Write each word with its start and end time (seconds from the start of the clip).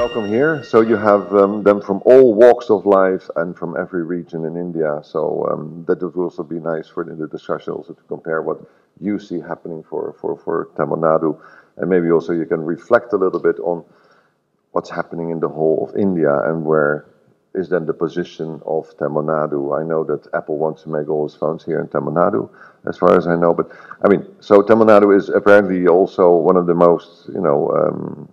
Welcome 0.00 0.28
here. 0.28 0.64
So 0.64 0.80
you 0.80 0.96
have 0.96 1.32
um, 1.34 1.62
them 1.62 1.80
from 1.80 2.00
all 2.04 2.34
walks 2.34 2.70
of 2.70 2.86
life 2.86 3.28
and 3.36 3.56
from 3.56 3.76
every 3.76 4.02
region 4.02 4.44
in 4.44 4.56
India. 4.56 5.00
So 5.04 5.46
um, 5.52 5.84
that 5.86 6.02
would 6.02 6.16
also 6.16 6.42
be 6.42 6.58
nice 6.58 6.88
for 6.88 7.04
the 7.04 7.28
discussion 7.28 7.74
also 7.74 7.92
to 7.92 8.02
compare 8.04 8.40
what 8.40 8.60
you 9.00 9.18
see 9.18 9.40
happening 9.40 9.82
for, 9.82 10.14
for, 10.20 10.36
for 10.36 10.70
Tamil 10.76 10.96
Nadu. 10.96 11.38
And 11.76 11.90
maybe 11.90 12.10
also 12.10 12.32
you 12.32 12.46
can 12.46 12.60
reflect 12.62 13.12
a 13.12 13.16
little 13.16 13.40
bit 13.40 13.60
on 13.60 13.84
what's 14.72 14.90
happening 14.90 15.30
in 15.30 15.38
the 15.38 15.48
whole 15.48 15.88
of 15.88 15.96
India 15.96 16.34
and 16.44 16.64
where 16.64 17.06
is 17.54 17.68
then 17.68 17.86
the 17.86 17.92
position 17.92 18.60
of 18.64 18.96
Tamil 18.98 19.24
Nadu. 19.24 19.78
I 19.78 19.84
know 19.84 20.04
that 20.04 20.28
Apple 20.34 20.56
wants 20.56 20.82
to 20.82 20.88
make 20.88 21.08
all 21.08 21.26
its 21.26 21.34
phones 21.34 21.64
here 21.64 21.80
in 21.80 21.88
Tamil 21.88 22.12
Nadu, 22.12 22.48
as 22.88 22.96
far 22.96 23.16
as 23.16 23.26
I 23.26 23.36
know. 23.36 23.52
But 23.54 23.70
I 24.02 24.08
mean, 24.08 24.24
so 24.40 24.62
Tamil 24.62 24.86
Nadu 24.86 25.16
is 25.16 25.28
apparently 25.28 25.88
also 25.88 26.30
one 26.30 26.56
of 26.56 26.66
the 26.66 26.74
most, 26.74 27.28
you 27.28 27.40
know, 27.40 27.70
um, 27.70 28.28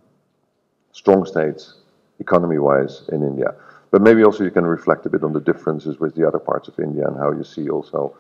strong 0.91 1.25
states 1.25 1.75
economy-wise 2.19 3.03
in 3.11 3.23
India. 3.23 3.53
But 3.91 4.01
maybe 4.01 4.23
also 4.23 4.43
you 4.43 4.51
can 4.51 4.65
reflect 4.65 5.05
a 5.05 5.09
bit 5.09 5.23
on 5.23 5.33
the 5.33 5.39
differences 5.39 5.99
with 5.99 6.15
the 6.15 6.27
other 6.27 6.39
parts 6.39 6.67
of 6.67 6.79
India 6.79 7.07
and 7.07 7.17
how 7.17 7.31
you 7.31 7.43
see 7.43 7.69
also 7.69 8.15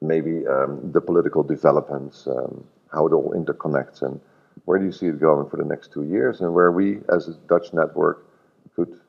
maybe 0.00 0.46
um, 0.46 0.92
the 0.92 1.00
political 1.00 1.42
developments, 1.42 2.26
um, 2.26 2.64
how 2.92 3.06
it 3.06 3.12
all 3.12 3.32
interconnects, 3.34 4.02
and 4.02 4.20
where 4.64 4.78
do 4.78 4.84
you 4.84 4.92
see 4.92 5.06
it 5.06 5.18
going 5.20 5.48
for 5.48 5.56
the 5.56 5.64
next 5.64 5.92
two 5.92 6.04
years, 6.04 6.40
and 6.40 6.52
where 6.52 6.70
we 6.70 6.98
as 7.12 7.28
a 7.28 7.34
Dutch 7.48 7.72
network 7.72 8.26
could, 8.76 9.00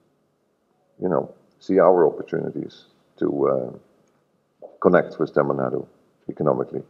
you 1.02 1.10
know, 1.10 1.34
see 1.60 1.80
our 1.80 2.08
opportunities 2.08 2.86
to 3.18 3.48
uh, 3.48 4.68
connect 4.82 5.20
with 5.20 5.34
Nadu 5.34 5.86
economically. 6.30 6.84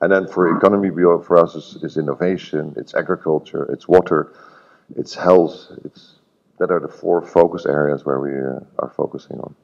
And 0.00 0.12
then 0.12 0.26
for 0.26 0.56
economy, 0.56 0.90
for 0.90 1.36
us 1.38 1.54
is, 1.54 1.78
is 1.82 1.96
innovation, 1.96 2.74
it's 2.76 2.94
agriculture, 2.94 3.64
it's 3.72 3.88
water, 3.88 4.32
it's 4.94 5.14
health. 5.14 5.72
It's 5.84 6.14
that 6.58 6.70
are 6.70 6.80
the 6.80 6.88
four 6.88 7.20
focus 7.22 7.66
areas 7.66 8.04
where 8.04 8.20
we 8.20 8.30
uh, 8.30 8.60
are 8.78 8.92
focusing 8.96 9.38
on. 9.40 9.54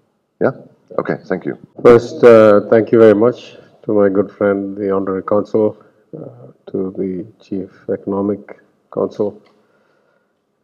Yeah. 0.40 0.50
Okay. 0.98 1.16
Thank 1.24 1.46
you. 1.46 1.58
First, 1.82 2.22
uh, 2.22 2.62
thank 2.68 2.92
you 2.92 2.98
very 2.98 3.14
much 3.14 3.56
to 3.84 3.92
my 3.92 4.08
good 4.08 4.30
friend, 4.30 4.76
the 4.76 4.90
Honorary 4.90 5.22
Consul, 5.22 5.76
uh, 6.16 6.52
to 6.70 6.92
the 6.96 7.26
Chief 7.42 7.70
Economic 7.90 8.60
consul, 8.90 9.40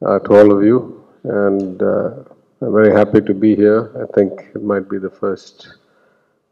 uh, 0.05 0.19
to 0.19 0.37
all 0.37 0.53
of 0.53 0.63
you, 0.63 1.05
and 1.25 1.83
uh, 1.83 2.11
I'm 2.61 2.73
very 2.73 2.93
happy 2.93 3.21
to 3.21 3.35
be 3.35 3.55
here. 3.55 3.93
I 4.03 4.13
think 4.13 4.51
it 4.53 4.65
might 4.65 4.91
be 4.91 4.99
the 4.99 5.11
first 5.11 5.77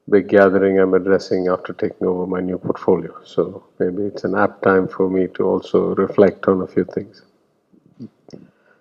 big 0.08 0.28
gathering 0.28 0.78
I'm 0.78 0.94
addressing 0.94 1.48
after 1.48 1.72
taking 1.72 2.06
over 2.06 2.28
my 2.28 2.40
new 2.40 2.58
portfolio. 2.58 3.12
So 3.24 3.64
maybe 3.80 4.04
it's 4.04 4.22
an 4.22 4.36
apt 4.36 4.62
time 4.62 4.86
for 4.86 5.10
me 5.10 5.26
to 5.34 5.42
also 5.42 5.96
reflect 5.96 6.46
on 6.46 6.62
a 6.62 6.66
few 6.66 6.84
things. 6.84 7.22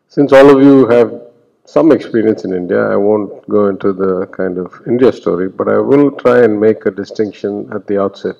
Since 0.07 0.33
all 0.33 0.55
of 0.55 0.63
you 0.63 0.85
have 0.87 1.19
some 1.65 1.91
experience 1.91 2.45
in 2.45 2.53
India, 2.53 2.79
I 2.79 2.95
won't 2.95 3.49
go 3.49 3.69
into 3.69 3.91
the 3.91 4.27
kind 4.27 4.59
of 4.59 4.79
India 4.85 5.11
story, 5.11 5.49
but 5.49 5.67
I 5.67 5.79
will 5.79 6.11
try 6.11 6.43
and 6.43 6.61
make 6.61 6.85
a 6.85 6.91
distinction 6.91 7.67
at 7.73 7.87
the 7.87 7.99
outset. 7.99 8.37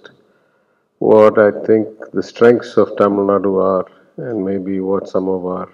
What 0.99 1.39
I 1.39 1.49
think 1.65 1.87
the 2.13 2.21
strengths 2.21 2.77
of 2.77 2.95
Tamil 2.97 3.25
Nadu 3.25 3.59
are, 3.63 3.87
and 4.17 4.45
maybe 4.45 4.79
what 4.79 5.09
some 5.09 5.27
of 5.27 5.43
our 5.47 5.69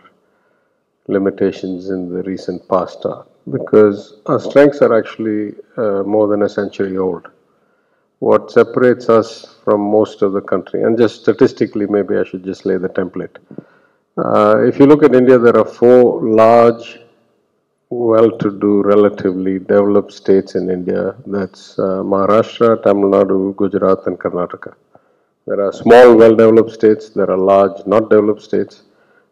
limitations 1.12 1.90
in 1.90 2.10
the 2.14 2.24
recent 2.24 2.68
past 2.68 3.06
are. 3.06 3.26
Because 3.52 4.22
our 4.28 4.40
strengths 4.40 4.82
are 4.82 4.98
actually 4.98 5.56
uh, 5.76 6.04
more 6.04 6.28
than 6.28 6.42
a 6.44 6.50
century 6.50 6.98
old. 6.98 7.28
What 8.20 8.52
separates 8.52 9.10
us 9.10 9.30
from 9.64 9.82
most 9.82 10.22
of 10.22 10.34
the 10.34 10.42
country, 10.42 10.84
and 10.84 10.96
just 10.96 11.22
statistically, 11.24 11.88
maybe 11.88 12.18
I 12.18 12.24
should 12.24 12.44
just 12.44 12.68
lay 12.68 12.78
the 12.78 12.90
template. 12.90 13.38
Uh, 14.16 14.62
if 14.70 14.78
you 14.80 14.86
look 14.86 15.02
at 15.04 15.16
India, 15.16 15.40
there 15.40 15.58
are 15.58 15.66
four 15.66 16.04
large, 16.24 17.00
well-to-do, 17.90 18.84
relatively 18.84 19.58
developed 19.58 20.14
states 20.14 20.54
in 20.54 20.70
India. 20.70 21.16
That's 21.26 21.80
uh, 21.80 22.04
Maharashtra, 22.14 22.84
Tamil 22.84 23.10
Nadu, 23.10 23.56
Gujarat, 23.56 24.06
and 24.06 24.20
Karnataka. 24.20 24.74
There 25.48 25.62
are 25.66 25.74
small, 25.74 26.16
well-developed 26.16 26.72
states. 26.72 27.10
There 27.10 27.32
are 27.32 27.38
large, 27.38 27.86
not 27.88 28.12
developed 28.12 28.44
states. 28.44 28.84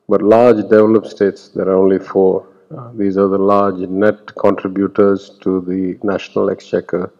But 0.09 0.21
large, 0.21 0.57
developed 0.57 1.07
states, 1.07 1.49
there 1.49 1.69
are 1.69 1.77
only 1.77 1.99
four. 1.99 2.47
Uh, 2.75 2.91
these 2.93 3.17
are 3.17 3.27
the 3.27 3.37
large 3.37 3.79
net 3.79 4.35
contributors 4.35 5.37
to 5.41 5.61
the 5.61 5.97
national 6.03 6.49
exchequer, 6.49 7.13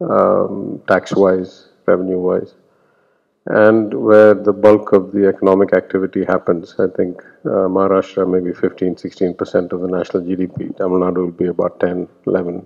um, 0.00 0.82
tax-wise, 0.88 1.68
revenue-wise 1.86 2.54
and 3.46 3.92
where 3.92 4.34
the 4.34 4.52
bulk 4.52 4.92
of 4.92 5.10
the 5.12 5.26
economic 5.26 5.72
activity 5.72 6.24
happens. 6.24 6.76
I 6.78 6.86
think 6.96 7.22
uh, 7.44 7.66
Maharashtra 7.66 8.28
maybe 8.30 8.52
15, 8.54 8.94
16% 8.94 9.72
of 9.72 9.80
the 9.80 9.88
national 9.88 10.22
GDP. 10.22 10.76
Tamil 10.76 11.00
Nadu 11.00 11.16
will 11.16 11.32
be 11.32 11.46
about 11.46 11.80
10, 11.80 12.08
11. 12.26 12.64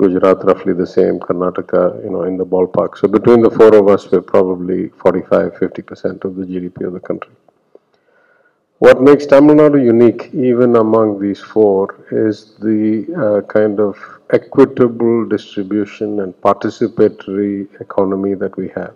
Gujarat 0.00 0.44
roughly 0.44 0.72
the 0.72 0.86
same. 0.86 1.20
Karnataka, 1.20 2.02
you 2.02 2.10
know, 2.10 2.22
in 2.22 2.36
the 2.36 2.46
ballpark. 2.46 2.98
So 2.98 3.06
between 3.06 3.42
the 3.42 3.50
four 3.50 3.72
of 3.74 3.86
us, 3.86 4.10
we're 4.10 4.22
probably 4.22 4.88
45, 4.88 5.52
50% 5.54 6.24
of 6.24 6.34
the 6.34 6.44
GDP 6.44 6.86
of 6.86 6.92
the 6.94 7.00
country. 7.00 7.32
What 8.80 9.00
makes 9.00 9.26
Tamil 9.26 9.56
Nadu 9.56 9.82
unique, 9.84 10.30
even 10.34 10.76
among 10.76 11.20
these 11.20 11.40
four, 11.40 11.80
is 12.10 12.54
the 12.58 13.06
uh, 13.24 13.40
kind 13.46 13.78
of 13.78 13.96
equitable 14.30 15.26
distribution 15.26 16.20
and 16.20 16.34
participatory 16.40 17.68
economy 17.80 18.34
that 18.34 18.56
we 18.56 18.68
have 18.80 18.94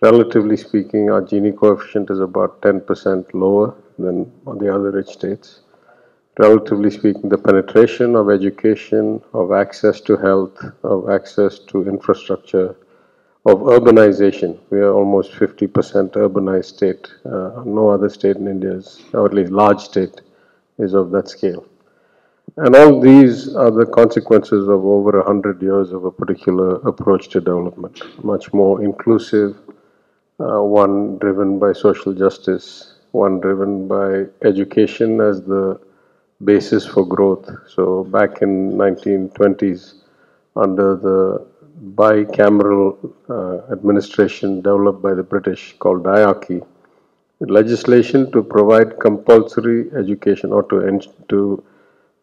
relatively 0.00 0.56
speaking, 0.56 1.10
our 1.10 1.22
Gini 1.22 1.56
coefficient 1.56 2.10
is 2.10 2.20
about 2.20 2.60
10% 2.62 3.34
lower 3.34 3.74
than 3.98 4.30
the 4.58 4.72
other 4.72 4.90
rich 4.90 5.08
states. 5.08 5.60
Relatively 6.38 6.90
speaking, 6.90 7.28
the 7.28 7.38
penetration 7.38 8.14
of 8.14 8.30
education, 8.30 9.20
of 9.34 9.50
access 9.50 10.00
to 10.02 10.16
health, 10.16 10.56
of 10.84 11.10
access 11.10 11.58
to 11.58 11.88
infrastructure, 11.88 12.76
of 13.46 13.60
urbanization. 13.60 14.58
We 14.70 14.80
are 14.80 14.92
almost 14.92 15.32
50% 15.32 16.10
urbanized 16.12 16.66
state. 16.66 17.08
Uh, 17.24 17.62
no 17.64 17.88
other 17.88 18.08
state 18.08 18.36
in 18.36 18.48
India 18.48 18.72
is, 18.72 19.02
or 19.12 19.26
at 19.26 19.34
least 19.34 19.52
large 19.52 19.80
state, 19.80 20.20
is 20.78 20.94
of 20.94 21.10
that 21.12 21.28
scale. 21.28 21.64
And 22.56 22.74
all 22.74 23.00
these 23.00 23.54
are 23.54 23.70
the 23.70 23.86
consequences 23.86 24.68
of 24.68 24.84
over 24.84 25.18
100 25.18 25.62
years 25.62 25.92
of 25.92 26.04
a 26.04 26.10
particular 26.10 26.76
approach 26.86 27.28
to 27.30 27.40
development. 27.40 28.02
Much 28.24 28.52
more 28.52 28.82
inclusive, 28.82 29.56
uh, 30.40 30.62
one 30.62 31.18
driven 31.18 31.58
by 31.58 31.72
social 31.72 32.12
justice, 32.12 32.94
one 33.12 33.40
driven 33.40 33.86
by 33.86 34.24
education 34.42 35.20
as 35.20 35.42
the 35.42 35.80
basis 36.44 36.86
for 36.86 37.06
growth. 37.06 37.48
So 37.68 38.04
back 38.04 38.42
in 38.42 38.72
1920s, 38.72 39.94
under 40.56 40.96
the 40.96 41.46
bicameral 41.94 43.12
uh, 43.28 43.72
administration 43.72 44.60
developed 44.60 45.02
by 45.02 45.14
the 45.14 45.22
British 45.22 45.76
called 45.78 46.02
diarchy, 46.04 46.64
legislation 47.40 48.30
to 48.32 48.42
provide 48.42 48.98
compulsory 48.98 49.90
education 49.96 50.52
or 50.52 50.62
to, 50.64 51.00
to 51.28 51.64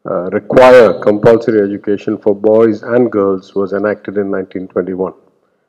uh, 0.09 0.29
require 0.31 0.99
compulsory 0.99 1.61
education 1.61 2.17
for 2.17 2.35
boys 2.35 2.83
and 2.83 3.11
girls 3.11 3.55
was 3.55 3.73
enacted 3.73 4.17
in 4.17 4.29
1921. 4.29 5.13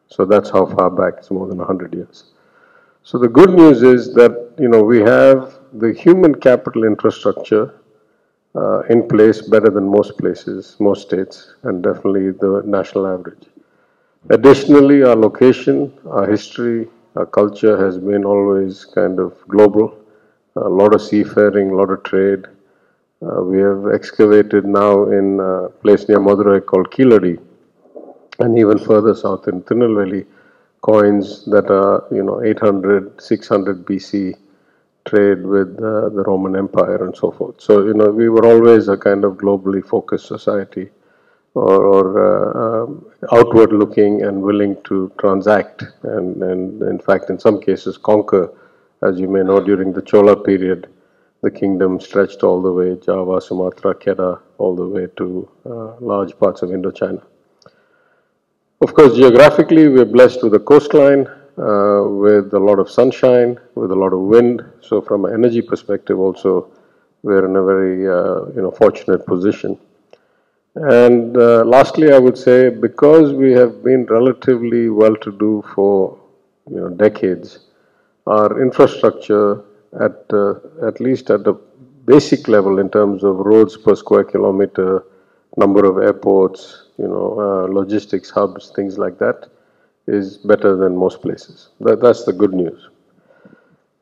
So 0.08 0.24
that's 0.24 0.50
how 0.50 0.66
far 0.66 0.90
back, 0.90 1.14
it's 1.18 1.30
more 1.30 1.46
than 1.48 1.58
100 1.58 1.94
years. 1.94 2.24
So 3.02 3.18
the 3.18 3.28
good 3.28 3.50
news 3.50 3.82
is 3.82 4.14
that 4.14 4.54
you 4.58 4.68
know 4.68 4.82
we 4.82 5.00
have 5.00 5.60
the 5.72 5.92
human 5.92 6.34
capital 6.34 6.84
infrastructure 6.84 7.72
uh, 8.56 8.80
in 8.90 9.06
place 9.06 9.42
better 9.42 9.70
than 9.70 9.88
most 9.88 10.18
places, 10.18 10.76
most 10.80 11.02
states, 11.02 11.54
and 11.62 11.82
definitely 11.82 12.32
the 12.32 12.62
national 12.64 13.06
average. 13.06 13.46
Additionally, 14.30 15.02
our 15.02 15.16
location, 15.16 15.92
our 16.10 16.26
history, 16.28 16.88
our 17.16 17.26
culture 17.26 17.76
has 17.84 17.98
been 17.98 18.24
always 18.24 18.84
kind 18.84 19.18
of 19.18 19.34
global. 19.48 19.98
A 20.56 20.68
lot 20.68 20.94
of 20.94 21.02
seafaring, 21.02 21.70
a 21.70 21.74
lot 21.76 21.90
of 21.90 22.02
trade. 22.02 22.46
Uh, 23.22 23.42
we 23.42 23.58
have 23.58 23.86
excavated 23.92 24.64
now 24.64 25.04
in 25.10 25.40
a 25.40 25.68
place 25.82 26.08
near 26.08 26.18
Madurai 26.18 26.64
called 26.64 26.90
Keeladi, 26.90 27.38
and 28.40 28.58
even 28.58 28.78
further 28.78 29.14
south 29.14 29.48
in 29.48 29.62
Tirunelveli, 29.62 30.26
coins 30.82 31.44
that 31.46 31.70
are, 31.70 32.04
you 32.10 32.22
know, 32.22 32.42
800, 32.42 33.20
600 33.20 33.84
BC 33.86 34.34
trade 35.04 35.44
with 35.46 35.76
uh, 35.78 36.08
the 36.10 36.24
Roman 36.26 36.56
Empire 36.56 37.04
and 37.04 37.16
so 37.16 37.30
forth. 37.30 37.60
So, 37.60 37.84
you 37.86 37.94
know, 37.94 38.10
we 38.10 38.28
were 38.28 38.44
always 38.46 38.88
a 38.88 38.96
kind 38.96 39.24
of 39.24 39.34
globally 39.34 39.84
focused 39.84 40.26
society 40.26 40.90
or, 41.56 41.84
or 41.94 42.04
uh, 42.28 42.84
um, 42.84 43.06
outward 43.32 43.72
looking 43.72 44.22
and 44.22 44.42
willing 44.42 44.76
to 44.84 45.10
transact 45.18 45.84
and, 46.02 46.42
and, 46.42 46.82
in 46.82 46.98
fact, 46.98 47.30
in 47.30 47.38
some 47.38 47.60
cases, 47.60 47.98
conquer. 47.98 48.44
As 49.02 49.18
you 49.20 49.28
may 49.28 49.42
know, 49.42 49.60
during 49.60 49.92
the 49.92 50.02
Chola 50.02 50.36
period, 50.36 50.88
the 51.42 51.50
kingdom 51.50 52.00
stretched 52.00 52.42
all 52.42 52.60
the 52.62 52.72
way, 52.72 52.96
Java, 53.06 53.40
Sumatra, 53.40 53.94
Kedah, 53.94 54.40
all 54.58 54.74
the 54.76 54.86
way 54.86 55.06
to 55.16 55.48
uh, 55.64 55.96
large 56.00 56.38
parts 56.38 56.62
of 56.62 56.70
Indochina. 56.70 57.22
Of 58.80 58.94
course, 58.94 59.16
geographically, 59.16 59.88
we're 59.88 60.12
blessed 60.18 60.42
with 60.42 60.54
a 60.54 60.60
coastline. 60.60 61.26
uh, 61.58 62.04
with 62.06 62.52
a 62.52 62.58
lot 62.58 62.78
of 62.78 62.90
sunshine, 62.90 63.58
with 63.74 63.90
a 63.90 63.94
lot 63.94 64.12
of 64.12 64.20
wind. 64.20 64.62
So 64.82 65.00
from 65.00 65.24
an 65.24 65.32
energy 65.34 65.62
perspective 65.62 66.18
also, 66.18 66.70
we're 67.22 67.46
in 67.46 67.56
a 67.56 67.64
very, 67.64 68.06
uh, 68.06 68.46
you 68.54 68.62
know, 68.62 68.70
fortunate 68.70 69.26
position. 69.26 69.78
And 70.76 71.36
uh, 71.38 71.64
lastly, 71.64 72.12
I 72.12 72.18
would 72.18 72.36
say 72.36 72.68
because 72.68 73.32
we 73.32 73.52
have 73.52 73.82
been 73.82 74.04
relatively 74.06 74.90
well-to-do 74.90 75.64
for, 75.74 76.20
you 76.70 76.76
know, 76.76 76.88
decades, 76.90 77.60
our 78.26 78.60
infrastructure 78.60 79.64
at, 80.00 80.24
uh, 80.30 80.54
at 80.86 81.00
least 81.00 81.30
at 81.30 81.44
the 81.44 81.54
basic 82.04 82.46
level 82.46 82.78
in 82.78 82.90
terms 82.90 83.24
of 83.24 83.36
roads 83.36 83.76
per 83.78 83.94
square 83.94 84.24
kilometer, 84.24 85.04
number 85.56 85.86
of 85.86 85.96
airports, 85.96 86.88
you 86.98 87.08
know, 87.08 87.40
uh, 87.40 87.72
logistics 87.72 88.28
hubs, 88.28 88.70
things 88.76 88.98
like 88.98 89.18
that, 89.18 89.48
is 90.06 90.36
better 90.36 90.76
than 90.76 90.94
most 90.94 91.22
places. 91.22 91.70
That, 91.80 92.00
that's 92.00 92.24
the 92.24 92.32
good 92.34 92.52
news. 92.52 92.88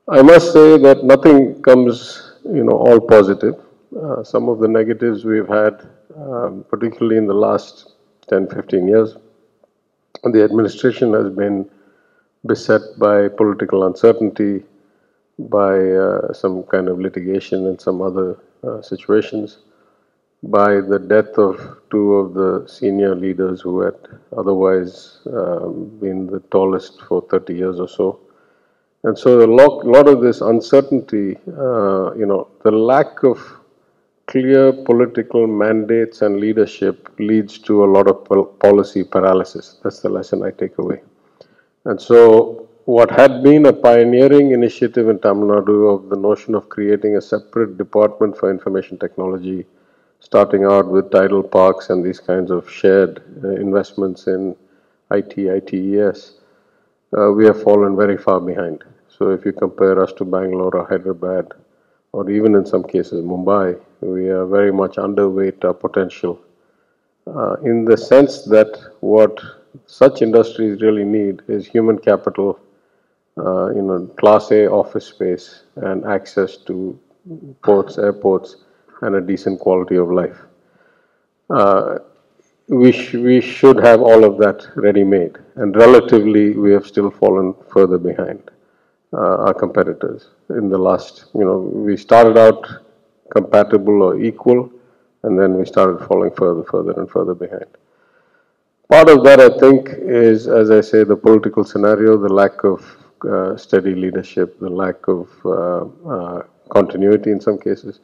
I 0.09 0.23
must 0.23 0.53
say 0.53 0.77
that 0.79 1.05
nothing 1.05 1.63
comes, 1.63 2.33
you 2.45 2.65
know, 2.65 2.77
all 2.77 3.01
positive. 3.01 3.55
Uh, 3.97 4.25
some 4.25 4.49
of 4.49 4.59
the 4.59 4.69
negatives 4.69 5.25
we've 5.25 5.49
had, 5.49 5.89
um, 6.17 6.65
particularly 6.69 7.17
in 7.17 7.27
the 7.27 7.35
last 7.35 7.93
10, 8.29 8.49
15 8.49 8.89
years, 8.89 9.17
the 10.25 10.43
administration 10.43 11.13
has 11.13 11.31
been 11.31 11.69
beset 12.47 12.81
by 12.99 13.29
political 13.29 13.85
uncertainty, 13.85 14.63
by 15.39 15.79
uh, 15.79 16.33
some 16.33 16.63
kind 16.65 16.89
of 16.89 16.99
litigation 16.99 17.67
and 17.67 17.81
some 17.81 18.01
other 18.01 18.39
uh, 18.63 18.81
situations 18.81 19.59
by 20.51 20.81
the 20.81 20.99
death 20.99 21.39
of 21.39 21.79
two 21.91 22.15
of 22.15 22.35
the 22.35 22.67
senior 22.69 23.15
leaders 23.15 23.61
who 23.61 23.81
had 23.81 23.95
otherwise 24.37 25.21
um, 25.33 25.89
been 26.01 26.27
the 26.27 26.41
tallest 26.51 27.01
for 27.03 27.23
30 27.31 27.55
years 27.55 27.81
or 27.81 27.89
so. 27.89 28.21
And 29.05 29.19
so 29.19 29.43
a 29.43 29.47
lot, 29.47 29.87
lot 29.87 30.09
of 30.09 30.21
this 30.21 30.41
uncertainty, 30.41 31.37
uh, 31.49 32.15
you 32.15 32.27
know, 32.27 32.49
the 32.63 32.71
lack 32.71 33.23
of 33.23 33.39
clear 34.35 34.73
political 34.91 35.47
mandates 35.47 36.23
and 36.23 36.41
leadership 36.45 37.09
leads 37.19 37.59
to 37.67 37.85
a 37.85 37.89
lot 37.97 38.09
of 38.13 38.25
pol 38.29 38.45
policy 38.67 39.03
paralysis. 39.17 39.67
That's 39.83 40.01
the 40.01 40.13
lesson 40.17 40.43
I 40.49 40.51
take 40.63 40.79
away. 40.79 41.01
And 41.85 42.01
so 42.09 42.69
what 42.97 43.11
had 43.11 43.43
been 43.45 43.67
a 43.67 43.73
pioneering 43.73 44.51
initiative 44.51 45.09
in 45.09 45.19
Tamil 45.21 45.49
Nadu 45.53 45.79
of 45.95 46.11
the 46.11 46.21
notion 46.29 46.55
of 46.55 46.69
creating 46.69 47.17
a 47.17 47.23
separate 47.23 47.79
department 47.79 48.37
for 48.37 48.51
information 48.51 48.99
technology 48.99 49.65
starting 50.29 50.65
out 50.65 50.89
with 50.89 51.11
TIDEL 51.11 51.45
parks 51.51 51.91
and 51.91 52.05
these 52.05 52.21
kinds 52.21 52.51
of 52.51 52.71
shared 52.81 53.23
uh, 53.45 53.51
investments 53.67 54.27
in 54.27 54.57
IT, 55.11 55.35
ITES, 55.59 56.41
uh, 57.17 57.31
we 57.31 57.45
have 57.45 57.63
fallen 57.63 57.95
very 57.97 58.17
far 58.17 58.41
behind. 58.41 58.83
So 59.17 59.31
if 59.31 59.45
you 59.45 59.53
compare 59.53 60.03
us 60.03 60.13
to 60.15 60.25
Bangalore 60.25 60.77
or 60.77 60.87
Hyderabad, 60.87 61.53
or 62.15 62.31
even 62.31 62.55
in 62.55 62.65
some 62.65 62.85
cases 62.85 63.25
Mumbai, 63.25 63.69
we 64.01 64.29
are 64.29 64.47
very 64.47 64.73
much 64.73 64.95
underweight 64.97 65.65
our 65.65 65.75
potential. 65.75 66.39
Uh, 67.27 67.55
in 67.71 67.85
the 67.85 67.97
sense 67.97 68.45
that 68.45 68.79
what 69.01 69.41
such 69.87 70.23
industries 70.23 70.81
really 70.81 71.05
need 71.05 71.43
is 71.49 71.67
human 71.67 71.99
capital, 71.99 72.61
uh, 73.39 73.67
you 73.75 73.83
know, 73.83 74.07
class 74.21 74.53
A 74.53 74.71
office 74.71 75.07
space 75.07 75.65
and 75.75 76.05
access 76.05 76.57
to 76.69 76.97
ports, 77.65 77.99
airports, 77.99 78.57
and 79.03 79.17
a 79.17 79.21
decent 79.21 79.59
quality 79.59 79.97
of 79.97 80.13
life. 80.13 80.39
Uh, 81.51 81.99
we, 82.69 82.93
sh 82.93 83.15
we 83.15 83.41
should 83.41 83.79
have 83.89 84.01
all 84.01 84.23
of 84.25 84.39
that 84.39 84.67
ready 84.77 85.05
made, 85.05 85.37
and 85.57 85.75
relatively, 85.77 86.47
we 86.65 86.71
have 86.73 86.87
still 86.87 87.11
fallen 87.11 87.55
further 87.73 87.99
behind 87.99 88.51
our 89.19 89.55
competitors. 89.55 90.29
In 90.51 90.69
the 90.69 90.79
last, 90.79 91.27
you 91.35 91.45
know, 91.45 91.59
we 91.59 91.97
started 91.97 92.37
out 92.37 92.67
compatible 93.31 94.03
or 94.03 94.21
equal, 94.21 94.71
and 95.23 95.39
then 95.39 95.57
we 95.57 95.65
started 95.65 96.07
falling 96.07 96.31
further, 96.33 96.65
further, 96.65 96.93
and 96.93 97.11
further 97.11 97.35
behind. 97.35 97.67
Part 98.91 99.09
of 99.09 99.25
that, 99.25 99.41
I 99.41 99.49
think, 99.59 99.89
is, 99.91 100.47
as 100.47 100.71
I 100.71 100.81
say, 100.81 101.05
the 101.05 101.17
political 101.17 101.65
scenario, 101.65 102.19
the 102.19 102.33
lack 102.33 102.65
of 102.65 102.85
uh, 103.29 103.57
steady 103.57 103.95
leadership, 103.95 104.59
the 104.61 104.69
lack 104.69 105.09
of 105.09 105.29
uh, 105.45 105.85
uh 106.09 106.43
continuity 106.69 107.31
in 107.31 107.41
some 107.41 107.59
cases. 107.59 108.01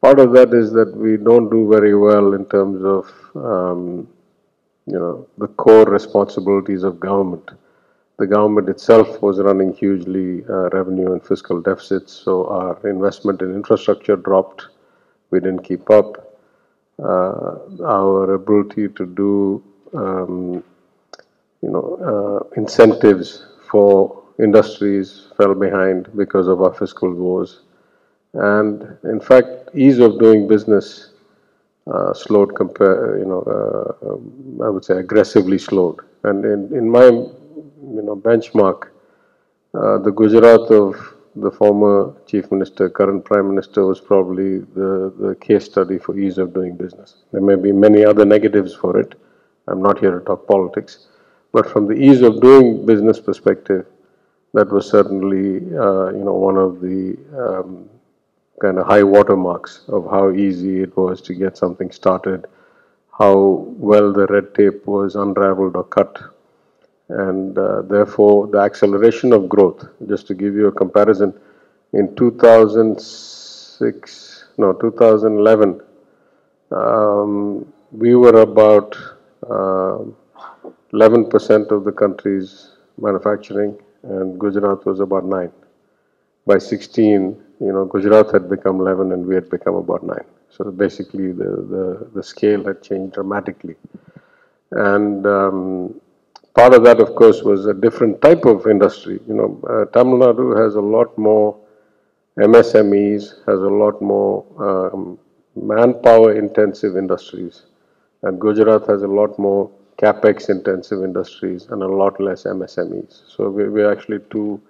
Part 0.00 0.18
of 0.18 0.32
that 0.32 0.52
is 0.52 0.72
that 0.72 0.94
we 0.96 1.16
don't 1.16 1.48
do 1.50 1.68
very 1.68 1.96
well 1.96 2.34
in 2.34 2.44
terms 2.46 2.84
of, 2.84 3.04
um, 3.36 4.08
you 4.86 4.98
know, 4.98 5.26
the 5.38 5.48
core 5.48 5.84
responsibilities 5.84 6.82
of 6.82 7.00
government. 7.00 7.50
The 8.18 8.26
government 8.26 8.68
itself 8.68 9.20
was 9.20 9.38
running 9.40 9.74
hugely 9.74 10.44
uh, 10.48 10.70
revenue 10.70 11.12
and 11.12 11.22
fiscal 11.24 11.60
deficits, 11.60 12.12
so 12.12 12.46
our 12.46 12.88
investment 12.88 13.42
in 13.42 13.54
infrastructure 13.54 14.16
dropped. 14.16 14.68
We 15.30 15.40
didn't 15.40 15.64
keep 15.64 15.90
up. 15.90 16.38
Uh, 17.02 17.58
our 17.84 18.34
ability 18.34 18.88
to 18.88 19.04
do, 19.04 19.62
um, 19.92 20.64
you 21.60 21.70
know, 21.70 21.84
uh, 22.50 22.60
incentives 22.60 23.44
for 23.70 24.22
industries 24.38 25.28
fell 25.36 25.54
behind 25.54 26.08
because 26.16 26.48
of 26.48 26.62
our 26.62 26.72
fiscal 26.72 27.12
woes. 27.12 27.62
And 28.32 28.96
in 29.04 29.20
fact, 29.20 29.70
ease 29.74 29.98
of 29.98 30.18
doing 30.18 30.48
business 30.48 31.10
uh, 31.86 32.14
slowed 32.14 32.54
compare, 32.54 33.18
you 33.18 33.26
know, 33.26 33.42
uh, 33.42 34.06
um, 34.10 34.60
I 34.64 34.70
would 34.70 34.84
say 34.84 34.96
aggressively 34.98 35.58
slowed. 35.58 36.00
And 36.24 36.44
in, 36.44 36.74
in 36.76 36.88
my, 36.88 37.26
you 37.94 38.02
know, 38.02 38.16
benchmark, 38.16 38.88
uh, 39.74 39.98
the 39.98 40.10
Gujarat 40.10 40.70
of 40.70 41.14
the 41.36 41.50
former 41.50 42.14
chief 42.26 42.50
minister, 42.50 42.88
current 42.88 43.24
prime 43.24 43.48
minister 43.48 43.84
was 43.84 44.00
probably 44.00 44.58
the, 44.58 45.12
the 45.18 45.36
case 45.40 45.66
study 45.66 45.98
for 45.98 46.18
ease 46.18 46.38
of 46.38 46.54
doing 46.54 46.76
business. 46.76 47.16
There 47.32 47.42
may 47.42 47.56
be 47.56 47.72
many 47.72 48.04
other 48.04 48.24
negatives 48.24 48.74
for 48.74 48.98
it. 48.98 49.14
I'm 49.68 49.82
not 49.82 49.98
here 49.98 50.18
to 50.18 50.24
talk 50.24 50.46
politics. 50.46 51.06
But 51.52 51.70
from 51.70 51.86
the 51.86 51.94
ease 51.94 52.22
of 52.22 52.40
doing 52.40 52.86
business 52.86 53.20
perspective, 53.20 53.86
that 54.54 54.70
was 54.72 54.88
certainly, 54.90 55.56
uh, 55.76 56.08
you 56.12 56.24
know, 56.24 56.32
one 56.32 56.56
of 56.56 56.80
the 56.80 57.16
um, 57.38 57.88
kind 58.60 58.78
of 58.78 58.86
high 58.86 59.02
watermarks 59.02 59.82
of 59.88 60.08
how 60.10 60.32
easy 60.32 60.82
it 60.82 60.96
was 60.96 61.20
to 61.22 61.34
get 61.34 61.56
something 61.56 61.90
started, 61.90 62.46
how 63.18 63.66
well 63.76 64.12
the 64.12 64.26
red 64.28 64.54
tape 64.54 64.86
was 64.86 65.14
unraveled 65.14 65.76
or 65.76 65.84
cut, 65.84 66.18
and 67.08 67.56
uh, 67.58 67.82
therefore 67.82 68.46
the 68.48 68.58
acceleration 68.58 69.32
of 69.32 69.48
growth. 69.48 69.86
Just 70.08 70.26
to 70.28 70.34
give 70.34 70.54
you 70.54 70.68
a 70.68 70.72
comparison, 70.72 71.34
in 71.92 72.14
2006, 72.16 74.44
no, 74.58 74.72
2011, 74.72 75.80
um, 76.72 77.72
we 77.92 78.16
were 78.16 78.40
about 78.40 78.96
11% 79.42 80.14
uh, 81.70 81.74
of 81.74 81.84
the 81.84 81.92
country's 81.92 82.72
manufacturing, 82.98 83.78
and 84.02 84.38
Gujarat 84.40 84.84
was 84.84 85.00
about 85.00 85.24
9. 85.24 85.50
By 86.46 86.58
16, 86.58 87.42
you 87.60 87.72
know, 87.72 87.84
Gujarat 87.86 88.32
had 88.32 88.48
become 88.48 88.80
11 88.80 89.10
and 89.12 89.26
we 89.26 89.34
had 89.34 89.50
become 89.50 89.74
about 89.74 90.04
9. 90.04 90.16
So 90.50 90.70
basically 90.70 91.32
the, 91.32 91.44
the, 91.44 92.08
the 92.14 92.22
scale 92.22 92.64
had 92.64 92.82
changed 92.82 93.14
dramatically. 93.14 93.74
And 94.70 95.26
um, 95.26 96.00
part 96.56 96.72
of 96.72 96.82
that, 96.84 97.00
of 97.00 97.14
course, 97.14 97.42
was 97.42 97.66
a 97.66 97.74
different 97.74 98.20
type 98.22 98.44
of 98.46 98.66
industry. 98.66 99.20
You 99.28 99.34
know, 99.34 99.60
uh, 99.68 99.84
Tamil 99.92 100.18
Nadu 100.18 100.56
has 100.62 100.74
a 100.74 100.80
lot 100.80 101.16
more 101.18 101.56
MSMEs, 102.38 103.44
has 103.46 103.60
a 103.60 103.74
lot 103.82 104.00
more 104.00 104.44
um, 104.58 105.18
manpower 105.54 106.34
intensive 106.34 106.96
industries. 106.96 107.62
And 108.22 108.40
Gujarat 108.40 108.86
has 108.86 109.02
a 109.02 109.06
lot 109.06 109.38
more 109.38 109.70
capex 109.98 110.48
intensive 110.48 111.04
industries 111.04 111.66
and 111.70 111.82
a 111.82 111.86
lot 111.86 112.18
less 112.20 112.44
MSMEs. 112.44 113.22
So 113.34 113.50
we, 113.50 113.68
we're 113.68 113.92
actually 113.92 114.20
two 114.30 114.60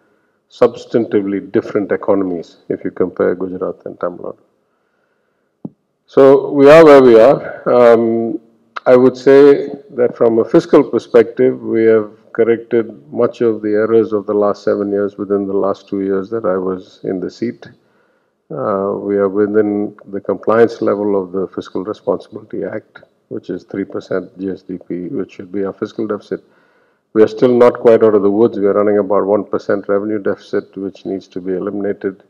substantively 0.50 1.50
different 1.52 1.92
economies 1.92 2.58
if 2.68 2.84
you 2.84 2.90
compare 2.90 3.34
Gujarat 3.36 3.86
and 3.86 3.98
Tamil 4.00 4.18
Nadu. 4.18 4.38
So 6.06 6.50
we 6.52 6.68
are 6.70 6.84
where 6.84 7.02
we 7.02 7.18
are. 7.18 7.68
Um, 7.68 8.40
I 8.88 8.94
would 8.94 9.16
say 9.16 9.68
that 9.90 10.16
from 10.16 10.38
a 10.38 10.44
fiscal 10.44 10.84
perspective, 10.84 11.60
we 11.60 11.82
have 11.86 12.08
corrected 12.32 12.86
much 13.12 13.40
of 13.40 13.60
the 13.60 13.70
errors 13.70 14.12
of 14.12 14.26
the 14.26 14.34
last 14.34 14.62
seven 14.62 14.92
years 14.92 15.18
within 15.18 15.48
the 15.48 15.56
last 15.56 15.88
two 15.88 16.02
years 16.02 16.30
that 16.30 16.44
I 16.44 16.56
was 16.56 17.00
in 17.02 17.18
the 17.18 17.28
seat. 17.28 17.66
Uh, 18.48 18.94
we 19.08 19.16
are 19.16 19.28
within 19.28 19.96
the 20.06 20.20
compliance 20.20 20.80
level 20.82 21.20
of 21.20 21.32
the 21.32 21.48
Fiscal 21.48 21.82
Responsibility 21.82 22.62
Act, 22.62 23.00
which 23.28 23.50
is 23.50 23.64
3% 23.64 24.38
GSDP, 24.38 25.10
which 25.10 25.32
should 25.32 25.50
be 25.50 25.64
our 25.64 25.72
fiscal 25.72 26.06
deficit. 26.06 26.44
We 27.12 27.24
are 27.24 27.28
still 27.28 27.56
not 27.56 27.80
quite 27.80 28.04
out 28.04 28.14
of 28.14 28.22
the 28.22 28.30
woods. 28.30 28.56
We 28.56 28.66
are 28.66 28.74
running 28.74 28.98
about 28.98 29.24
1% 29.24 29.88
revenue 29.88 30.20
deficit, 30.20 30.76
which 30.76 31.04
needs 31.04 31.26
to 31.28 31.40
be 31.40 31.54
eliminated, 31.54 32.22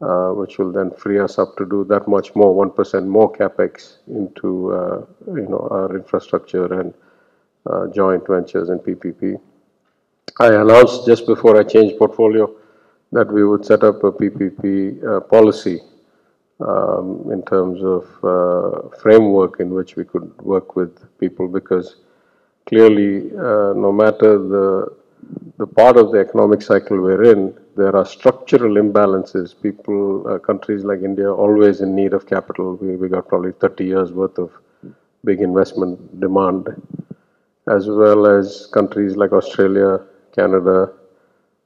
uh, 0.00 0.30
which 0.30 0.58
will 0.58 0.72
then 0.72 0.90
free 0.92 1.18
us 1.18 1.38
up 1.38 1.56
to 1.56 1.66
do 1.66 1.84
that 1.84 2.06
much 2.06 2.34
more, 2.34 2.54
1% 2.54 3.06
more 3.06 3.32
capex 3.32 3.96
into 4.08 4.72
uh, 4.72 5.04
you 5.34 5.48
know 5.48 5.66
our 5.70 5.96
infrastructure 5.96 6.80
and 6.80 6.94
uh, 7.66 7.86
joint 7.88 8.26
ventures 8.26 8.68
and 8.68 8.80
PPP. 8.80 9.40
I 10.40 10.54
announced 10.54 11.06
just 11.06 11.26
before 11.26 11.58
I 11.58 11.64
changed 11.64 11.98
portfolio 11.98 12.54
that 13.12 13.32
we 13.32 13.44
would 13.44 13.64
set 13.64 13.82
up 13.82 14.04
a 14.04 14.12
PPP 14.12 15.04
uh, 15.04 15.20
policy 15.20 15.80
um, 16.60 17.28
in 17.32 17.42
terms 17.44 17.82
of 17.82 18.04
uh, 18.22 18.96
framework 18.98 19.60
in 19.60 19.70
which 19.70 19.96
we 19.96 20.04
could 20.04 20.30
work 20.42 20.76
with 20.76 21.18
people 21.18 21.48
because 21.48 21.96
clearly, 22.66 23.30
uh, 23.36 23.72
no 23.74 23.92
matter 23.92 24.38
the 24.38 24.96
the 25.58 25.66
part 25.66 25.96
of 25.96 26.12
the 26.12 26.18
economic 26.18 26.62
cycle 26.62 27.00
we're 27.00 27.24
in, 27.32 27.52
there 27.78 27.94
are 27.96 28.04
structural 28.06 28.74
imbalances. 28.84 29.54
People, 29.62 30.26
uh, 30.28 30.38
countries 30.38 30.84
like 30.84 31.00
India, 31.02 31.32
always 31.32 31.80
in 31.80 31.94
need 31.94 32.12
of 32.12 32.26
capital. 32.26 32.76
We, 32.76 32.96
we 32.96 33.08
got 33.08 33.28
probably 33.28 33.52
30 33.52 33.84
years 33.84 34.12
worth 34.12 34.38
of 34.38 34.50
big 35.24 35.40
investment 35.40 36.20
demand, 36.20 36.68
as 37.68 37.88
well 37.88 38.26
as 38.26 38.66
countries 38.72 39.16
like 39.16 39.32
Australia, 39.32 40.00
Canada, 40.34 40.92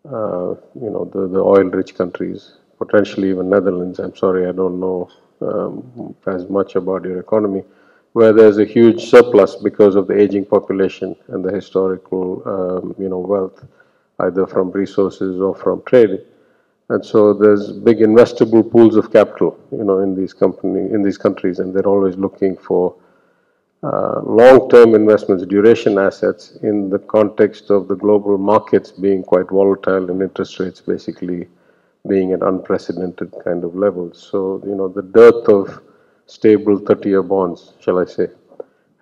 uh, 0.07 0.51
you 0.85 0.91
know, 0.95 1.05
the, 1.15 1.29
the 1.29 1.41
oil-rich 1.41 1.95
countries, 1.95 2.55
potentially 2.79 3.31
even 3.31 3.49
Netherlands. 3.51 3.99
I'm 3.99 4.17
sorry, 4.17 4.47
I 4.49 4.53
don't 4.53 4.81
know 4.81 5.11
um, 5.41 6.15
as 6.27 6.49
much 6.49 6.77
about 6.77 7.05
your 7.05 7.21
economy, 7.21 7.65
where 8.13 8.33
there's 8.33 8.59
a 8.59 8.65
huge 8.65 9.07
surplus 9.11 9.57
because 9.57 9.95
of 9.97 10.07
the 10.09 10.19
aging 10.21 10.45
population 10.45 11.17
and 11.29 11.45
the 11.45 11.53
historical, 11.53 12.43
um, 12.47 12.95
you 12.99 13.09
know, 13.09 13.19
wealth, 13.19 13.65
either 14.23 14.47
from 14.47 14.71
resources 14.71 15.41
or 15.41 15.55
from 15.55 15.83
trade. 15.85 16.21
And 16.89 17.05
so 17.05 17.33
there's 17.33 17.73
big 17.73 17.99
investable 17.99 18.69
pools 18.71 18.97
of 18.97 19.13
capital, 19.13 19.59
you 19.71 19.85
know, 19.85 20.01
in 20.01 20.15
these 20.15 20.33
company 20.33 20.91
in 20.93 21.03
these 21.03 21.19
countries, 21.19 21.59
and 21.59 21.75
they're 21.75 21.87
always 21.87 22.17
looking 22.17 22.57
for 22.57 22.95
uh, 23.83 24.21
long-term 24.25 24.95
investments, 24.95 25.45
duration 25.47 25.99
assets 25.99 26.53
in 26.63 26.89
the 26.89 26.99
context 26.99 27.71
of 27.71 27.89
the 27.89 27.97
global 27.97 28.39
markets 28.39 28.93
being 28.93 29.23
quite 29.23 29.49
volatile 29.49 30.09
and 30.11 30.23
interest 30.23 30.61
rates 30.61 30.81
basically 30.81 31.49
being 32.09 32.33
at 32.33 32.43
unprecedented 32.43 33.35
kind 33.45 33.65
of 33.65 33.75
levels. 33.75 34.29
So, 34.31 34.63
you 34.65 34.75
know, 34.75 34.89
the 34.89 35.03
dearth 35.03 35.49
of 35.49 35.83
stable 36.27 36.79
30-year 36.79 37.23
bonds, 37.23 37.73
shall 37.81 37.99
I 37.99 38.05
say, 38.05 38.29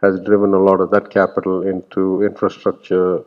has 0.01 0.21
driven 0.21 0.55
a 0.55 0.59
lot 0.59 0.81
of 0.81 0.91
that 0.91 1.11
capital 1.11 1.63
into 1.63 2.23
infrastructure, 2.23 3.23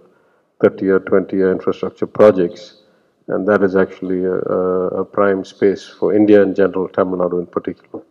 30-year, 0.63 1.00
20-year 1.01 1.51
infrastructure 1.51 2.08
projects. 2.08 2.84
And 3.27 3.48
that 3.48 3.63
is 3.63 3.75
actually 3.75 4.25
a, 4.25 4.38
a, 5.01 5.05
prime 5.05 5.46
space 5.46 5.88
for 5.88 6.13
India 6.13 6.41
in 6.41 6.53
general, 6.55 6.89
Tamil 6.89 7.20
Nadu 7.20 7.39
in 7.39 7.46
particular. 7.46 8.03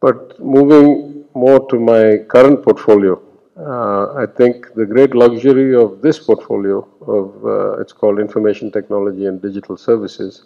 But 0.00 0.38
moving 0.40 1.24
more 1.34 1.66
to 1.68 1.78
my 1.78 2.18
current 2.28 2.62
portfolio, 2.62 3.20
uh, 3.58 4.14
I 4.14 4.26
think 4.26 4.74
the 4.74 4.86
great 4.86 5.14
luxury 5.14 5.74
of 5.74 6.02
this 6.02 6.18
portfolio 6.18 6.86
of 7.06 7.44
uh, 7.44 7.80
it's 7.80 7.92
called 7.92 8.18
information 8.20 8.70
technology 8.70 9.26
and 9.26 9.40
digital 9.40 9.76
services. 9.76 10.44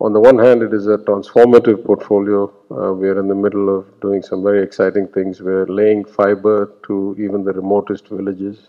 On 0.00 0.12
the 0.12 0.20
one 0.20 0.38
hand, 0.38 0.62
it 0.62 0.72
is 0.72 0.86
a 0.88 0.98
transformative 0.98 1.84
portfolio. 1.84 2.52
Uh, 2.70 2.92
we 2.92 3.08
are 3.08 3.18
in 3.20 3.28
the 3.28 3.34
middle 3.34 3.68
of 3.76 3.86
doing 4.00 4.22
some 4.22 4.42
very 4.42 4.62
exciting 4.62 5.06
things. 5.08 5.40
We're 5.40 5.66
laying 5.66 6.04
fiber 6.04 6.72
to 6.86 7.16
even 7.18 7.44
the 7.44 7.52
remotest 7.52 8.08
villages 8.08 8.68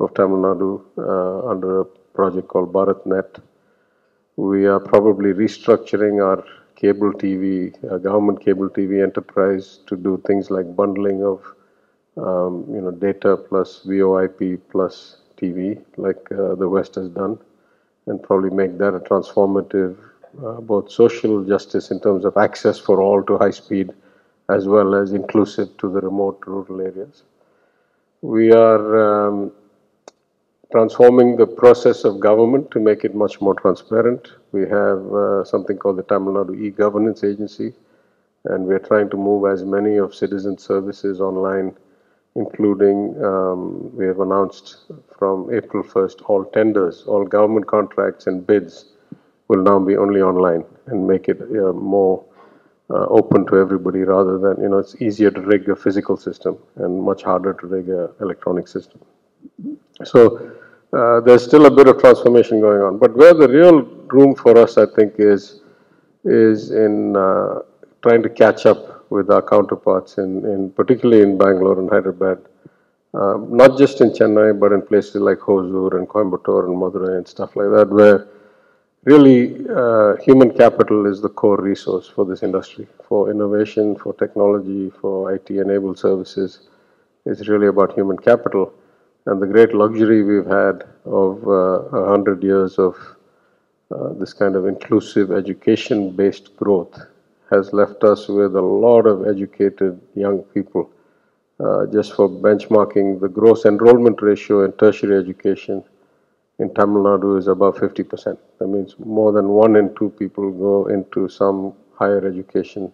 of 0.00 0.14
Tamil 0.14 0.38
Nadu 0.38 0.82
uh, 0.98 1.48
under 1.48 1.80
a 1.80 1.84
project 1.84 2.48
called 2.48 2.72
BharatNet. 2.72 3.40
We 4.36 4.66
are 4.66 4.80
probably 4.80 5.32
restructuring 5.32 6.22
our 6.22 6.44
cable 6.74 7.12
TV, 7.12 7.74
uh, 7.90 7.98
government 7.98 8.44
cable 8.44 8.68
TV 8.68 9.02
enterprise 9.02 9.80
to 9.86 9.96
do 9.96 10.22
things 10.26 10.50
like 10.50 10.76
bundling 10.76 11.24
of 11.24 11.42
um, 12.18 12.66
you 12.74 12.80
know 12.80 12.90
data 12.90 13.36
plus 13.36 13.82
VoIP 13.86 14.60
plus 14.70 15.16
TV, 15.38 15.82
like 15.96 16.30
uh, 16.32 16.54
the 16.54 16.68
West 16.68 16.94
has 16.96 17.08
done, 17.08 17.38
and 18.06 18.22
probably 18.22 18.50
make 18.50 18.78
that 18.78 18.94
a 18.94 19.00
transformative 19.00 19.96
uh, 20.44 20.60
both 20.60 20.90
social 20.90 21.44
justice 21.44 21.90
in 21.90 22.00
terms 22.00 22.24
of 22.24 22.36
access 22.36 22.78
for 22.78 23.00
all 23.00 23.22
to 23.22 23.38
high 23.38 23.50
speed, 23.50 23.92
as 24.50 24.66
well 24.68 24.94
as 24.94 25.12
inclusive 25.12 25.74
to 25.78 25.90
the 25.90 26.00
remote 26.00 26.42
rural 26.46 26.80
areas. 26.80 27.22
We 28.22 28.52
are 28.52 29.28
um, 29.28 29.52
transforming 30.72 31.36
the 31.36 31.46
process 31.46 32.04
of 32.04 32.18
government 32.20 32.70
to 32.72 32.80
make 32.80 33.04
it 33.04 33.14
much 33.14 33.40
more 33.40 33.54
transparent. 33.54 34.28
We 34.52 34.62
have 34.62 35.12
uh, 35.12 35.44
something 35.44 35.78
called 35.78 35.96
the 35.98 36.02
Tamil 36.02 36.34
Nadu 36.34 36.60
e-governance 36.60 37.22
agency, 37.22 37.72
and 38.46 38.66
we're 38.66 38.80
trying 38.80 39.10
to 39.10 39.16
move 39.16 39.50
as 39.50 39.64
many 39.64 39.96
of 39.96 40.14
citizen 40.14 40.58
services 40.58 41.20
online, 41.20 41.76
including 42.34 43.22
um, 43.24 43.96
we 43.96 44.06
have 44.06 44.20
announced 44.20 44.90
from 45.16 45.54
April 45.54 45.82
1st 45.84 46.22
all 46.28 46.44
tenders, 46.46 47.04
all 47.06 47.24
government 47.24 47.66
contracts 47.66 48.26
and 48.26 48.46
bids 48.46 48.86
will 49.48 49.62
now 49.62 49.78
be 49.78 49.96
only 49.96 50.20
online 50.20 50.64
and 50.86 51.06
make 51.06 51.28
it 51.28 51.40
uh, 51.40 51.72
more 51.72 52.24
uh, 52.90 53.06
open 53.06 53.46
to 53.46 53.56
everybody 53.56 54.00
rather 54.00 54.38
than, 54.38 54.62
you 54.62 54.68
know, 54.68 54.78
it's 54.78 55.00
easier 55.00 55.30
to 55.30 55.40
rig 55.40 55.68
a 55.68 55.76
physical 55.76 56.16
system 56.16 56.58
and 56.76 57.02
much 57.02 57.22
harder 57.22 57.52
to 57.54 57.66
rig 57.66 57.88
an 57.88 58.08
electronic 58.20 58.68
system. 58.68 59.00
So 60.04 60.52
uh, 60.92 61.20
there's 61.20 61.44
still 61.44 61.66
a 61.66 61.70
bit 61.70 61.88
of 61.88 61.98
transformation 61.98 62.60
going 62.60 62.82
on. 62.82 62.98
But 62.98 63.16
where 63.16 63.34
the 63.34 63.48
real 63.48 63.82
room 63.82 64.34
for 64.34 64.56
us, 64.58 64.78
I 64.78 64.86
think, 64.86 65.14
is 65.18 65.60
is 66.24 66.70
in 66.70 67.16
uh, 67.16 67.60
trying 68.02 68.22
to 68.22 68.28
catch 68.28 68.66
up 68.66 69.10
with 69.10 69.30
our 69.30 69.42
counterparts 69.42 70.18
in, 70.18 70.44
in 70.44 70.70
particularly 70.70 71.22
in 71.22 71.38
Bangalore 71.38 71.78
and 71.78 71.88
Hyderabad. 71.88 72.38
Uh, 73.14 73.38
not 73.48 73.78
just 73.78 74.00
in 74.00 74.10
Chennai, 74.10 74.58
but 74.58 74.72
in 74.72 74.82
places 74.82 75.16
like 75.16 75.38
Hosur 75.38 75.96
and 75.96 76.06
Coimbatore 76.08 76.66
and 76.66 76.76
Madurai 76.76 77.16
and 77.16 77.26
stuff 77.26 77.56
like 77.56 77.70
that, 77.70 77.88
where 77.88 78.26
really 79.04 79.64
uh, 79.74 80.16
human 80.16 80.50
capital 80.52 81.06
is 81.06 81.22
the 81.22 81.28
core 81.28 81.60
resource 81.60 82.08
for 82.08 82.26
this 82.26 82.42
industry, 82.42 82.86
for 83.08 83.30
innovation, 83.30 83.96
for 83.96 84.12
technology, 84.14 84.90
for 84.90 85.32
IT-enabled 85.34 85.98
services. 85.98 86.68
It's 87.24 87.48
really 87.48 87.68
about 87.68 87.94
human 87.94 88.18
capital. 88.18 88.74
And 89.26 89.42
the 89.42 89.46
great 89.46 89.74
luxury 89.74 90.22
we've 90.22 90.46
had 90.46 90.84
of 91.04 91.46
uh, 91.48 91.98
a 91.98 92.08
hundred 92.08 92.44
years 92.44 92.78
of 92.78 92.96
uh, 93.90 94.12
this 94.14 94.32
kind 94.32 94.54
of 94.54 94.66
inclusive 94.66 95.32
education-based 95.32 96.56
growth 96.56 97.00
has 97.50 97.72
left 97.72 98.04
us 98.04 98.28
with 98.28 98.54
a 98.54 98.60
lot 98.60 99.06
of 99.06 99.26
educated 99.26 100.00
young 100.14 100.42
people. 100.54 100.90
Uh, 101.58 101.86
just 101.86 102.14
for 102.14 102.28
benchmarking, 102.28 103.20
the 103.20 103.28
gross 103.28 103.64
enrollment 103.64 104.22
ratio 104.22 104.64
in 104.64 104.72
tertiary 104.72 105.18
education 105.18 105.82
in 106.58 106.72
Tamil 106.74 107.02
Nadu 107.02 107.38
is 107.38 107.48
above 107.48 107.76
50%. 107.78 108.38
That 108.58 108.68
means 108.68 108.94
more 108.98 109.32
than 109.32 109.48
one 109.48 109.76
in 109.76 109.94
two 109.96 110.10
people 110.10 110.50
go 110.52 110.86
into 110.86 111.28
some 111.28 111.72
higher 111.94 112.24
education 112.26 112.92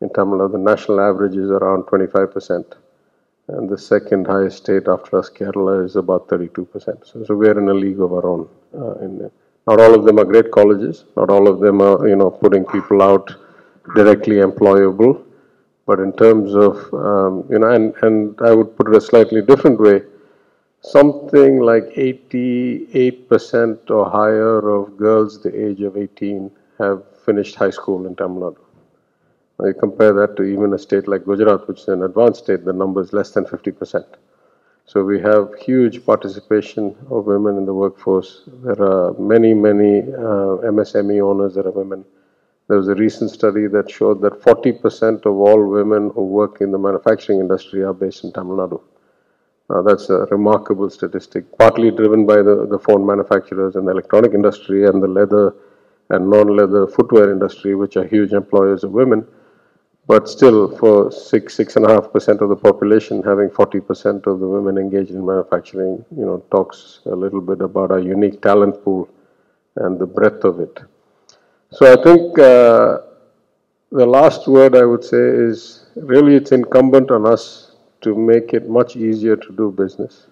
in 0.00 0.08
Tamil 0.10 0.38
Nadu. 0.38 0.52
The 0.52 0.58
national 0.58 1.00
average 1.00 1.36
is 1.36 1.50
around 1.50 1.84
25% 1.84 2.74
and 3.48 3.68
the 3.68 3.78
second 3.78 4.26
highest 4.26 4.58
state 4.58 4.86
after 4.88 5.18
us, 5.18 5.28
Kerala, 5.28 5.84
is 5.84 5.96
about 5.96 6.28
32%. 6.28 7.06
So, 7.06 7.24
so 7.24 7.34
we 7.34 7.48
are 7.48 7.58
in 7.58 7.68
a 7.68 7.74
league 7.74 8.00
of 8.00 8.12
our 8.12 8.24
own. 8.26 8.48
Uh, 8.72 9.28
not 9.66 9.80
all 9.80 9.94
of 9.94 10.04
them 10.04 10.18
are 10.18 10.24
great 10.24 10.50
colleges. 10.50 11.04
Not 11.16 11.30
all 11.30 11.48
of 11.48 11.60
them 11.60 11.80
are, 11.80 12.08
you 12.08 12.16
know, 12.16 12.30
putting 12.30 12.64
people 12.64 13.02
out 13.02 13.34
directly 13.94 14.36
employable. 14.36 15.24
But 15.86 16.00
in 16.00 16.12
terms 16.12 16.54
of, 16.54 16.92
um, 16.94 17.44
you 17.50 17.58
know, 17.58 17.70
and, 17.70 17.94
and 18.02 18.40
I 18.40 18.54
would 18.54 18.76
put 18.76 18.88
it 18.88 18.94
a 18.96 19.00
slightly 19.00 19.42
different 19.42 19.80
way, 19.80 20.02
something 20.80 21.60
like 21.60 21.84
88% 21.94 23.90
or 23.90 24.08
higher 24.10 24.68
of 24.68 24.96
girls 24.96 25.42
the 25.42 25.68
age 25.68 25.80
of 25.80 25.96
18 25.96 26.50
have 26.78 27.02
finished 27.24 27.56
high 27.56 27.70
school 27.70 28.06
in 28.06 28.14
Tamil 28.14 28.52
Nadu. 28.52 28.71
You 29.60 29.74
compare 29.74 30.12
that 30.14 30.36
to 30.36 30.42
even 30.42 30.72
a 30.72 30.78
state 30.78 31.06
like 31.06 31.24
Gujarat, 31.24 31.68
which 31.68 31.80
is 31.80 31.88
an 31.88 32.02
advanced 32.02 32.44
state, 32.44 32.64
the 32.64 32.72
number 32.72 33.00
is 33.00 33.12
less 33.12 33.30
than 33.30 33.44
50%. 33.44 34.04
So 34.86 35.04
we 35.04 35.20
have 35.20 35.54
huge 35.54 36.04
participation 36.04 36.96
of 37.10 37.26
women 37.26 37.56
in 37.56 37.66
the 37.66 37.74
workforce. 37.74 38.42
There 38.46 38.82
are 38.82 39.12
many, 39.14 39.54
many 39.54 40.00
uh, 40.00 40.68
MSME 40.74 41.22
owners 41.22 41.54
that 41.54 41.66
are 41.66 41.70
women. 41.70 42.04
There 42.68 42.76
was 42.76 42.88
a 42.88 42.94
recent 42.94 43.30
study 43.30 43.66
that 43.68 43.90
showed 43.90 44.20
that 44.22 44.40
40% 44.40 45.26
of 45.26 45.34
all 45.36 45.66
women 45.68 46.10
who 46.14 46.24
work 46.24 46.60
in 46.60 46.72
the 46.72 46.78
manufacturing 46.78 47.40
industry 47.40 47.82
are 47.82 47.92
based 47.92 48.24
in 48.24 48.32
Tamil 48.32 48.56
Nadu. 48.56 48.80
Now 49.70 49.82
that's 49.82 50.10
a 50.10 50.26
remarkable 50.30 50.90
statistic, 50.90 51.44
partly 51.56 51.90
driven 51.90 52.26
by 52.26 52.36
the, 52.42 52.66
the 52.66 52.78
phone 52.78 53.06
manufacturers 53.06 53.76
and 53.76 53.86
the 53.86 53.92
electronic 53.92 54.34
industry 54.34 54.86
and 54.86 55.02
the 55.02 55.08
leather 55.08 55.54
and 56.10 56.28
non-leather 56.28 56.86
footwear 56.86 57.30
industry, 57.30 57.74
which 57.74 57.96
are 57.96 58.04
huge 58.04 58.32
employers 58.32 58.84
of 58.84 58.90
women. 58.90 59.26
But 60.06 60.28
still, 60.28 60.76
for 60.78 61.12
six, 61.12 61.54
six 61.54 61.76
and 61.76 61.86
a 61.86 61.88
half 61.88 62.12
percent 62.12 62.40
of 62.40 62.48
the 62.48 62.56
population, 62.56 63.22
having 63.22 63.48
40% 63.48 64.26
of 64.26 64.40
the 64.40 64.48
women 64.48 64.76
engaged 64.76 65.10
in 65.10 65.24
manufacturing, 65.24 66.04
you 66.16 66.26
know, 66.26 66.44
talks 66.50 67.00
a 67.06 67.14
little 67.14 67.40
bit 67.40 67.60
about 67.60 67.92
our 67.92 68.00
unique 68.00 68.42
talent 68.42 68.82
pool 68.82 69.08
and 69.76 69.98
the 69.98 70.06
breadth 70.06 70.44
of 70.44 70.58
it. 70.60 70.80
So 71.70 71.90
I 71.90 72.02
think 72.02 72.38
uh, 72.38 72.98
the 73.92 74.04
last 74.04 74.48
word 74.48 74.74
I 74.74 74.84
would 74.84 75.04
say 75.04 75.22
is 75.22 75.86
really 75.94 76.34
it's 76.34 76.52
incumbent 76.52 77.10
on 77.10 77.24
us 77.24 77.76
to 78.00 78.14
make 78.14 78.52
it 78.52 78.68
much 78.68 78.96
easier 78.96 79.36
to 79.36 79.52
do 79.52 79.70
business, 79.70 80.26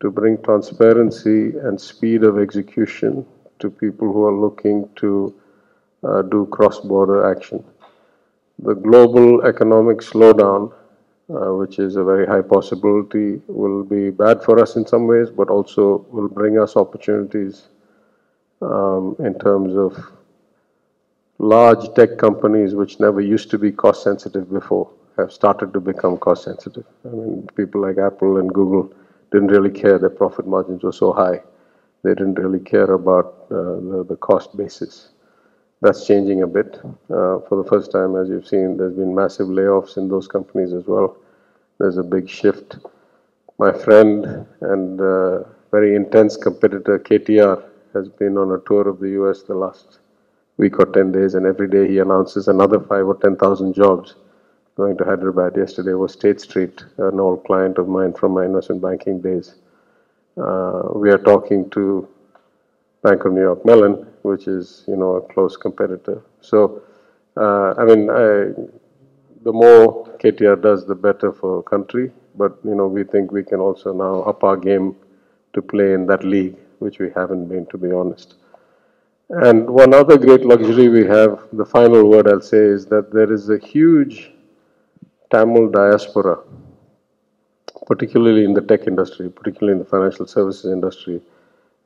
to 0.00 0.10
bring 0.10 0.40
transparency 0.42 1.56
and 1.58 1.80
speed 1.80 2.22
of 2.24 2.38
execution 2.38 3.24
to 3.58 3.70
people 3.70 4.12
who 4.12 4.24
are 4.24 4.34
looking 4.34 4.88
to 4.96 5.34
uh, 6.04 6.22
do 6.22 6.46
cross-border 6.46 7.30
action. 7.30 7.64
The 8.62 8.74
global 8.74 9.42
economic 9.42 9.98
slowdown, 9.98 10.72
uh, 11.28 11.54
which 11.54 11.78
is 11.78 11.96
a 11.96 12.04
very 12.04 12.26
high 12.26 12.42
possibility, 12.42 13.40
will 13.46 13.84
be 13.84 14.10
bad 14.10 14.42
for 14.42 14.60
us 14.60 14.76
in 14.76 14.86
some 14.86 15.06
ways, 15.06 15.30
but 15.30 15.50
also 15.50 16.06
will 16.10 16.28
bring 16.28 16.58
us 16.58 16.76
opportunities 16.76 17.68
um, 18.60 19.16
in 19.18 19.38
terms 19.38 19.76
of 19.76 20.12
large 21.38 21.92
tech 21.94 22.18
companies 22.18 22.74
which 22.74 23.00
never 23.00 23.20
used 23.20 23.50
to 23.50 23.58
be 23.58 23.72
cost 23.72 24.02
sensitive 24.04 24.50
before 24.50 24.88
have 25.18 25.32
started 25.32 25.72
to 25.72 25.80
become 25.80 26.16
cost 26.16 26.44
sensitive. 26.44 26.84
I 27.04 27.08
mean, 27.08 27.48
people 27.56 27.82
like 27.82 27.98
Apple 27.98 28.38
and 28.38 28.52
Google 28.52 28.92
didn't 29.30 29.48
really 29.48 29.70
care 29.70 29.98
their 29.98 30.10
profit 30.10 30.46
margins 30.46 30.82
were 30.82 30.92
so 30.92 31.12
high. 31.12 31.42
They 32.02 32.10
didn't 32.10 32.38
really 32.38 32.60
care 32.60 32.92
about 32.92 33.46
uh, 33.50 33.54
the, 33.54 34.06
the, 34.08 34.16
cost 34.16 34.56
basis. 34.56 35.10
That's 35.82 36.06
changing 36.06 36.42
a 36.42 36.48
bit. 36.48 36.80
Uh, 37.10 37.40
for 37.48 37.62
the 37.62 37.68
first 37.68 37.92
time, 37.92 38.16
as 38.16 38.28
you've 38.30 38.48
seen, 38.48 38.78
there's 38.78 38.94
been 38.94 39.14
massive 39.14 39.48
layoffs 39.48 39.98
in 39.98 40.08
those 40.08 40.28
companies 40.28 40.74
as 40.74 40.86
well. 40.86 41.16
There's 41.78 41.98
a 41.98 42.04
big 42.04 42.30
shift. 42.30 42.78
My 43.58 43.72
friend 43.72 44.46
and 44.62 45.00
uh, 45.00 45.44
very 45.72 45.96
intense 45.96 46.36
competitor, 46.38 47.00
KTR, 47.00 47.64
has 47.94 48.08
been 48.08 48.38
on 48.38 48.52
a 48.52 48.60
tour 48.60 48.88
of 48.88 49.00
the 49.00 49.10
US 49.22 49.42
the 49.44 49.54
last 49.54 50.00
week 50.58 50.78
or 50.80 50.86
10 50.86 51.12
days, 51.12 51.34
and 51.34 51.46
every 51.46 51.68
day 51.68 51.88
he 51.88 51.98
announces 52.00 52.48
another 52.48 52.80
five 52.80 53.06
or 53.06 53.16
10,000 53.16 53.74
jobs 53.74 54.14
going 54.76 54.96
to 54.98 55.04
Hyderabad. 55.04 55.56
Yesterday 55.56 55.94
was 55.94 56.12
State 56.12 56.40
Street, 56.40 56.84
an 56.98 57.20
old 57.20 57.44
client 57.44 57.78
of 57.78 57.88
mine 57.88 58.14
from 58.14 58.32
my 58.32 58.46
investment 58.46 58.82
banking 58.82 59.20
days. 59.20 59.56
Uh, 60.38 60.82
we 60.94 61.10
are 61.10 61.18
talking 61.18 61.70
to 61.70 62.08
Bank 63.02 63.24
of 63.24 63.32
New 63.32 63.40
York 63.40 63.64
Mellon, 63.64 64.06
which 64.22 64.46
is, 64.46 64.84
you 64.86 64.96
know, 64.96 65.16
a 65.16 65.20
close 65.32 65.56
competitor. 65.56 66.22
So, 66.40 66.82
uh, 67.36 67.74
I 67.76 67.84
mean, 67.84 68.08
I, 68.10 68.52
the 69.42 69.52
more 69.52 70.06
KTR 70.18 70.62
does, 70.62 70.86
the 70.86 70.94
better 70.94 71.32
for 71.32 71.62
country. 71.62 72.12
But, 72.36 72.56
you 72.64 72.74
know, 72.74 72.86
we 72.86 73.04
think 73.04 73.32
we 73.32 73.42
can 73.42 73.60
also 73.60 73.92
now 73.92 74.22
up 74.22 74.44
our 74.44 74.56
game 74.56 74.96
to 75.52 75.60
play 75.60 75.92
in 75.92 76.06
that 76.06 76.24
league, 76.24 76.56
which 76.78 76.98
we 76.98 77.10
haven't 77.14 77.48
been, 77.48 77.66
to 77.66 77.78
be 77.78 77.90
honest. 77.90 78.36
And 79.28 79.68
one 79.68 79.94
other 79.94 80.16
great 80.16 80.44
luxury 80.44 80.88
we 80.88 81.06
have, 81.06 81.48
the 81.52 81.64
final 81.64 82.08
word 82.08 82.28
I'll 82.28 82.40
say, 82.40 82.58
is 82.58 82.86
that 82.86 83.12
there 83.12 83.32
is 83.32 83.50
a 83.50 83.58
huge 83.58 84.32
Tamil 85.30 85.70
diaspora, 85.70 86.38
particularly 87.86 88.44
in 88.44 88.52
the 88.52 88.60
tech 88.60 88.86
industry, 88.86 89.30
particularly 89.30 89.72
in 89.72 89.78
the 89.78 89.88
financial 89.88 90.26
services 90.26 90.70
industry. 90.70 91.20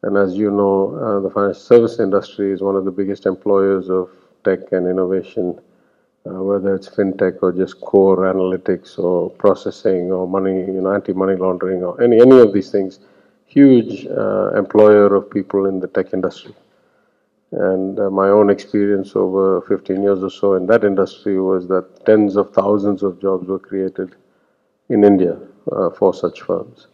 And 0.03 0.17
as 0.17 0.35
you 0.37 0.51
know, 0.51 0.97
uh, 0.97 1.21
the 1.21 1.31
financial 1.31 1.61
service 1.61 1.99
industry 1.99 2.53
is 2.53 2.63
one 2.63 2.77
of 2.77 2.85
the 2.85 2.91
biggest 2.91 3.27
employers 3.27 3.91
of 3.91 4.11
tech 4.45 4.73
and 4.73 4.87
innovation, 4.87 5.59
uh, 6.27 6.43
whether 6.43 6.75
it's 6.75 6.89
fintech 6.89 7.43
or 7.43 7.53
just 7.53 7.81
core 7.81 8.19
analytics 8.19 8.99
or 8.99 9.31
processing 9.31 10.13
or 10.13 10.29
money, 10.29 10.61
you 10.61 10.81
know, 10.81 10.93
anti-money 10.93 11.37
laundering 11.37 11.83
or 11.83 12.01
any, 12.03 12.21
any 12.21 12.39
of 12.39 12.53
these 12.53 12.71
things. 12.71 13.01
Huge 13.47 14.07
uh, 14.07 14.53
employer 14.57 15.15
of 15.15 15.31
people 15.31 15.67
in 15.67 15.81
the 15.81 15.89
tech 15.89 16.13
industry. 16.13 16.55
And 17.53 17.99
uh, 17.99 18.11
my 18.11 18.29
own 18.29 18.51
experience 18.51 19.17
over 19.17 19.63
15 19.63 20.03
years 20.03 20.23
or 20.23 20.31
so 20.31 20.55
in 20.55 20.67
that 20.67 20.85
industry 20.85 21.41
was 21.41 21.69
that 21.69 22.05
tens 22.05 22.37
of 22.37 22.53
thousands 22.53 23.03
of 23.03 23.21
jobs 23.21 23.49
were 23.49 23.59
created 23.59 24.15
in 24.89 25.05
India 25.05 25.39
uh, 25.73 25.91
for 25.91 26.13
such 26.13 26.43
firms. 26.43 26.89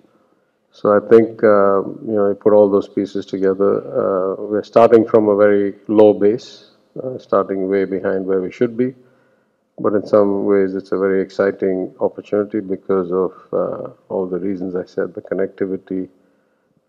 So 0.73 0.97
I 0.97 1.01
think, 1.09 1.45
uh, 1.45 1.83
you 2.09 2.17
know, 2.17 2.29
you 2.29 2.35
put 2.35 2.53
all 2.53 2.69
those 2.71 2.89
pieces 2.89 3.27
together, 3.27 3.73
uh, 3.79 4.43
we're 4.43 4.65
starting 4.65 5.07
from 5.07 5.29
a 5.29 5.37
very 5.37 5.75
low 5.87 6.13
base, 6.15 6.71
uh, 7.03 7.19
starting 7.19 7.69
way 7.69 7.85
behind 7.85 8.27
where 8.27 8.41
we 8.41 8.51
should 8.51 8.77
be. 8.77 8.95
But 9.79 9.95
in 9.95 10.07
some 10.07 10.45
ways, 10.45 10.75
it's 10.75 10.93
a 10.93 10.99
very 10.99 11.23
exciting 11.23 11.95
opportunity 12.01 12.61
because 12.61 13.13
of 13.13 13.33
uh, 13.53 13.91
all 14.09 14.27
the 14.27 14.39
reasons 14.39 14.75
I 14.75 14.85
said, 14.85 15.15
the 15.15 15.23
connectivity, 15.23 16.09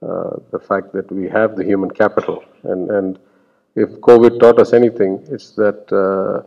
the 0.01 0.59
fact 0.59 0.91
that 0.93 1.09
we 1.11 1.29
have 1.29 1.55
the 1.55 1.63
human 1.63 1.89
capital 1.89 2.43
and, 2.63 2.89
and 2.91 3.19
if 3.75 3.89
COVID 3.89 4.39
taught 4.39 4.59
us 4.59 4.73
anything, 4.73 5.25
it's 5.29 5.51
that 5.51 5.91
uh, 5.91 6.45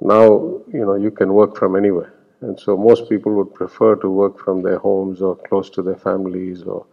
now 0.00 0.60
you 0.72 0.84
know 0.84 0.94
you 0.94 1.10
can 1.10 1.32
work 1.32 1.56
from 1.56 1.76
anywhere, 1.76 2.12
and 2.42 2.58
so 2.58 2.76
most 2.76 3.08
people 3.08 3.32
would 3.34 3.54
prefer 3.54 3.94
to 3.96 4.08
work 4.10 4.38
from 4.38 4.62
their 4.62 4.78
homes 4.78 5.22
or 5.22 5.36
close 5.36 5.70
to 5.70 5.82
their 5.82 5.96
families 5.96 6.62
or 6.64 6.84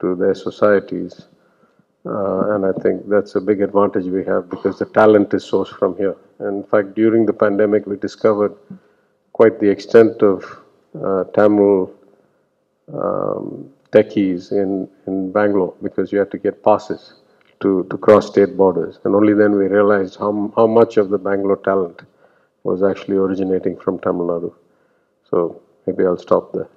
to 0.00 0.14
their 0.16 0.34
societies. 0.34 1.28
Uh, 2.04 2.54
and 2.54 2.66
I 2.66 2.72
think 2.82 3.08
that's 3.08 3.34
a 3.36 3.40
big 3.40 3.60
advantage 3.60 4.06
we 4.06 4.24
have 4.24 4.50
because 4.50 4.78
the 4.78 4.86
talent 4.86 5.34
is 5.34 5.48
sourced 5.48 5.76
from 5.78 5.96
here. 5.96 6.16
And 6.40 6.64
in 6.64 6.64
fact, 6.64 6.94
during 6.94 7.26
the 7.26 7.32
pandemic, 7.32 7.86
we 7.86 7.96
discovered 7.96 8.54
quite 9.32 9.60
the 9.60 9.68
extent 9.68 10.22
of 10.22 10.44
uh, 11.04 11.24
Tamil 11.34 11.92
um, 12.92 13.70
techies 13.92 14.50
in, 14.52 14.88
in 15.06 15.30
Bangalore 15.30 15.74
because 15.82 16.12
you 16.12 16.18
had 16.18 16.30
to 16.32 16.38
get 16.38 16.62
passes 16.64 17.14
to, 17.60 17.86
to 17.90 17.98
cross 17.98 18.26
state 18.26 18.56
borders. 18.56 18.98
And 19.04 19.14
only 19.14 19.34
then 19.34 19.52
we 19.52 19.66
realized 19.66 20.16
how, 20.16 20.52
how 20.56 20.66
much 20.66 20.96
of 20.96 21.10
the 21.10 21.18
Bangalore 21.18 21.58
talent 21.58 22.02
was 22.64 22.82
actually 22.82 23.16
originating 23.16 23.76
from 23.76 23.98
Tamil 24.00 24.26
Nadu. 24.26 24.54
So 25.30 25.60
maybe 25.86 26.04
I'll 26.04 26.16
stop 26.16 26.52
there. 26.52 26.68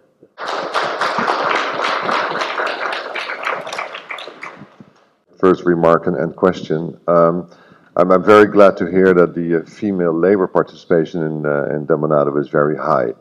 First 5.39 5.63
remark 5.65 6.05
and, 6.07 6.15
and 6.15 6.35
question. 6.35 6.99
Um, 7.07 7.49
I'm, 7.95 8.11
I'm, 8.11 8.23
very 8.23 8.45
glad 8.45 8.77
to 8.77 8.85
hear 8.85 9.13
that 9.13 9.33
the 9.33 9.61
uh, 9.61 9.65
female 9.65 10.13
labor 10.17 10.47
participation 10.47 11.23
in, 11.23 11.45
uh, 11.45 11.75
in 11.75 11.87
Nadu 11.87 12.39
is 12.39 12.49
very 12.49 12.77
high. 12.77 13.13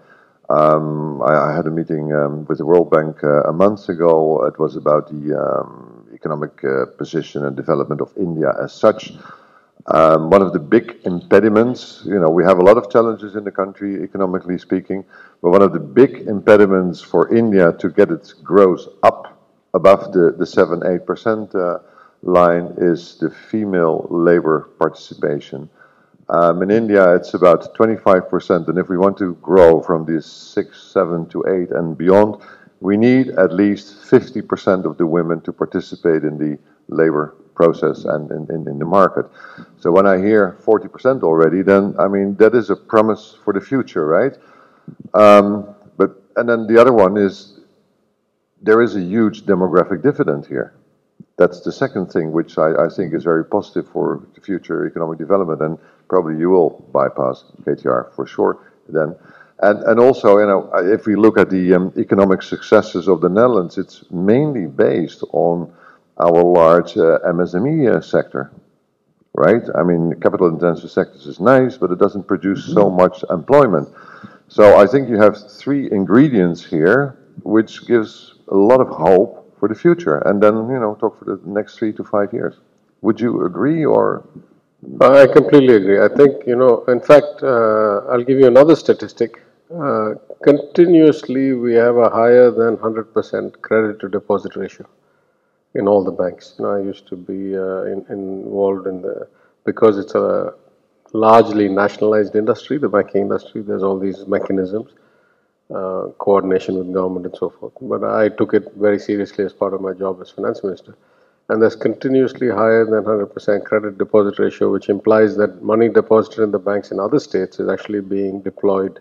Um, 0.48 1.22
I, 1.22 1.50
I, 1.50 1.56
had 1.56 1.66
a 1.66 1.70
meeting 1.70 2.12
um, 2.12 2.44
with 2.46 2.58
the 2.58 2.66
World 2.66 2.90
Bank 2.90 3.22
uh, 3.24 3.42
a 3.44 3.52
month 3.52 3.88
ago. 3.88 4.44
It 4.46 4.58
was 4.58 4.76
about 4.76 5.08
the 5.08 5.34
um, 5.34 6.08
economic 6.12 6.62
uh, 6.64 6.86
position 6.98 7.44
and 7.44 7.56
development 7.56 8.00
of 8.00 8.12
India 8.16 8.52
as 8.62 8.72
such. 8.72 9.12
Um, 9.92 10.30
one 10.30 10.40
of 10.40 10.52
the 10.52 10.60
big 10.60 10.98
impediments, 11.04 12.02
you 12.04 12.20
know, 12.20 12.30
we 12.30 12.44
have 12.44 12.58
a 12.58 12.62
lot 12.62 12.76
of 12.76 12.88
challenges 12.90 13.34
in 13.34 13.42
the 13.42 13.50
country, 13.50 14.00
economically 14.04 14.56
speaking, 14.56 15.04
but 15.42 15.50
one 15.50 15.62
of 15.62 15.72
the 15.72 15.80
big 15.80 16.28
impediments 16.28 17.00
for 17.00 17.34
India 17.34 17.72
to 17.72 17.90
get 17.90 18.10
its 18.10 18.32
growth 18.32 18.86
up 19.02 19.36
above 19.74 20.12
the, 20.12 20.32
the 20.38 20.46
7 20.46 20.80
8% 20.80 21.54
uh, 21.54 21.78
line 22.22 22.72
is 22.78 23.16
the 23.18 23.30
female 23.30 24.06
labor 24.10 24.70
participation. 24.78 25.68
Um, 26.28 26.62
in 26.62 26.70
India, 26.70 27.16
it's 27.16 27.34
about 27.34 27.74
25%, 27.74 28.68
and 28.68 28.78
if 28.78 28.88
we 28.88 28.96
want 28.96 29.18
to 29.18 29.34
grow 29.42 29.80
from 29.80 30.04
these 30.04 30.26
6, 30.26 30.80
7 30.92 31.28
to 31.30 31.44
8 31.48 31.72
and 31.72 31.98
beyond, 31.98 32.40
we 32.78 32.96
need 32.96 33.30
at 33.30 33.52
least 33.52 34.02
50% 34.02 34.84
of 34.84 34.96
the 34.98 35.06
women 35.06 35.40
to 35.40 35.52
participate 35.52 36.22
in 36.22 36.38
the 36.38 36.58
labor 36.86 37.34
process 37.60 38.04
and 38.04 38.30
in, 38.30 38.42
in, 38.54 38.60
in, 38.72 38.78
the 38.78 38.90
market. 39.00 39.26
So 39.82 39.86
when 39.96 40.06
I 40.06 40.16
hear 40.18 40.42
40% 40.64 41.22
already, 41.22 41.60
then 41.62 41.94
I 41.98 42.06
mean 42.14 42.28
that 42.36 42.54
is 42.54 42.70
a 42.70 42.76
promise 42.76 43.22
for 43.44 43.52
the 43.52 43.60
future, 43.60 44.06
right? 44.06 44.34
Um, 45.24 45.74
but 45.96 46.10
and 46.36 46.48
then 46.48 46.60
the 46.66 46.80
other 46.80 46.94
one 47.04 47.14
is 47.16 47.60
there 48.68 48.80
is 48.86 48.92
a 48.96 49.04
huge 49.14 49.38
demographic 49.52 50.02
dividend 50.02 50.46
here. 50.46 50.68
That's 51.40 51.60
the 51.66 51.72
second 51.72 52.06
thing, 52.14 52.32
which 52.38 52.52
I, 52.66 52.68
I 52.86 52.88
think 52.96 53.14
is 53.14 53.24
very 53.24 53.44
positive 53.56 53.86
for 53.94 54.06
the 54.34 54.40
future 54.40 54.86
economic 54.86 55.18
development, 55.18 55.60
and 55.66 55.78
probably 56.08 56.36
you 56.42 56.50
will 56.50 56.70
bypass 56.92 57.36
KTR 57.64 58.14
for 58.14 58.26
sure. 58.26 58.52
Then 58.88 59.16
and, 59.62 59.82
and 59.82 60.00
also, 60.00 60.38
you 60.38 60.46
know, 60.46 60.70
if 60.74 61.06
we 61.06 61.16
look 61.16 61.36
at 61.38 61.50
the 61.50 61.74
um, 61.74 61.92
economic 61.98 62.40
successes 62.40 63.08
of 63.08 63.20
the 63.20 63.28
Netherlands, 63.28 63.76
it's 63.76 64.04
mainly 64.10 64.66
based 64.66 65.22
on 65.32 65.70
our 66.20 66.42
large 66.44 66.96
uh, 66.96 67.18
MSME 67.26 67.96
uh, 67.96 68.00
sector, 68.00 68.52
right? 69.34 69.62
I 69.74 69.82
mean, 69.82 70.14
capital-intensive 70.20 70.90
sectors 70.90 71.26
is 71.26 71.40
nice, 71.40 71.76
but 71.76 71.90
it 71.90 71.98
doesn't 71.98 72.26
produce 72.26 72.66
so 72.66 72.84
mm-hmm. 72.84 72.96
much 73.02 73.24
employment. 73.30 73.88
So 74.48 74.78
I 74.78 74.86
think 74.86 75.08
you 75.08 75.18
have 75.18 75.36
three 75.50 75.90
ingredients 75.90 76.64
here, 76.64 77.16
which 77.42 77.86
gives 77.86 78.34
a 78.48 78.56
lot 78.56 78.80
of 78.80 78.88
hope 78.88 79.56
for 79.58 79.68
the 79.68 79.74
future. 79.74 80.18
And 80.26 80.42
then, 80.42 80.54
you 80.54 80.80
know, 80.80 80.96
talk 81.00 81.18
for 81.18 81.24
the 81.24 81.40
next 81.44 81.78
three 81.78 81.92
to 81.94 82.04
five 82.04 82.32
years. 82.32 82.56
Would 83.02 83.20
you 83.20 83.46
agree 83.46 83.84
or? 83.84 84.24
I 85.00 85.26
completely 85.26 85.76
agree. 85.76 86.00
I 86.00 86.08
think, 86.08 86.46
you 86.46 86.56
know, 86.56 86.84
in 86.88 87.00
fact, 87.00 87.42
uh, 87.42 88.10
I'll 88.10 88.24
give 88.24 88.38
you 88.38 88.46
another 88.46 88.74
statistic. 88.74 89.42
Uh, 89.72 90.14
continuously, 90.42 91.52
we 91.52 91.74
have 91.74 91.96
a 91.96 92.10
higher 92.10 92.50
than 92.50 92.76
100% 92.76 93.60
credit 93.62 94.00
to 94.00 94.08
deposit 94.08 94.56
ratio 94.56 94.86
in 95.74 95.88
all 95.88 96.04
the 96.04 96.12
banks. 96.12 96.56
You 96.58 96.64
know, 96.64 96.72
I 96.76 96.80
used 96.80 97.06
to 97.08 97.16
be 97.16 97.56
uh, 97.56 97.84
in, 97.84 98.06
involved 98.10 98.86
in 98.86 99.02
the, 99.02 99.28
because 99.64 99.98
it's 99.98 100.14
a 100.14 100.54
largely 101.12 101.68
nationalized 101.68 102.36
industry, 102.36 102.78
the 102.78 102.88
banking 102.88 103.22
industry, 103.22 103.62
there's 103.62 103.82
all 103.82 103.98
these 103.98 104.26
mechanisms. 104.26 104.90
uh, 105.74 106.08
coordination 106.18 106.78
with 106.78 106.92
government 106.94 107.26
and 107.26 107.36
so 107.36 107.50
forth. 107.50 107.72
But 107.82 108.04
I 108.04 108.30
took 108.30 108.54
it 108.54 108.72
very 108.76 108.98
seriously 108.98 109.44
as 109.44 109.52
part 109.52 109.74
of 109.74 109.80
my 109.80 109.92
job 109.94 110.20
as 110.22 110.30
finance 110.30 110.64
minister. 110.64 110.96
And 111.50 111.62
there's 111.62 111.76
continuously 111.76 112.48
higher 112.50 112.84
than 112.86 113.04
100% 113.04 113.64
credit 113.66 113.98
deposit 113.98 114.38
ratio, 114.38 114.72
which 114.72 114.88
implies 114.88 115.36
that 115.36 115.62
money 115.62 115.88
deposited 115.88 116.42
in 116.44 116.52
the 116.52 116.58
banks 116.58 116.92
in 116.92 117.00
other 117.00 117.20
states 117.20 117.60
is 117.60 117.68
actually 117.68 118.00
being 118.00 118.42
deployed 118.42 119.00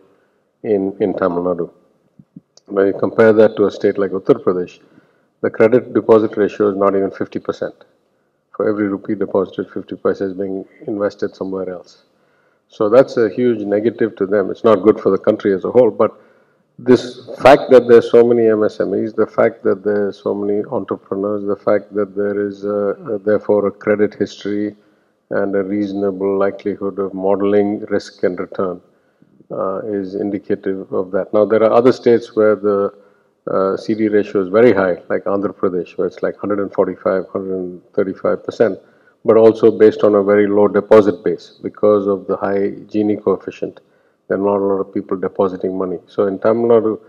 in, 0.64 0.96
in 1.02 1.14
Tamil 1.16 1.44
Nadu. 1.44 1.72
When 2.68 2.88
you 2.88 2.94
compare 2.94 3.34
that 3.34 3.58
to 3.58 3.66
a 3.66 3.72
state 3.72 3.98
like 3.98 4.12
Uttar 4.12 4.44
Pradesh, 4.44 4.80
the 5.42 5.50
credit 5.50 5.94
deposit 5.94 6.36
ratio 6.38 6.70
is 6.70 6.78
not 6.78 6.96
even 6.96 7.10
50%. 7.10 7.72
For 8.56 8.68
every 8.68 8.88
rupee 8.90 9.16
deposited, 9.16 9.72
50 9.72 9.96
paisa 9.96 10.22
is 10.24 10.34
being 10.34 10.66
invested 10.88 11.36
somewhere 11.36 11.70
else. 11.70 12.04
So 12.68 12.90
that's 12.90 13.18
a 13.18 13.30
huge 13.30 13.60
negative 13.60 14.16
to 14.18 14.26
them. 14.26 14.52
It's 14.52 14.64
not 14.64 14.84
good 14.84 15.00
for 15.00 15.12
the 15.12 15.18
country 15.18 15.54
as 15.54 15.66
a 15.66 15.72
whole, 15.72 15.92
but 15.92 16.20
this 16.78 17.26
fact 17.42 17.72
that 17.72 17.88
there's 17.88 18.10
so 18.10 18.24
many 18.24 18.44
MSMEs, 18.44 19.16
the 19.16 19.28
fact 19.28 19.64
that 19.64 19.84
there's 19.84 20.22
so 20.22 20.34
many 20.34 20.64
entrepreneurs, 20.72 21.46
the 21.46 21.56
fact 21.56 21.94
that 21.94 22.16
there 22.16 22.40
is 22.48 22.64
a, 22.64 22.96
a, 23.14 23.20
therefore 23.20 23.68
a 23.68 23.72
credit 23.72 24.14
history 24.14 24.76
and 25.30 25.56
a 25.56 25.64
reasonable 25.64 26.38
likelihood 26.38 27.00
of 27.00 27.14
modeling 27.14 27.80
risk 27.86 28.24
and 28.24 28.40
return 28.40 28.82
uh, 29.52 29.80
is 29.86 30.16
indicative 30.16 30.92
of 30.94 31.12
that. 31.12 31.34
Now 31.34 31.46
there 31.46 31.64
are 31.64 31.72
other 31.72 31.92
states 31.92 32.36
where 32.36 32.56
the 32.56 32.94
uh, 33.48 33.78
CD 33.78 34.08
ratio 34.10 34.44
is 34.44 34.50
very 34.50 34.74
high, 34.74 35.02
like 35.10 35.24
Andhra 35.26 35.54
Pradesh, 35.54 35.98
where 35.98 36.08
it's 36.08 36.22
like 36.22 36.36
145, 36.36 37.24
135 37.24 38.44
percent, 38.44 38.80
but 39.26 39.38
also 39.38 39.72
based 39.78 40.04
on 40.04 40.16
a 40.16 40.24
very 40.24 40.48
low 40.48 40.68
deposit 40.68 41.24
base 41.24 41.60
because 41.64 42.08
of 42.08 42.28
the 42.28 42.38
high 42.38 42.72
Gini 42.92 43.22
coefficient 43.22 43.80
there 44.30 44.38
are 44.38 44.42
not 44.42 44.58
a 44.58 44.66
lot 44.66 44.80
of 44.80 44.94
people 44.94 45.18
depositing 45.18 45.78
money. 45.78 45.98
So 46.08 46.28
in 46.28 46.40
Tamil 46.40 46.70
Nadu, 46.70 47.00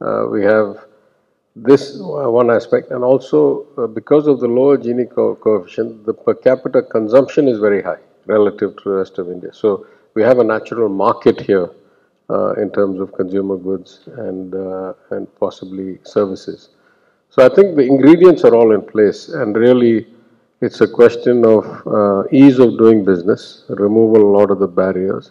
uh, 0.00 0.28
we 0.28 0.42
have 0.42 0.84
this 1.56 1.94
uh, 2.00 2.28
one 2.30 2.50
aspect, 2.50 2.90
and 2.90 3.04
also 3.04 3.66
uh, 3.78 3.86
because 3.86 4.26
of 4.26 4.40
the 4.40 4.48
lower 4.48 4.76
Gini 4.76 5.08
co 5.08 5.36
coefficient, 5.36 6.04
the 6.04 6.12
per 6.12 6.34
capita 6.34 6.82
consumption 6.82 7.46
is 7.46 7.58
very 7.60 7.80
high 7.80 8.02
relative 8.26 8.76
to 8.78 8.82
the 8.90 8.96
rest 8.96 9.18
of 9.18 9.30
India. 9.30 9.52
So 9.52 9.86
we 10.14 10.22
have 10.22 10.40
a 10.40 10.44
natural 10.44 10.88
market 10.88 11.40
here 11.40 11.70
in 12.62 12.70
terms 12.70 13.00
of 13.00 13.12
consumer 13.20 13.56
goods 13.56 13.90
and 14.26 14.54
uh, 14.54 14.94
and 15.10 15.22
possibly 15.44 15.98
services. 16.04 16.70
So 17.30 17.44
I 17.44 17.50
think 17.54 17.76
the 17.76 17.86
ingredients 17.94 18.44
are 18.44 18.54
all 18.54 18.72
in 18.72 18.82
place, 18.82 19.28
and 19.28 19.56
really. 19.56 19.96
It's 20.60 20.80
a 20.80 20.88
question 20.88 21.44
of 21.44 21.64
uh, 21.86 22.22
ease 22.32 22.58
of 22.58 22.78
doing 22.78 23.04
business, 23.04 23.64
removal 23.68 24.22
a 24.22 24.32
lot 24.38 24.50
of 24.50 24.60
the 24.60 24.68
barriers, 24.68 25.26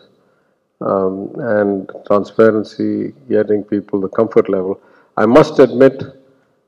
um, 0.81 1.31
and 1.39 1.89
transparency, 2.05 3.13
getting 3.29 3.63
people 3.63 3.99
the 4.01 4.09
comfort 4.09 4.47
level. 4.47 4.79
I 5.17 5.25
must 5.25 5.59
admit, 5.59 6.03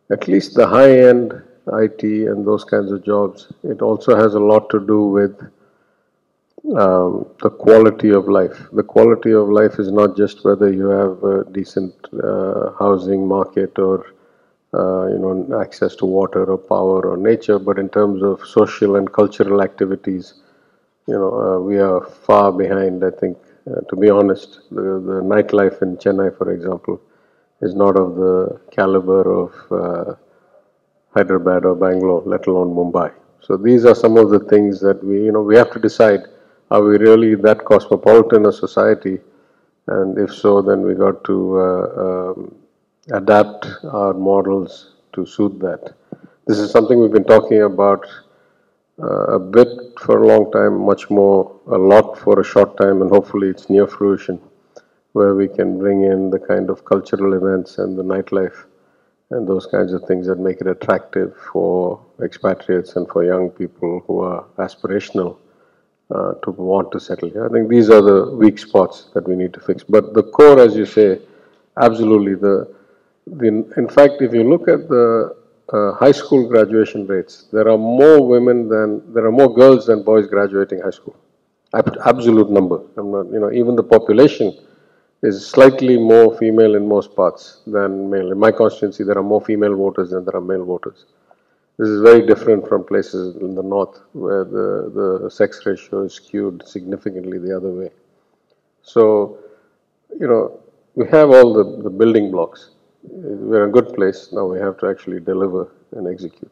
at 0.09 0.27
least 0.27 0.55
the 0.55 0.67
high 0.67 0.99
end 1.09 1.33
IT 1.73 2.03
and 2.03 2.45
those 2.45 2.63
kinds 2.63 2.91
of 2.91 3.03
jobs, 3.03 3.51
it 3.63 3.81
also 3.81 4.15
has 4.15 4.35
a 4.35 4.39
lot 4.39 4.69
to 4.69 4.79
do 4.79 5.05
with 5.05 5.35
um, 6.73 7.27
the 7.41 7.49
quality 7.49 8.09
of 8.09 8.27
life. 8.27 8.57
The 8.73 8.83
quality 8.83 9.31
of 9.33 9.49
life 9.49 9.79
is 9.79 9.91
not 9.91 10.17
just 10.17 10.43
whether 10.43 10.71
you 10.71 10.87
have 10.87 11.23
a 11.23 11.43
decent 11.51 11.93
uh, 12.23 12.71
housing 12.79 13.27
market 13.27 13.77
or 13.77 14.05
uh, 14.73 15.07
you 15.07 15.19
know 15.19 15.59
access 15.61 15.95
to 15.97 16.05
water 16.05 16.43
or 16.45 16.57
power 16.57 17.01
or 17.11 17.17
nature, 17.17 17.59
but 17.59 17.77
in 17.79 17.89
terms 17.89 18.23
of 18.23 18.45
social 18.45 18.95
and 18.95 19.11
cultural 19.13 19.61
activities, 19.61 20.33
you 21.07 21.13
know 21.15 21.31
uh, 21.41 21.59
we 21.59 21.77
are 21.79 22.01
far 22.01 22.51
behind. 22.51 23.03
I 23.03 23.11
think 23.11 23.37
uh, 23.69 23.81
to 23.89 23.95
be 23.95 24.09
honest, 24.09 24.61
the, 24.71 24.81
the 25.09 25.21
nightlife 25.33 25.81
in 25.81 25.97
Chennai, 25.97 26.37
for 26.37 26.51
example, 26.51 27.01
is 27.61 27.75
not 27.75 27.97
of 27.97 28.15
the 28.15 28.59
caliber 28.71 29.23
of 29.43 29.53
uh, 29.71 30.15
Hyderabad 31.15 31.65
or 31.65 31.75
Bangalore, 31.75 32.23
let 32.25 32.47
alone 32.47 32.75
Mumbai. 32.75 33.11
So 33.41 33.57
these 33.57 33.85
are 33.85 33.95
some 33.95 34.17
of 34.17 34.29
the 34.29 34.39
things 34.39 34.79
that 34.81 35.03
we, 35.03 35.23
you 35.25 35.31
know, 35.31 35.41
we 35.41 35.55
have 35.55 35.71
to 35.73 35.79
decide: 35.79 36.21
are 36.71 36.83
we 36.83 36.97
really 36.97 37.35
that 37.35 37.63
cosmopolitan 37.65 38.45
a 38.45 38.51
society? 38.51 39.19
And 39.87 40.17
if 40.17 40.33
so, 40.33 40.61
then 40.61 40.81
we 40.81 40.95
got 40.95 41.23
to 41.25 41.59
uh, 41.59 42.01
um, 42.05 42.55
adapt 43.11 43.67
our 43.83 44.13
models 44.13 44.95
to 45.13 45.25
suit 45.25 45.59
that. 45.59 45.93
This 46.47 46.57
is 46.57 46.71
something 46.71 46.99
we've 46.99 47.11
been 47.11 47.23
talking 47.23 47.61
about 47.61 48.05
uh, 49.01 49.35
a 49.35 49.39
bit 49.39 49.67
for 49.99 50.23
a 50.23 50.27
long 50.27 50.51
time, 50.51 50.85
much 50.85 51.09
more, 51.09 51.59
a 51.67 51.77
lot 51.77 52.17
for 52.17 52.39
a 52.39 52.43
short 52.43 52.77
time, 52.77 53.01
and 53.01 53.11
hopefully 53.11 53.49
it's 53.49 53.69
near 53.69 53.85
fruition, 53.85 54.39
where 55.13 55.35
we 55.35 55.47
can 55.47 55.77
bring 55.77 56.03
in 56.03 56.29
the 56.29 56.39
kind 56.39 56.69
of 56.69 56.85
cultural 56.85 57.33
events 57.33 57.77
and 57.77 57.97
the 57.97 58.03
nightlife 58.03 58.65
and 59.31 59.47
those 59.47 59.65
kinds 59.65 59.91
of 59.91 60.03
things 60.03 60.27
that 60.27 60.39
make 60.39 60.61
it 60.61 60.67
attractive 60.67 61.35
for 61.51 61.99
expatriates 62.23 62.95
and 62.95 63.07
for 63.09 63.23
young 63.23 63.49
people 63.49 64.03
who 64.07 64.19
are 64.19 64.45
aspirational 64.57 65.37
uh, 66.11 66.33
to 66.43 66.51
want 66.51 66.91
to 66.91 66.99
settle 66.99 67.29
here. 67.29 67.45
I 67.45 67.49
think 67.49 67.69
these 67.69 67.89
are 67.89 68.01
the 68.01 68.31
weak 68.35 68.59
spots 68.59 69.09
that 69.13 69.27
we 69.27 69.35
need 69.35 69.53
to 69.53 69.59
fix. 69.59 69.83
But 69.83 70.13
the 70.13 70.23
core, 70.23 70.59
as 70.59 70.75
you 70.75 70.85
say, 70.85 71.19
absolutely 71.81 72.35
the, 72.35 72.73
the 73.27 73.47
in 73.77 73.87
fact, 73.89 74.21
if 74.21 74.33
you 74.33 74.43
look 74.43 74.67
at 74.67 74.87
the 74.87 75.35
uh, 75.73 75.93
high 75.93 76.11
school 76.11 76.47
graduation 76.47 77.07
rates, 77.07 77.47
there 77.51 77.67
are 77.67 77.77
more 77.77 78.25
women 78.27 78.69
than, 78.69 79.13
there 79.13 79.25
are 79.25 79.31
more 79.31 79.53
girls 79.53 79.87
than 79.87 80.03
boys 80.03 80.27
graduating 80.27 80.81
high 80.81 80.91
school. 80.91 81.15
Absolute 81.73 82.49
number. 82.49 82.81
I'm 82.95 83.11
not, 83.11 83.25
you 83.33 83.39
know, 83.39 83.51
even 83.51 83.75
the 83.75 83.83
population 83.83 84.57
is 85.23 85.45
slightly 85.45 85.97
more 85.97 86.37
female 86.37 86.75
in 86.75 86.87
most 86.87 87.15
parts 87.15 87.61
than 87.65 88.09
male. 88.09 88.31
In 88.31 88.39
my 88.39 88.51
constituency, 88.51 89.03
there 89.03 89.17
are 89.17 89.23
more 89.23 89.41
female 89.41 89.75
voters 89.75 90.11
than 90.11 90.23
there 90.23 90.35
are 90.35 90.41
male 90.41 90.63
voters. 90.63 91.05
This 91.77 91.89
is 91.89 92.01
very 92.01 92.25
different 92.25 92.67
from 92.67 92.85
places 92.85 93.35
in 93.37 93.55
the 93.55 93.63
north 93.63 93.99
where 94.13 94.43
the, 94.45 95.19
the 95.23 95.29
sex 95.29 95.65
ratio 95.65 96.03
is 96.03 96.13
skewed 96.13 96.65
significantly 96.65 97.37
the 97.37 97.55
other 97.55 97.69
way. 97.69 97.89
So, 98.83 99.39
you 100.19 100.27
know, 100.27 100.59
we 100.95 101.07
have 101.09 101.31
all 101.31 101.53
the, 101.53 101.83
the 101.83 101.89
building 101.89 102.31
blocks 102.31 102.69
we're 103.11 103.63
in 103.63 103.69
a 103.69 103.71
good 103.71 103.93
place. 103.93 104.29
Now 104.31 104.45
we 104.45 104.59
have 104.59 104.77
to 104.79 104.87
actually 104.87 105.19
deliver 105.19 105.71
and 105.91 106.07
execute. 106.07 106.51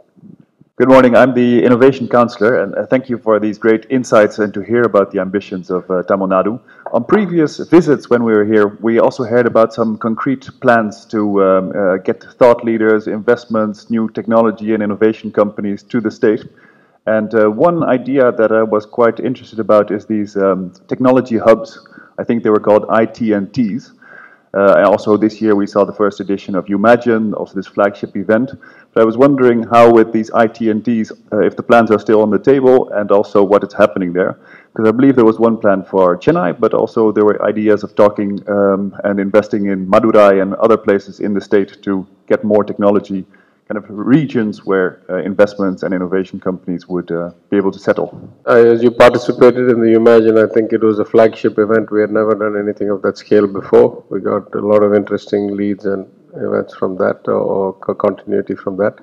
Good 0.76 0.90
morning. 0.90 1.16
I'm 1.16 1.34
the 1.34 1.64
Innovation 1.64 2.08
Counselor, 2.08 2.62
and 2.62 2.76
uh, 2.76 2.86
thank 2.88 3.08
you 3.10 3.18
for 3.18 3.40
these 3.40 3.58
great 3.58 3.86
insights 3.90 4.40
and 4.40 4.54
to 4.56 4.62
hear 4.62 4.82
about 4.84 5.12
the 5.12 5.20
ambitions 5.20 5.70
of 5.70 5.90
uh, 5.90 6.02
Tamil 6.04 6.28
Nadu. 6.28 6.60
On 6.94 7.04
previous 7.04 7.58
visits 7.58 8.12
when 8.12 8.24
we 8.24 8.34
were 8.34 8.46
here, 8.46 8.78
we 8.80 9.00
also 9.00 9.24
heard 9.24 9.48
about 9.48 9.74
some 9.74 9.98
concrete 9.98 10.48
plans 10.62 11.06
to 11.06 11.44
um, 11.44 11.74
uh, 11.76 11.98
get 11.98 12.22
thought 12.38 12.64
leaders, 12.64 13.08
investments, 13.08 13.90
new 13.90 14.08
technology 14.10 14.76
and 14.76 14.84
innovation 14.84 15.32
companies 15.32 15.82
to 15.82 16.00
the 16.00 16.12
state. 16.12 16.46
And 17.08 17.34
uh, 17.34 17.50
one 17.50 17.84
idea 17.84 18.32
that 18.34 18.52
I 18.52 18.62
was 18.62 18.86
quite 18.86 19.20
interested 19.20 19.60
about 19.60 19.90
is 19.90 20.06
these 20.06 20.38
um, 20.38 20.72
technology 20.88 21.40
hubs. 21.40 21.84
I 22.20 22.24
think 22.24 22.44
they 22.44 22.52
were 22.52 22.60
called 22.60 22.84
ITNTs. 22.84 23.94
Uh, 24.56 24.76
and 24.78 24.86
also 24.86 25.18
this 25.18 25.42
year 25.42 25.56
we 25.56 25.66
saw 25.66 25.84
the 25.84 25.94
first 25.94 26.20
edition 26.20 26.54
of 26.54 26.66
Umagine, 26.66 27.34
also 27.34 27.56
this 27.56 27.66
flagship 27.66 28.16
event. 28.16 28.52
But 28.94 29.02
I 29.02 29.04
was 29.04 29.18
wondering 29.18 29.64
how 29.64 29.92
with 29.92 30.14
these 30.14 30.30
ITNTs, 30.30 31.12
uh, 31.32 31.40
if 31.40 31.56
the 31.56 31.64
plans 31.64 31.90
are 31.90 31.98
still 31.98 32.22
on 32.22 32.30
the 32.30 32.38
table 32.38 32.90
and 32.90 33.12
also 33.12 33.44
what 33.44 33.64
is 33.64 33.74
happening 33.74 34.14
there. 34.14 34.38
Because 34.74 34.90
I 34.90 34.92
believe 34.92 35.16
there 35.16 35.26
was 35.26 35.38
one 35.38 35.58
plan 35.58 35.84
for 35.84 36.18
Chennai, 36.18 36.60
but 36.60 36.74
also 36.74 37.12
there 37.12 37.26
were 37.26 37.40
ideas 37.46 37.84
of 37.84 37.96
talking 37.96 38.42
um, 38.50 38.96
and 39.04 39.20
investing 39.20 39.68
in 39.68 39.86
Madurai 39.86 40.42
and 40.42 40.56
other 40.56 40.78
places 40.78 41.20
in 41.20 41.36
the 41.36 41.42
state 41.42 41.82
to 41.84 42.08
get 42.28 42.44
more 42.44 42.64
technology 42.64 43.24
kind 43.68 43.78
of 43.78 43.86
regions 43.90 44.66
where 44.66 45.02
uh, 45.10 45.18
investments 45.18 45.84
and 45.84 45.94
innovation 45.94 46.40
companies 46.40 46.88
would 46.88 47.12
uh, 47.12 47.32
be 47.50 47.58
able 47.58 47.72
to 47.72 47.80
settle. 47.80 48.10
as 48.46 48.84
you 48.84 48.92
participated 48.92 49.70
in 49.70 49.80
the 49.80 49.94
Umagine, 50.00 50.38
I 50.44 50.54
think 50.54 50.74
it 50.74 50.82
was 50.82 51.00
a 51.00 51.06
flagship 51.06 51.58
event. 51.58 51.92
We 51.92 52.02
had 52.02 52.12
never 52.12 52.36
done 52.36 52.58
anything 52.58 52.90
of 52.90 53.02
that 53.04 53.18
scale 53.18 53.48
before. 53.48 54.04
We 54.10 54.20
got 54.20 54.54
a 54.54 54.60
lot 54.60 54.84
of 54.84 54.94
interesting 54.94 55.56
leads 55.56 55.86
and 55.86 56.06
events 56.36 56.76
from 56.76 56.98
that, 56.98 57.28
or, 57.28 57.78
or 57.88 57.96
continuity 57.96 58.56
from 58.56 58.78
that. 58.78 59.00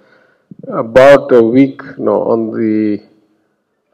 About 0.69 1.33
a 1.33 1.43
week, 1.43 1.81
no, 1.99 2.23
on 2.25 2.51
the 2.51 3.03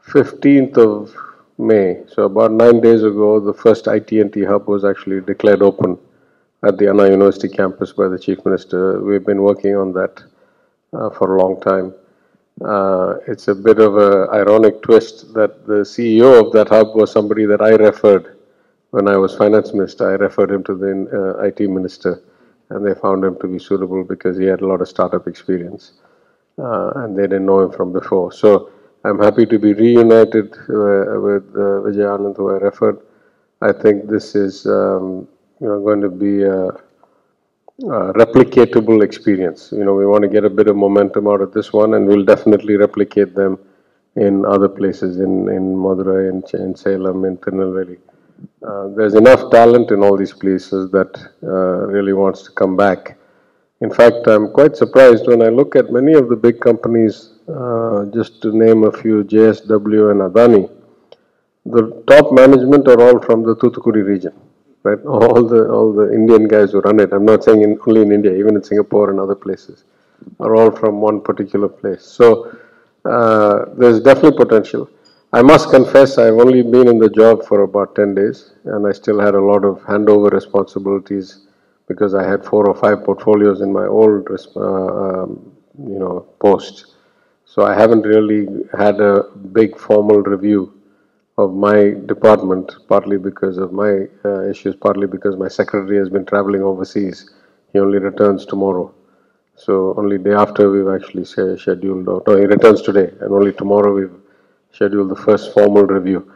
15th 0.05 0.77
of 0.77 1.15
May, 1.59 2.03
so 2.07 2.23
about 2.23 2.51
nine 2.51 2.81
days 2.81 3.03
ago, 3.03 3.39
the 3.39 3.53
first 3.53 3.85
ITNT 3.85 4.45
hub 4.47 4.67
was 4.67 4.85
actually 4.85 5.21
declared 5.21 5.63
open 5.63 5.97
at 6.63 6.77
the 6.77 6.87
Anna 6.89 7.09
University 7.09 7.49
campus 7.49 7.91
by 7.93 8.07
the 8.07 8.19
Chief 8.19 8.45
Minister. 8.45 9.01
We've 9.01 9.25
been 9.25 9.41
working 9.41 9.75
on 9.75 9.91
that 9.93 10.23
uh, 10.93 11.09
for 11.09 11.35
a 11.35 11.41
long 11.41 11.59
time. 11.59 11.95
Uh, 12.63 13.15
it's 13.27 13.47
a 13.47 13.55
bit 13.55 13.79
of 13.79 13.97
an 13.97 14.29
ironic 14.35 14.83
twist 14.83 15.33
that 15.33 15.65
the 15.65 15.81
CEO 15.81 16.45
of 16.45 16.53
that 16.53 16.69
hub 16.69 16.95
was 16.95 17.11
somebody 17.11 17.45
that 17.45 17.61
I 17.61 17.71
referred 17.71 18.37
when 18.91 19.07
I 19.07 19.17
was 19.17 19.35
finance 19.35 19.73
minister. 19.73 20.11
I 20.11 20.13
referred 20.13 20.51
him 20.51 20.63
to 20.65 20.75
the 20.75 21.37
uh, 21.39 21.43
IT 21.43 21.59
minister, 21.61 22.21
and 22.69 22.85
they 22.85 22.93
found 22.99 23.23
him 23.23 23.35
to 23.39 23.47
be 23.47 23.57
suitable 23.57 24.03
because 24.03 24.37
he 24.37 24.45
had 24.45 24.61
a 24.61 24.67
lot 24.67 24.81
of 24.81 24.89
startup 24.89 25.27
experience, 25.27 25.93
uh, 26.59 26.91
and 26.97 27.17
they 27.17 27.23
didn't 27.23 27.47
know 27.47 27.61
him 27.61 27.71
from 27.71 27.91
before. 27.91 28.31
So 28.31 28.71
I'm 29.07 29.19
happy 29.19 29.45
to 29.45 29.57
be 29.57 29.73
reunited 29.73 30.53
uh, 30.53 31.19
with 31.27 31.47
uh, 31.55 31.79
Vijay 31.85 32.07
Anand, 32.13 32.35
who 32.35 32.49
I 32.55 32.57
referred. 32.57 32.99
I 33.61 33.71
think 33.71 34.09
this 34.09 34.35
is 34.35 34.65
um, 34.65 35.27
you 35.61 35.67
know 35.67 35.79
going 35.79 36.01
to 36.01 36.09
be 36.09 36.43
a 36.43 36.67
uh, 37.85 38.11
replicatable 38.21 39.03
experience. 39.03 39.71
You 39.71 39.85
know, 39.85 39.93
we 39.93 40.05
want 40.05 40.23
to 40.23 40.27
get 40.27 40.43
a 40.43 40.49
bit 40.49 40.67
of 40.67 40.75
momentum 40.75 41.27
out 41.27 41.41
of 41.41 41.53
this 41.53 41.71
one, 41.71 41.93
and 41.93 42.05
we'll 42.07 42.25
definitely 42.25 42.75
replicate 42.75 43.33
them 43.35 43.59
in 44.15 44.45
other 44.45 44.67
places, 44.67 45.19
in, 45.19 45.47
in 45.49 45.75
Madurai, 45.75 46.29
in, 46.29 46.59
in 46.59 46.75
Salem, 46.75 47.23
in 47.23 47.37
Tirunelveli. 47.37 47.99
Uh, 48.67 48.87
there's 48.95 49.13
enough 49.13 49.51
talent 49.51 49.91
in 49.91 50.01
all 50.01 50.17
these 50.17 50.33
places 50.33 50.89
that 50.91 51.15
uh, 51.43 51.85
really 51.87 52.13
wants 52.13 52.41
to 52.43 52.51
come 52.51 52.75
back. 52.75 53.17
In 53.81 53.93
fact, 53.93 54.27
I'm 54.27 54.51
quite 54.51 54.75
surprised 54.75 55.27
when 55.27 55.43
I 55.43 55.49
look 55.49 55.75
at 55.75 55.91
many 55.91 56.13
of 56.13 56.29
the 56.29 56.35
big 56.35 56.59
companies, 56.59 57.36
uh, 57.47 58.05
just 58.13 58.41
to 58.41 58.57
name 58.57 58.83
a 58.83 58.91
few, 58.91 59.23
JSW 59.23 60.11
and 60.11 60.21
Adani, 60.21 60.69
the 61.65 62.03
top 62.07 62.31
management 62.31 62.87
are 62.87 63.01
all 63.01 63.19
from 63.21 63.43
the 63.43 63.55
Thoothukudi 63.55 64.05
region 64.05 64.33
right? 64.87 65.03
All 65.17 65.43
the 65.53 65.61
all 65.75 65.93
the 65.93 66.13
Indian 66.13 66.47
guys 66.47 66.71
who 66.71 66.79
run 66.81 66.99
it. 66.99 67.11
I'm 67.13 67.25
not 67.25 67.43
saying 67.43 67.61
in, 67.61 67.77
only 67.87 68.01
in 68.01 68.11
India, 68.11 68.33
even 68.41 68.55
in 68.55 68.63
Singapore 68.63 69.09
and 69.11 69.19
other 69.19 69.35
places, 69.35 69.83
are 70.39 70.55
all 70.55 70.71
from 70.71 71.01
one 71.01 71.21
particular 71.21 71.67
place. 71.67 72.03
So 72.19 72.57
uh, 73.05 73.65
there's 73.77 73.99
definitely 73.99 74.37
potential. 74.45 74.89
I 75.33 75.41
must 75.41 75.69
confess, 75.69 76.17
I've 76.17 76.39
only 76.45 76.61
been 76.63 76.87
in 76.87 76.99
the 76.99 77.09
job 77.09 77.45
for 77.45 77.61
about 77.63 77.95
10 77.95 78.15
days, 78.15 78.53
and 78.63 78.87
I 78.87 78.93
still 78.93 79.19
had 79.19 79.35
a 79.35 79.41
lot 79.41 79.65
of 79.65 79.81
handover 79.81 80.31
responsibilities 80.31 81.47
because 81.87 82.13
I 82.15 82.23
had 82.27 82.45
four 82.45 82.67
or 82.67 82.75
five 82.75 83.03
portfolios 83.03 83.59
in 83.61 83.71
my 83.73 83.85
old, 83.85 84.27
uh, 84.31 84.59
um, 84.61 85.51
you 85.93 85.99
know, 85.99 86.25
post. 86.39 86.93
So 87.57 87.65
I 87.65 87.73
haven't 87.73 88.03
really 88.03 88.47
had 88.77 89.01
a 89.01 89.23
big 89.51 89.79
formal 89.79 90.21
review 90.21 90.79
of 91.39 91.55
my 91.55 91.95
department, 92.05 92.71
partly 92.87 93.17
because 93.17 93.57
of 93.57 93.73
my 93.73 94.05
uh, 94.23 94.43
issues, 94.43 94.75
partly 94.75 95.07
because 95.07 95.35
my 95.37 95.47
secretary 95.47 95.97
has 95.97 96.07
been 96.07 96.23
traveling 96.23 96.61
overseas. 96.61 97.31
He 97.73 97.79
only 97.79 97.97
returns 97.97 98.45
tomorrow. 98.45 98.93
So 99.55 99.95
only 99.97 100.19
day 100.19 100.33
after 100.33 100.69
we've 100.69 100.87
actually 100.87 101.25
scheduled, 101.25 102.07
or 102.07 102.21
no, 102.27 102.37
he 102.37 102.45
returns 102.45 102.83
today, 102.83 103.11
and 103.21 103.33
only 103.33 103.53
tomorrow 103.53 103.91
we've 103.91 104.19
scheduled 104.71 105.09
the 105.09 105.15
first 105.15 105.51
formal 105.51 105.87
review. 105.87 106.31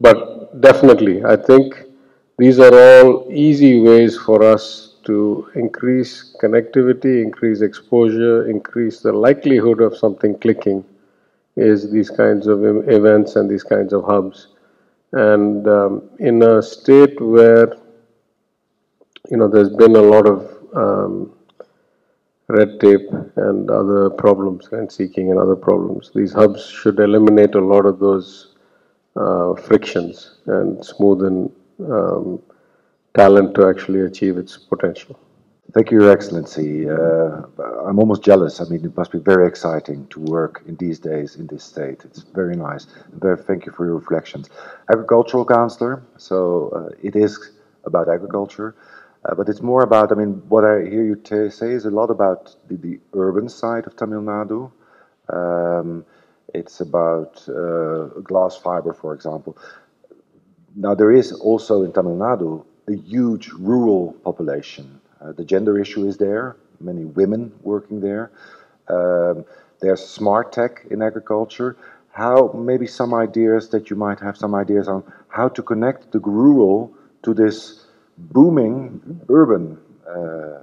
But 0.00 0.60
definitely, 0.60 1.24
I 1.24 1.36
think 1.36 1.84
these 2.36 2.58
are 2.58 2.74
all 2.74 3.28
easy 3.30 3.80
ways 3.80 4.18
for 4.18 4.42
us 4.42 4.93
to 5.04 5.50
increase 5.54 6.36
connectivity, 6.42 7.22
increase 7.22 7.60
exposure, 7.60 8.48
increase 8.48 9.00
the 9.00 9.12
likelihood 9.12 9.80
of 9.80 9.96
something 9.96 10.38
clicking 10.38 10.84
is 11.56 11.90
these 11.90 12.10
kinds 12.10 12.46
of 12.46 12.64
events 12.88 13.36
and 13.36 13.48
these 13.48 13.62
kinds 13.62 13.92
of 13.92 14.04
hubs. 14.04 14.48
And 15.12 15.66
um, 15.68 16.10
in 16.18 16.42
a 16.42 16.62
state 16.62 17.20
where, 17.20 17.76
you 19.30 19.36
know, 19.36 19.48
there's 19.48 19.70
been 19.70 19.94
a 19.94 20.02
lot 20.02 20.26
of 20.26 20.50
um, 20.74 21.32
red 22.48 22.80
tape 22.80 23.08
and 23.36 23.70
other 23.70 24.10
problems, 24.10 24.68
rent 24.72 24.92
seeking 24.92 25.30
and 25.30 25.38
other 25.38 25.56
problems, 25.56 26.10
these 26.14 26.32
hubs 26.32 26.66
should 26.66 26.98
eliminate 26.98 27.54
a 27.54 27.60
lot 27.60 27.86
of 27.86 28.00
those 28.00 28.54
uh, 29.16 29.54
frictions 29.54 30.38
and 30.46 30.78
smoothen 30.78 31.50
um, 31.88 32.42
talent 33.14 33.54
to 33.54 33.68
actually 33.68 34.00
achieve 34.00 34.36
its 34.36 34.56
potential. 34.56 35.18
Thank 35.72 35.90
you, 35.90 36.02
Your 36.02 36.10
Excellency. 36.10 36.88
Uh, 36.88 37.42
I'm 37.86 37.98
almost 37.98 38.22
jealous. 38.22 38.60
I 38.60 38.64
mean, 38.64 38.84
it 38.84 38.96
must 38.96 39.10
be 39.10 39.18
very 39.18 39.46
exciting 39.46 40.06
to 40.08 40.20
work 40.20 40.62
in 40.66 40.76
these 40.76 40.98
days 40.98 41.36
in 41.36 41.46
this 41.46 41.64
state. 41.64 42.04
It's 42.04 42.22
very 42.22 42.54
nice. 42.54 42.86
Very, 43.12 43.36
thank 43.36 43.66
you 43.66 43.72
for 43.72 43.86
your 43.86 43.96
reflections. 43.96 44.50
Agricultural 44.90 45.44
Councillor, 45.44 46.02
so 46.16 46.70
uh, 46.76 46.94
it 47.02 47.16
is 47.16 47.52
about 47.84 48.08
agriculture, 48.08 48.76
uh, 49.24 49.34
but 49.34 49.48
it's 49.48 49.62
more 49.62 49.82
about, 49.82 50.12
I 50.12 50.16
mean, 50.16 50.42
what 50.48 50.64
I 50.64 50.82
hear 50.82 51.04
you 51.04 51.50
say 51.50 51.70
is 51.72 51.86
a 51.86 51.90
lot 51.90 52.10
about 52.10 52.54
the, 52.68 52.76
the 52.76 53.00
urban 53.14 53.48
side 53.48 53.86
of 53.86 53.96
Tamil 53.96 54.20
Nadu. 54.20 54.70
Um, 55.28 56.04
it's 56.52 56.80
about 56.80 57.42
uh, 57.48 58.20
glass 58.22 58.56
fiber, 58.56 58.92
for 58.92 59.14
example. 59.14 59.56
Now, 60.76 60.94
there 60.94 61.10
is 61.10 61.32
also 61.32 61.82
in 61.82 61.92
Tamil 61.92 62.16
Nadu 62.16 62.64
a 62.88 62.94
huge 62.94 63.50
rural 63.50 64.12
population. 64.24 65.00
Uh, 65.20 65.32
the 65.32 65.44
gender 65.44 65.78
issue 65.78 66.06
is 66.06 66.16
there, 66.18 66.56
many 66.80 67.04
women 67.04 67.52
working 67.62 68.00
there. 68.00 68.30
Um, 68.88 69.44
there's 69.80 70.06
smart 70.06 70.52
tech 70.52 70.86
in 70.90 71.02
agriculture. 71.02 71.76
How, 72.12 72.52
maybe 72.54 72.86
some 72.86 73.12
ideas 73.14 73.70
that 73.70 73.90
you 73.90 73.96
might 73.96 74.20
have 74.20 74.36
some 74.36 74.54
ideas 74.54 74.88
on 74.88 75.02
how 75.28 75.48
to 75.48 75.62
connect 75.62 76.12
the 76.12 76.20
rural 76.20 76.92
to 77.22 77.34
this 77.34 77.86
booming 78.16 79.20
urban 79.28 79.78
uh, 80.08 80.60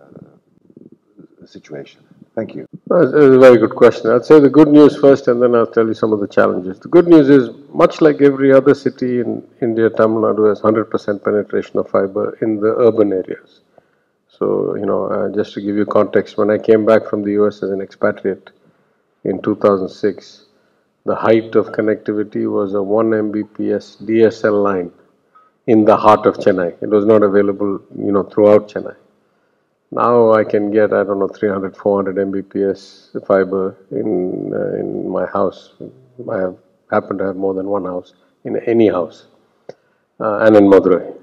situation. 1.46 2.02
Thank 2.36 2.56
you. 2.56 2.68
That's 2.92 3.14
a 3.14 3.40
very 3.40 3.58
good 3.58 3.76
question. 3.76 4.12
I'd 4.12 4.26
say 4.26 4.42
the 4.42 4.50
good 4.50 4.68
news 4.68 4.98
first 4.98 5.30
and 5.30 5.42
then 5.42 5.56
I'll 5.56 5.66
tell 5.78 5.88
you 5.88 5.94
some 5.94 6.12
of 6.12 6.20
the 6.20 6.28
challenges. 6.28 6.78
The 6.78 6.90
good 6.90 7.08
news 7.08 7.30
is, 7.30 7.50
much 7.74 8.02
like 8.02 8.22
every 8.22 8.52
other 8.52 8.74
city 8.74 9.22
in 9.22 9.48
India, 9.62 9.90
Tamil 9.90 10.22
Nadu 10.24 10.50
has 10.50 10.60
100% 10.60 11.24
penetration 11.24 11.80
of 11.80 11.90
fiber 11.90 12.38
in 12.42 12.60
the 12.60 12.76
urban 12.88 13.14
areas. 13.14 13.62
So, 14.28 14.76
you 14.76 14.86
know, 14.86 15.06
uh, 15.06 15.30
just 15.34 15.54
to 15.54 15.62
give 15.62 15.78
you 15.78 15.86
context, 15.86 16.38
when 16.38 16.52
I 16.52 16.58
came 16.58 16.86
back 16.86 17.08
from 17.10 17.24
the 17.24 17.32
US 17.44 17.64
as 17.64 17.72
an 17.72 17.82
expatriate 17.82 18.50
in 19.24 19.42
2006, 19.42 20.48
the 21.06 21.16
height 21.16 21.56
of 21.56 21.68
connectivity 21.68 22.52
was 22.52 22.74
a 22.74 22.84
1 22.84 23.12
Mbps 23.12 24.04
DSL 24.04 24.64
line 24.64 24.92
in 25.66 25.86
the 25.86 25.96
heart 25.96 26.26
of 26.26 26.36
Chennai. 26.36 26.76
It 26.84 26.90
was 26.90 27.06
not 27.06 27.24
available, 27.24 27.80
you 27.98 28.12
know, 28.12 28.24
throughout 28.24 28.68
Chennai. 28.68 28.98
Now 29.92 30.32
I 30.32 30.46
can 30.46 30.72
get, 30.72 30.94
I 30.94 31.04
don't 31.04 31.20
know, 31.20 31.28
300, 31.28 31.76
400 31.76 32.16
Mbps 32.16 33.26
fiber 33.28 33.76
in, 33.92 34.54
uh, 34.54 34.80
in 34.80 35.10
my 35.10 35.26
house. 35.26 35.74
I 36.32 36.38
have, 36.38 36.56
happen 36.90 37.18
to 37.18 37.26
have 37.26 37.36
more 37.36 37.54
than 37.54 37.68
one 37.68 37.84
house, 37.84 38.14
in 38.46 38.58
any 38.68 38.88
house, 38.88 39.26
uh, 40.20 40.40
and 40.40 40.56
in 40.56 40.64
Madurai. 40.66 41.18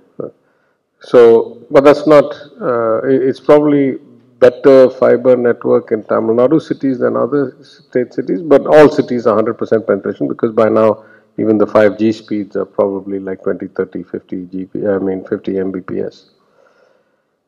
So, 1.00 1.66
but 1.70 1.84
that's 1.84 2.06
not, 2.06 2.34
uh, 2.60 3.00
it's 3.04 3.40
probably 3.40 3.98
better 4.38 4.90
fiber 4.90 5.36
network 5.36 5.92
in 5.92 6.02
Tamil 6.04 6.36
Nadu 6.36 6.60
cities 6.60 6.98
than 6.98 7.16
other 7.16 7.56
state 7.62 8.12
cities, 8.12 8.42
but 8.42 8.66
all 8.66 8.88
cities 8.88 9.26
are 9.26 9.40
100% 9.40 9.86
penetration 9.86 10.28
because 10.28 10.52
by 10.52 10.68
now 10.68 11.04
even 11.38 11.56
the 11.56 11.66
5G 11.66 12.14
speeds 12.14 12.56
are 12.56 12.64
probably 12.64 13.18
like 13.18 13.42
20, 13.42 13.68
30, 13.68 14.02
50 14.02 14.36
GB, 14.46 14.94
I 14.94 14.98
mean 14.98 15.24
50 15.24 15.52
Mbps. 15.52 16.30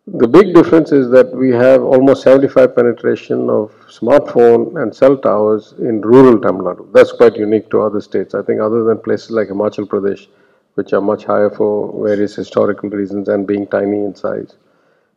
The 0.06 0.26
big 0.26 0.54
difference 0.54 0.92
is 0.92 1.10
that 1.10 1.30
we 1.32 1.50
have 1.50 1.82
almost 1.82 2.22
75 2.22 2.74
penetration 2.74 3.50
of 3.50 3.70
smartphone 3.88 4.82
and 4.82 4.94
cell 4.94 5.16
towers 5.16 5.74
in 5.78 6.00
rural 6.00 6.40
Tamil 6.40 6.62
Nadu. 6.62 6.92
That's 6.92 7.12
quite 7.12 7.36
unique 7.36 7.70
to 7.70 7.82
other 7.82 8.00
states. 8.00 8.34
I 8.34 8.42
think 8.42 8.60
other 8.60 8.82
than 8.82 8.98
places 8.98 9.30
like 9.30 9.48
Himachal 9.48 9.86
Pradesh, 9.86 10.26
which 10.74 10.94
are 10.94 11.00
much 11.02 11.24
higher 11.24 11.50
for 11.50 12.02
various 12.06 12.34
historical 12.34 12.88
reasons 12.88 13.28
and 13.28 13.46
being 13.46 13.66
tiny 13.66 13.98
in 13.98 14.14
size. 14.14 14.56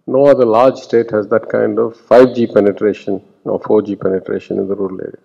No 0.05 0.25
other 0.25 0.45
large 0.45 0.77
state 0.77 1.11
has 1.11 1.27
that 1.29 1.49
kind 1.49 1.79
of 1.79 1.95
5G 1.95 2.53
penetration 2.53 3.23
or 3.45 3.59
4G 3.61 3.99
penetration 3.99 4.59
in 4.59 4.67
the 4.67 4.75
rural 4.75 4.99
areas. 4.99 5.23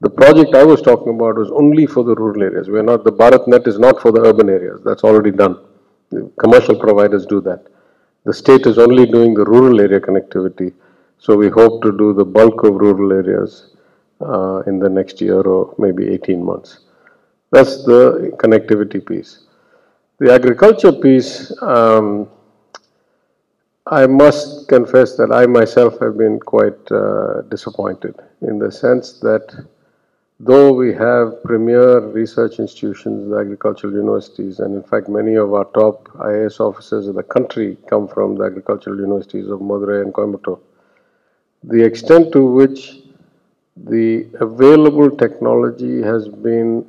The 0.00 0.10
project 0.10 0.54
I 0.54 0.64
was 0.64 0.80
talking 0.80 1.14
about 1.16 1.36
was 1.36 1.50
only 1.50 1.86
for 1.86 2.04
the 2.04 2.14
rural 2.14 2.42
areas. 2.42 2.68
We're 2.70 2.82
not, 2.82 3.02
the 3.04 3.12
BharatNet 3.12 3.66
is 3.66 3.78
not 3.80 4.00
for 4.00 4.12
the 4.12 4.20
urban 4.20 4.48
areas. 4.48 4.80
That's 4.84 5.02
already 5.02 5.32
done. 5.32 5.58
The 6.10 6.30
commercial 6.38 6.78
providers 6.78 7.26
do 7.26 7.40
that. 7.42 7.66
The 8.24 8.32
state 8.32 8.66
is 8.66 8.78
only 8.78 9.06
doing 9.06 9.34
the 9.34 9.44
rural 9.44 9.80
area 9.80 10.00
connectivity. 10.00 10.72
So 11.18 11.36
we 11.36 11.48
hope 11.48 11.82
to 11.82 11.96
do 11.96 12.12
the 12.12 12.24
bulk 12.24 12.62
of 12.64 12.74
rural 12.74 13.12
areas 13.12 13.74
uh, 14.20 14.62
in 14.66 14.78
the 14.78 14.88
next 14.88 15.20
year 15.20 15.40
or 15.40 15.74
maybe 15.78 16.08
18 16.08 16.44
months. 16.44 16.80
That's 17.50 17.84
the 17.84 18.32
connectivity 18.36 19.04
piece. 19.04 19.40
The 20.18 20.32
agriculture 20.32 20.92
piece, 20.92 21.52
um, 21.62 22.28
I 23.86 24.06
must 24.06 24.68
confess 24.68 25.16
that 25.16 25.32
I 25.32 25.46
myself 25.46 25.98
have 26.00 26.16
been 26.16 26.38
quite 26.38 26.92
uh, 26.92 27.42
disappointed 27.42 28.14
in 28.42 28.58
the 28.58 28.70
sense 28.70 29.18
that 29.20 29.66
though 30.44 30.72
we 30.72 30.92
have 30.92 31.40
premier 31.44 32.00
research 32.00 32.58
institutions, 32.58 33.30
the 33.30 33.38
agricultural 33.38 33.92
universities, 33.92 34.58
and 34.58 34.74
in 34.74 34.82
fact 34.82 35.08
many 35.08 35.34
of 35.36 35.54
our 35.54 35.66
top 35.66 36.08
IAS 36.30 36.58
officers 36.58 37.06
in 37.06 37.14
the 37.14 37.22
country 37.22 37.76
come 37.88 38.08
from 38.08 38.34
the 38.34 38.44
agricultural 38.44 38.98
universities 38.98 39.48
of 39.48 39.60
Madurai 39.60 40.02
and 40.02 40.12
Coimbatore, 40.12 40.58
the 41.62 41.84
extent 41.84 42.32
to 42.32 42.44
which 42.44 43.02
the 43.76 44.28
available 44.40 45.10
technology 45.10 46.02
has 46.02 46.26
been 46.28 46.84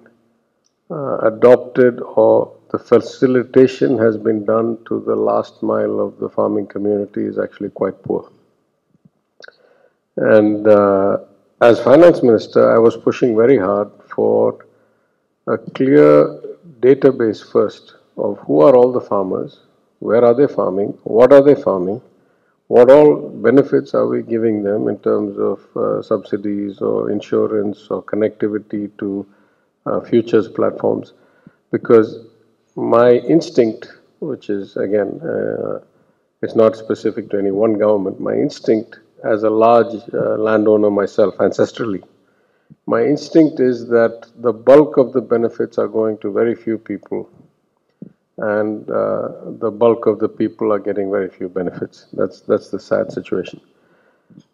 uh, 0.90 1.18
adopted 1.20 2.02
or 2.02 2.58
the 2.72 2.80
facilitation 2.80 4.00
has 4.00 4.18
been 4.18 4.44
done 4.46 4.80
to 4.88 5.00
the 5.02 5.16
last 5.16 5.62
mile 5.62 6.00
of 6.00 6.18
the 6.18 6.28
farming 6.28 6.66
community 6.66 7.24
is 7.24 7.38
actually 7.38 7.70
quite 7.70 8.02
poor. 8.02 8.32
And 10.18 10.68
uh, 10.68 11.18
as 11.64 11.80
finance 11.80 12.22
minister, 12.22 12.76
I 12.76 12.78
was 12.78 12.98
pushing 12.98 13.38
very 13.38 13.58
hard 13.58 13.90
for 14.14 14.66
a 15.48 15.58
clear 15.58 16.42
database 16.82 17.42
first 17.52 17.96
of 18.18 18.38
who 18.40 18.60
are 18.60 18.76
all 18.76 18.92
the 18.92 19.00
farmers, 19.00 19.62
where 20.00 20.26
are 20.26 20.34
they 20.34 20.48
farming, 20.48 20.90
what 21.04 21.32
are 21.32 21.42
they 21.42 21.56
farming, 21.56 22.02
what 22.68 22.92
all 22.92 23.30
benefits 23.30 23.94
are 23.94 24.08
we 24.08 24.24
giving 24.24 24.62
them 24.62 24.90
in 24.90 25.00
terms 25.00 25.38
of 25.38 25.60
uh, 25.78 26.02
subsidies 26.02 26.82
or 26.82 27.10
insurance 27.10 27.88
or 27.90 28.04
connectivity 28.04 28.92
to 28.98 29.26
uh, 29.86 30.02
futures 30.02 30.50
platforms? 30.50 31.14
Because 31.72 32.26
my 32.76 33.12
instinct, 33.36 33.88
which 34.20 34.50
is 34.50 34.76
again, 34.76 35.22
uh, 35.22 35.80
it's 36.42 36.56
not 36.56 36.76
specific 36.76 37.30
to 37.30 37.38
any 37.38 37.52
one 37.52 37.78
government, 37.78 38.20
my 38.20 38.34
instinct 38.34 39.00
as 39.24 39.44
a 39.44 39.50
large 39.50 39.94
uh, 40.14 40.38
landowner 40.38 40.90
myself, 40.90 41.36
ancestrally, 41.38 42.04
my 42.86 43.04
instinct 43.04 43.60
is 43.60 43.88
that 43.88 44.28
the 44.38 44.52
bulk 44.52 44.98
of 44.98 45.14
the 45.14 45.22
benefits 45.22 45.78
are 45.78 45.88
going 45.88 46.18
to 46.20 46.32
very 46.32 46.56
few 46.56 46.78
people 46.78 47.30
and 48.38 48.90
uh, 48.90 49.30
the 49.60 49.72
bulk 49.72 50.06
of 50.06 50.20
the 50.20 50.28
people 50.28 50.74
are 50.74 50.80
getting 50.80 51.12
very 51.12 51.30
few 51.30 51.48
benefits. 51.48 52.08
That's, 52.14 52.42
that's 52.42 52.70
the 52.70 52.80
sad 52.80 53.12
situation. 53.12 53.62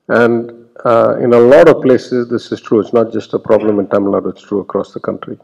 And 0.10 0.68
uh, 0.86 1.18
in 1.20 1.34
a 1.34 1.40
lot 1.40 1.70
of 1.70 1.82
places, 1.82 2.30
this 2.30 2.52
is 2.52 2.62
true. 2.62 2.80
It's 2.80 2.94
not 2.94 3.12
just 3.14 3.34
a 3.34 3.40
problem 3.40 3.80
in 3.80 3.88
Tamil 3.88 4.12
Nadu, 4.12 4.32
it's 4.32 4.42
true 4.42 4.60
across 4.60 4.94
the 4.94 5.00
country. 5.00 5.38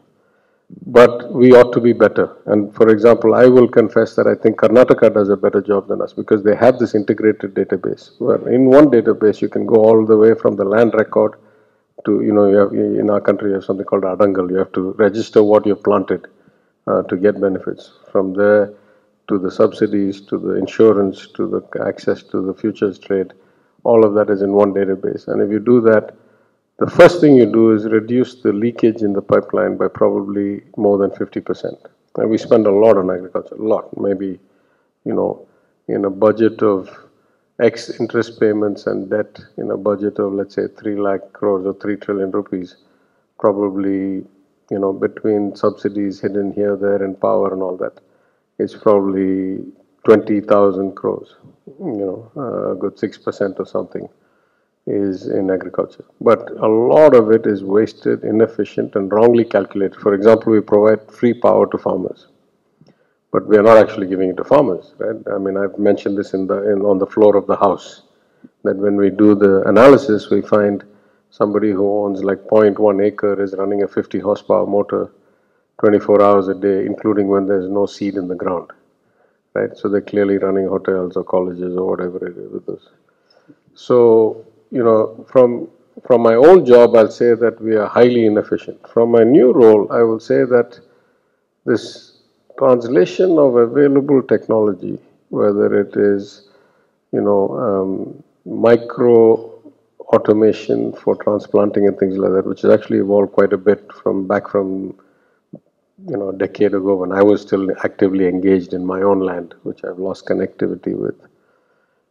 But 0.68 1.32
we 1.32 1.52
ought 1.52 1.72
to 1.74 1.80
be 1.80 1.92
better. 1.92 2.36
And 2.46 2.74
for 2.74 2.88
example, 2.88 3.34
I 3.34 3.46
will 3.46 3.68
confess 3.68 4.16
that 4.16 4.26
I 4.26 4.34
think 4.34 4.58
Karnataka 4.58 5.14
does 5.14 5.28
a 5.28 5.36
better 5.36 5.60
job 5.60 5.86
than 5.86 6.02
us 6.02 6.12
because 6.12 6.42
they 6.42 6.56
have 6.56 6.78
this 6.78 6.94
integrated 6.94 7.54
database 7.54 8.20
where 8.20 8.48
in 8.48 8.66
one 8.66 8.90
database 8.90 9.40
you 9.40 9.48
can 9.48 9.64
go 9.64 9.76
all 9.76 10.04
the 10.04 10.16
way 10.16 10.34
from 10.34 10.56
the 10.56 10.64
land 10.64 10.94
record 10.94 11.34
to, 12.04 12.22
you 12.22 12.32
know, 12.32 12.48
you 12.50 12.56
have, 12.56 12.72
in 12.72 13.10
our 13.10 13.20
country 13.20 13.50
you 13.50 13.54
have 13.54 13.64
something 13.64 13.86
called 13.86 14.02
Adangal. 14.02 14.50
You 14.50 14.56
have 14.56 14.72
to 14.72 14.92
register 14.92 15.42
what 15.42 15.66
you've 15.66 15.84
planted 15.84 16.26
uh, 16.86 17.02
to 17.02 17.16
get 17.16 17.40
benefits. 17.40 17.92
From 18.10 18.34
there 18.34 18.72
to 19.28 19.38
the 19.38 19.50
subsidies, 19.50 20.20
to 20.22 20.38
the 20.38 20.54
insurance, 20.54 21.28
to 21.34 21.48
the 21.48 21.86
access 21.86 22.22
to 22.24 22.44
the 22.44 22.54
futures 22.54 22.98
trade, 22.98 23.32
all 23.84 24.04
of 24.04 24.14
that 24.14 24.30
is 24.30 24.42
in 24.42 24.52
one 24.52 24.72
database. 24.72 25.28
And 25.28 25.40
if 25.40 25.50
you 25.50 25.60
do 25.60 25.80
that, 25.82 26.16
the 26.78 26.86
first 26.86 27.20
thing 27.20 27.36
you 27.36 27.46
do 27.46 27.72
is 27.72 27.86
reduce 27.86 28.42
the 28.42 28.52
leakage 28.52 29.02
in 29.02 29.12
the 29.12 29.22
pipeline 29.22 29.76
by 29.76 29.88
probably 29.88 30.62
more 30.76 30.98
than 30.98 31.10
50%. 31.10 31.74
And 32.16 32.30
we 32.30 32.38
spend 32.38 32.66
a 32.66 32.70
lot 32.70 32.96
on 32.96 33.10
agriculture, 33.10 33.54
a 33.54 33.62
lot, 33.62 33.96
maybe, 33.98 34.38
you 35.04 35.14
know, 35.14 35.46
in 35.88 36.04
a 36.04 36.10
budget 36.10 36.62
of 36.62 36.90
X 37.60 38.00
interest 38.00 38.38
payments 38.38 38.86
and 38.86 39.08
debt 39.08 39.40
in 39.56 39.70
a 39.70 39.76
budget 39.76 40.18
of, 40.18 40.32
let's 40.32 40.54
say, 40.54 40.68
3 40.68 40.96
lakh 40.96 41.32
crores 41.32 41.64
or 41.66 41.74
3 41.74 41.96
trillion 41.96 42.30
rupees, 42.30 42.76
probably 43.38 44.24
you 44.70 44.78
know, 44.78 44.92
between 44.92 45.54
subsidies 45.54 46.20
hidden 46.20 46.52
here, 46.52 46.76
there, 46.76 47.02
and 47.02 47.20
power 47.20 47.52
and 47.52 47.62
all 47.62 47.76
that, 47.76 48.00
it's 48.58 48.74
probably 48.74 49.64
20,000 50.04 50.94
crores, 50.94 51.36
you 51.78 52.30
know, 52.36 52.72
a 52.72 52.74
good 52.74 52.96
6% 52.96 53.60
or 53.60 53.66
something 53.66 54.08
is 54.86 55.26
in 55.26 55.50
agriculture. 55.50 56.04
But 56.20 56.50
a 56.50 56.68
lot 56.68 57.14
of 57.14 57.32
it 57.32 57.46
is 57.46 57.64
wasted, 57.64 58.22
inefficient, 58.22 58.94
and 58.94 59.10
wrongly 59.12 59.44
calculated. 59.44 60.00
For 60.00 60.14
example, 60.14 60.52
we 60.52 60.60
provide 60.60 61.10
free 61.10 61.34
power 61.34 61.66
to 61.66 61.78
farmers, 61.78 62.28
but 63.32 63.46
we 63.46 63.56
are 63.56 63.62
not 63.62 63.78
actually 63.78 64.06
giving 64.06 64.30
it 64.30 64.36
to 64.36 64.44
farmers, 64.44 64.94
right? 64.98 65.16
I 65.34 65.38
mean, 65.38 65.56
I've 65.56 65.78
mentioned 65.78 66.16
this 66.16 66.34
in 66.34 66.46
the 66.46 66.70
in, 66.72 66.82
on 66.82 66.98
the 66.98 67.06
floor 67.06 67.36
of 67.36 67.46
the 67.46 67.56
house 67.56 68.02
that 68.62 68.76
when 68.76 68.96
we 68.96 69.10
do 69.10 69.34
the 69.34 69.62
analysis, 69.68 70.30
we 70.30 70.40
find 70.40 70.84
somebody 71.30 71.70
who 71.70 72.04
owns 72.04 72.22
like 72.22 72.38
0.1 72.44 73.04
acre 73.04 73.42
is 73.42 73.54
running 73.54 73.82
a 73.82 73.88
50 73.88 74.18
horsepower 74.20 74.66
motor 74.66 75.10
24 75.80 76.22
hours 76.22 76.48
a 76.48 76.54
day, 76.54 76.86
including 76.86 77.28
when 77.28 77.46
there's 77.46 77.68
no 77.68 77.86
seed 77.86 78.14
in 78.14 78.28
the 78.28 78.34
ground, 78.34 78.70
right? 79.54 79.76
So 79.76 79.88
they're 79.88 80.00
clearly 80.00 80.38
running 80.38 80.66
hotels 80.68 81.16
or 81.16 81.24
colleges 81.24 81.76
or 81.76 81.90
whatever 81.90 82.26
it 82.26 82.36
is 82.36 82.50
with 82.50 82.66
this. 82.66 82.88
So, 83.74 84.46
you 84.76 84.84
know, 84.84 85.26
from 85.32 85.68
from 86.06 86.22
my 86.22 86.34
old 86.34 86.66
job, 86.66 86.94
I'll 86.94 87.10
say 87.10 87.34
that 87.34 87.60
we 87.60 87.74
are 87.76 87.88
highly 87.88 88.26
inefficient. 88.26 88.78
From 88.88 89.10
my 89.10 89.24
new 89.24 89.52
role, 89.52 89.90
I 89.90 90.02
will 90.02 90.20
say 90.20 90.44
that 90.44 90.78
this 91.64 92.18
translation 92.58 93.38
of 93.38 93.56
available 93.56 94.22
technology, 94.22 94.98
whether 95.30 95.80
it 95.80 95.96
is, 95.96 96.48
you 97.12 97.22
know, 97.22 97.42
um, 97.66 98.22
micro 98.44 99.52
automation 100.14 100.92
for 100.92 101.16
transplanting 101.16 101.86
and 101.88 101.98
things 101.98 102.16
like 102.18 102.32
that, 102.32 102.46
which 102.46 102.62
has 102.62 102.70
actually 102.72 102.98
evolved 102.98 103.32
quite 103.32 103.52
a 103.52 103.58
bit 103.58 103.90
from 103.92 104.26
back 104.28 104.48
from 104.48 104.94
you 106.08 106.16
know 106.16 106.28
a 106.30 106.36
decade 106.36 106.74
ago 106.74 106.96
when 106.96 107.12
I 107.12 107.22
was 107.22 107.42
still 107.42 107.66
actively 107.84 108.26
engaged 108.28 108.74
in 108.74 108.84
my 108.84 109.02
own 109.02 109.20
land, 109.20 109.54
which 109.64 109.84
I've 109.84 109.98
lost 109.98 110.26
connectivity 110.26 110.94
with, 110.96 111.16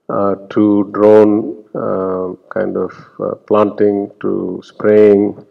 to 0.07 0.89
drone 0.91 1.63
uh, 1.75 2.33
kind 2.49 2.77
of 2.77 2.91
uh, 3.19 3.35
planting, 3.47 4.11
to 4.21 4.61
spraying, 4.63 5.45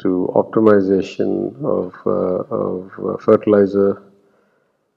to 0.00 0.30
optimization 0.34 1.54
of, 1.64 1.94
uh, 2.06 2.54
of 2.54 2.92
uh, 3.04 3.16
fertilizer. 3.18 4.02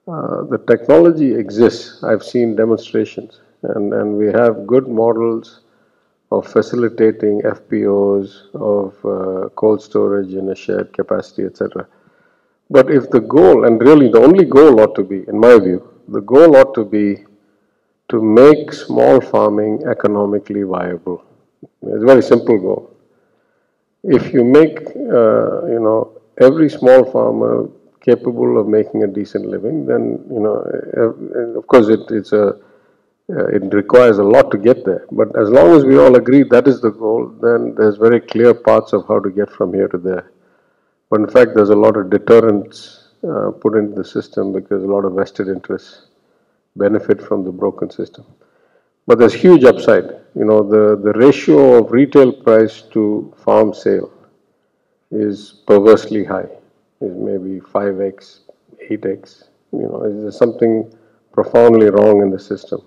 Uh, 0.06 0.44
the 0.44 0.58
technology 0.66 1.34
exists. 1.34 2.02
I've 2.02 2.22
seen 2.22 2.56
demonstrations, 2.56 3.40
and, 3.62 3.92
and 3.92 4.16
we 4.16 4.26
have 4.26 4.66
good 4.66 4.88
models 4.88 5.60
of 6.30 6.46
facilitating 6.46 7.42
FPOs, 7.42 8.54
of 8.54 8.94
uh, 9.04 9.48
cold 9.50 9.82
storage 9.82 10.34
in 10.34 10.48
a 10.50 10.54
shared 10.54 10.92
capacity, 10.92 11.44
etc. 11.44 11.86
But 12.70 12.90
if 12.90 13.08
the 13.10 13.20
goal, 13.20 13.64
and 13.64 13.80
really 13.80 14.08
the 14.08 14.20
only 14.20 14.44
goal 14.44 14.80
ought 14.80 14.94
to 14.96 15.04
be, 15.04 15.24
in 15.28 15.38
my 15.38 15.58
view, 15.58 15.88
the 16.08 16.20
goal 16.20 16.56
ought 16.56 16.74
to 16.74 16.84
be 16.84 17.24
to 18.08 18.22
make 18.22 18.72
small 18.72 19.20
farming 19.20 19.82
economically 19.90 20.62
viable. 20.62 21.24
It's 21.82 22.02
a 22.02 22.06
very 22.06 22.22
simple 22.22 22.58
goal. 22.58 22.96
If 24.04 24.32
you 24.32 24.44
make, 24.44 24.78
uh, 24.96 25.66
you 25.66 25.80
know, 25.80 26.20
every 26.40 26.70
small 26.70 27.04
farmer 27.10 27.68
capable 28.00 28.58
of 28.58 28.66
making 28.66 29.02
a 29.02 29.06
decent 29.06 29.46
living, 29.46 29.84
then, 29.86 30.24
you 30.30 30.40
know, 30.40 30.56
of 31.58 31.66
course 31.66 31.88
it, 31.88 32.00
it's 32.10 32.32
a 32.32 32.58
uh, 33.30 33.46
it 33.48 33.62
requires 33.74 34.16
a 34.16 34.24
lot 34.24 34.50
to 34.50 34.56
get 34.56 34.86
there. 34.86 35.04
But 35.12 35.38
as 35.38 35.50
long 35.50 35.76
as 35.76 35.84
we 35.84 35.98
all 35.98 36.16
agree 36.16 36.44
that 36.44 36.66
is 36.66 36.80
the 36.80 36.90
goal, 36.90 37.26
then 37.42 37.74
there's 37.74 37.98
very 37.98 38.20
clear 38.20 38.54
paths 38.54 38.94
of 38.94 39.06
how 39.06 39.20
to 39.20 39.28
get 39.28 39.50
from 39.50 39.74
here 39.74 39.88
to 39.88 39.98
there. 39.98 40.30
But 41.10 41.20
in 41.20 41.28
fact, 41.28 41.50
there's 41.54 41.68
a 41.68 41.76
lot 41.76 41.98
of 41.98 42.08
deterrents 42.08 43.08
uh, 43.28 43.50
put 43.50 43.76
into 43.76 43.94
the 43.94 44.04
system 44.04 44.52
because 44.54 44.82
a 44.82 44.86
lot 44.86 45.04
of 45.04 45.12
vested 45.12 45.48
interests 45.48 46.06
benefit 46.78 47.20
from 47.20 47.44
the 47.44 47.52
broken 47.52 47.90
system. 47.90 48.24
But 49.06 49.18
there's 49.18 49.34
huge 49.34 49.64
upside. 49.64 50.04
You 50.34 50.44
know, 50.44 50.62
the, 50.62 51.00
the 51.02 51.18
ratio 51.18 51.82
of 51.82 51.90
retail 51.92 52.32
price 52.32 52.82
to 52.92 53.34
farm 53.44 53.72
sale 53.74 54.12
is 55.10 55.62
perversely 55.66 56.24
high. 56.24 56.48
Is 57.00 57.14
maybe 57.16 57.60
5x, 57.60 58.40
8x. 58.90 59.44
You 59.72 59.82
know, 59.82 60.22
there's 60.22 60.36
something 60.36 60.92
profoundly 61.32 61.90
wrong 61.90 62.22
in 62.22 62.30
the 62.30 62.38
system. 62.38 62.82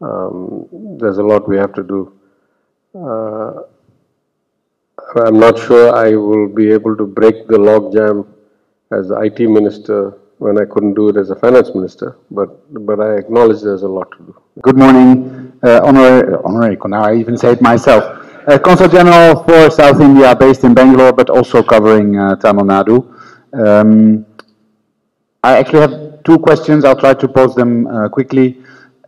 Um, 0.00 0.68
there's 0.98 1.18
a 1.18 1.22
lot 1.22 1.48
we 1.48 1.56
have 1.56 1.72
to 1.74 1.82
do. 1.82 2.12
Uh, 2.94 3.62
I'm 5.24 5.38
not 5.38 5.58
sure 5.58 5.94
I 5.94 6.14
will 6.14 6.48
be 6.48 6.70
able 6.70 6.96
to 6.96 7.06
break 7.06 7.46
the 7.46 7.58
logjam 7.58 8.26
as 8.90 9.08
the 9.08 9.20
IT 9.20 9.40
minister 9.48 10.18
when 10.44 10.58
I 10.58 10.64
couldn't 10.72 10.94
do 10.94 11.08
it 11.10 11.16
as 11.16 11.30
a 11.30 11.36
finance 11.36 11.70
minister, 11.74 12.16
but 12.30 12.50
but 12.88 13.00
I 13.00 13.10
acknowledge 13.22 13.60
there's 13.62 13.84
a 13.90 13.92
lot 13.98 14.10
to 14.16 14.18
do. 14.28 14.34
Good 14.62 14.76
morning, 14.76 15.52
uh, 15.62 15.80
honorary, 15.84 16.34
honorary, 16.44 16.76
now 16.86 17.04
I 17.04 17.14
even 17.14 17.36
say 17.36 17.52
it 17.52 17.62
myself. 17.62 18.02
Uh, 18.48 18.58
Consul 18.58 18.88
General 18.88 19.44
for 19.44 19.70
South 19.70 20.00
India, 20.00 20.34
based 20.34 20.64
in 20.64 20.74
Bangalore, 20.74 21.12
but 21.12 21.30
also 21.30 21.62
covering 21.62 22.18
uh, 22.18 22.34
Tamil 22.36 22.64
Nadu. 22.64 22.96
Um, 23.52 24.26
I 25.44 25.58
actually 25.58 25.82
have 25.86 26.22
two 26.24 26.38
questions. 26.38 26.84
I'll 26.84 27.02
try 27.06 27.14
to 27.14 27.28
pose 27.28 27.54
them 27.54 27.86
uh, 27.86 28.08
quickly 28.08 28.62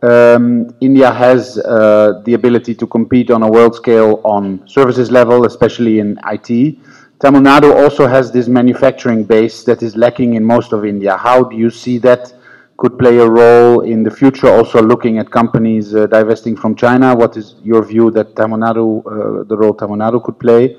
um, 0.05 0.75
India 0.81 1.11
has 1.11 1.57
uh, 1.57 2.21
the 2.25 2.33
ability 2.33 2.75
to 2.75 2.87
compete 2.87 3.31
on 3.31 3.43
a 3.43 3.49
world 3.49 3.75
scale 3.75 4.21
on 4.23 4.67
services 4.67 5.09
level, 5.11 5.45
especially 5.45 5.99
in 5.99 6.19
IT. 6.27 6.77
Tamil 7.19 7.41
Nadu 7.41 7.73
also 7.73 8.07
has 8.07 8.31
this 8.31 8.47
manufacturing 8.47 9.23
base 9.23 9.63
that 9.63 9.81
is 9.81 9.95
lacking 9.95 10.33
in 10.33 10.43
most 10.43 10.73
of 10.73 10.85
India. 10.85 11.15
How 11.15 11.43
do 11.43 11.55
you 11.55 11.69
see 11.69 11.97
that 11.99 12.33
could 12.77 12.99
play 12.99 13.17
a 13.19 13.29
role 13.29 13.81
in 13.81 14.03
the 14.03 14.11
future, 14.11 14.49
also 14.49 14.81
looking 14.81 15.17
at 15.17 15.31
companies 15.31 15.95
uh, 15.95 16.07
divesting 16.07 16.57
from 16.57 16.75
China? 16.75 17.15
What 17.15 17.37
is 17.37 17.55
your 17.63 17.85
view 17.85 18.11
that 18.11 18.35
Tamil 18.35 18.57
Nadu, 18.57 18.85
uh, 18.99 19.43
the 19.45 19.55
role 19.55 19.73
Tamil 19.73 19.95
Nadu 19.95 20.21
could 20.21 20.37
play? 20.39 20.77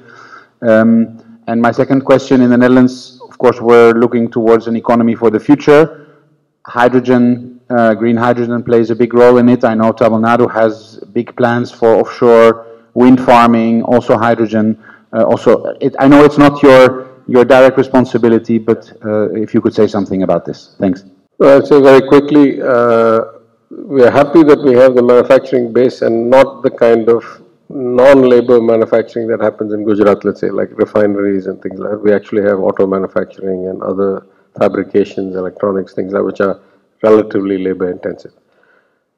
Um, 0.61 1.41
and 1.47 1.61
my 1.61 1.73
second 1.73 2.03
question 2.05 2.43
in 2.43 2.51
the 2.51 2.59
Netherlands, 2.59 3.19
of 3.27 3.39
course, 3.39 3.61
we're 3.61 3.93
looking 3.93 4.31
towards 4.31 4.67
an 4.67 4.77
economy 4.77 5.15
for 5.15 5.31
the 5.31 5.41
future. 5.41 6.07
Hydrogen 6.67 7.57
uh, 7.71 7.95
green 7.95 8.17
hydrogen 8.17 8.63
plays 8.63 8.91
a 8.91 8.95
big 8.95 9.13
role 9.15 9.39
in 9.39 9.49
it. 9.49 9.65
I 9.65 9.75
know 9.75 9.93
Tamil 9.93 10.21
Nadu 10.21 10.51
has 10.53 10.99
big 11.13 11.35
plans 11.37 11.71
for 11.73 11.95
offshore 11.97 12.67
wind 12.95 13.25
farming, 13.25 13.83
also 13.83 14.17
hydrogen. 14.17 14.83
Uh, 15.13 15.25
also, 15.25 15.65
it, 15.81 15.95
I 15.99 16.09
know 16.09 16.25
it's 16.25 16.39
not 16.39 16.63
your 16.63 17.07
your 17.29 17.45
direct 17.45 17.77
responsibility, 17.77 18.59
but 18.59 18.93
uh, 19.05 19.31
if 19.33 19.53
you 19.55 19.61
could 19.61 19.75
say 19.75 19.87
something 19.87 20.23
about 20.23 20.45
this, 20.45 20.77
thanks. 20.79 21.05
Well, 21.39 21.61
I'll 21.61 21.67
say 21.67 21.81
very 21.81 22.07
quickly. 22.07 22.63
Uh, 22.63 23.21
we 23.71 24.03
are 24.05 24.11
happy 24.11 24.43
that 24.45 24.63
we 24.63 24.75
have 24.75 24.95
the 24.95 25.03
manufacturing 25.03 25.73
base 25.73 26.03
and 26.03 26.31
not 26.31 26.63
the 26.63 26.71
kind 26.71 27.09
of 27.09 27.25
non-labor 27.69 28.61
manufacturing 28.61 29.27
that 29.27 29.41
happens 29.41 29.73
in 29.73 29.85
Gujarat, 29.85 30.25
let's 30.25 30.41
say, 30.41 30.51
like 30.51 30.71
refineries 30.79 31.47
and 31.47 31.61
things 31.61 31.79
like 31.81 31.91
that. 31.91 31.99
We 31.99 32.13
actually 32.13 32.43
have 32.43 32.61
auto 32.61 32.87
manufacturing 32.87 33.69
and 33.69 33.83
other 33.83 34.25
fabrications, 34.57 35.35
electronics, 35.35 35.95
things 35.95 36.13
like 36.13 36.23
which 36.23 36.41
are 36.41 36.61
relatively 37.03 37.59
labor 37.59 37.91
intensive. 37.91 38.33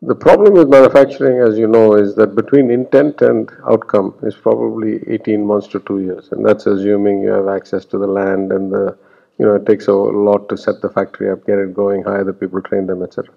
The 0.02 0.14
problem 0.14 0.54
with 0.54 0.68
manufacturing, 0.68 1.40
as 1.40 1.58
you 1.58 1.66
know, 1.66 1.94
is 1.96 2.14
that 2.14 2.36
between 2.36 2.70
intent 2.70 3.20
and 3.20 3.50
outcome 3.68 4.14
is 4.22 4.36
probably 4.36 5.02
18 5.08 5.44
months 5.44 5.66
to 5.68 5.80
two 5.80 5.98
years. 6.02 6.28
And 6.30 6.46
that's 6.46 6.66
assuming 6.66 7.20
you 7.20 7.30
have 7.30 7.48
access 7.48 7.84
to 7.86 7.98
the 7.98 8.06
land 8.06 8.52
and 8.52 8.72
the, 8.72 8.96
you 9.38 9.46
know, 9.46 9.56
it 9.56 9.66
takes 9.66 9.88
a 9.88 9.92
lot 9.92 10.48
to 10.50 10.56
set 10.56 10.80
the 10.82 10.88
factory 10.88 11.28
up, 11.30 11.44
get 11.46 11.58
it 11.58 11.74
going, 11.74 12.04
hire 12.04 12.22
the 12.22 12.32
people, 12.32 12.62
train 12.62 12.86
them, 12.86 13.02
etc. 13.02 13.34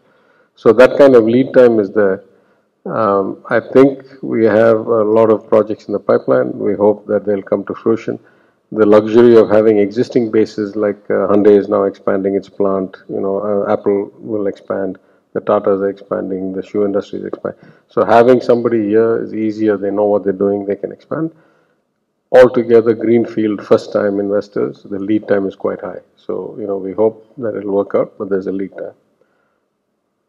So 0.55 0.71
that 0.73 0.99
kind 0.99 1.15
of 1.15 1.23
lead 1.23 1.51
time 1.55 1.79
is 1.79 1.89
there. 1.93 2.23
Um, 2.85 3.43
I 3.49 3.59
think 3.59 4.03
we 4.21 4.45
have 4.45 4.85
a 4.85 5.03
lot 5.03 5.31
of 5.31 5.47
projects 5.49 5.85
in 5.85 5.93
the 5.93 5.99
pipeline. 5.99 6.51
We 6.59 6.75
hope 6.75 7.07
that 7.07 7.25
they'll 7.25 7.41
come 7.41 7.65
to 7.65 7.73
fruition. 7.73 8.19
The 8.71 8.85
luxury 8.85 9.35
of 9.35 9.49
having 9.49 9.79
existing 9.79 10.29
bases 10.29 10.75
like 10.75 11.03
uh, 11.09 11.25
Hyundai 11.27 11.57
is 11.57 11.69
now 11.69 11.83
expanding 11.85 12.35
its 12.35 12.49
plant, 12.49 12.97
you 13.09 13.19
know, 13.19 13.39
uh, 13.39 13.73
Apple 13.73 14.11
will 14.19 14.45
expand 14.45 14.99
the 15.33 15.41
Tatas 15.41 15.79
are 15.81 15.89
expanding, 15.89 16.53
the 16.53 16.61
shoe 16.61 16.85
industry 16.85 17.19
is 17.19 17.25
expanding. 17.25 17.71
So 17.87 18.03
having 18.03 18.41
somebody 18.41 18.89
here 18.89 19.23
is 19.23 19.33
easier. 19.33 19.77
They 19.77 19.91
know 19.91 20.05
what 20.05 20.23
they're 20.23 20.33
doing. 20.33 20.65
They 20.65 20.75
can 20.75 20.91
expand. 20.91 21.31
Altogether, 22.33 22.93
greenfield 22.93 23.65
first 23.65 23.91
time 23.91 24.19
investors, 24.19 24.83
the 24.83 24.99
lead 24.99 25.27
time 25.27 25.47
is 25.47 25.55
quite 25.55 25.81
high. 25.81 25.99
So, 26.15 26.55
you 26.59 26.65
know, 26.65 26.77
we 26.77 26.93
hope 26.93 27.33
that 27.37 27.55
it'll 27.55 27.73
work 27.73 27.91
out, 27.93 28.17
but 28.17 28.29
there's 28.29 28.47
a 28.47 28.51
lead 28.51 28.71
time. 28.77 28.93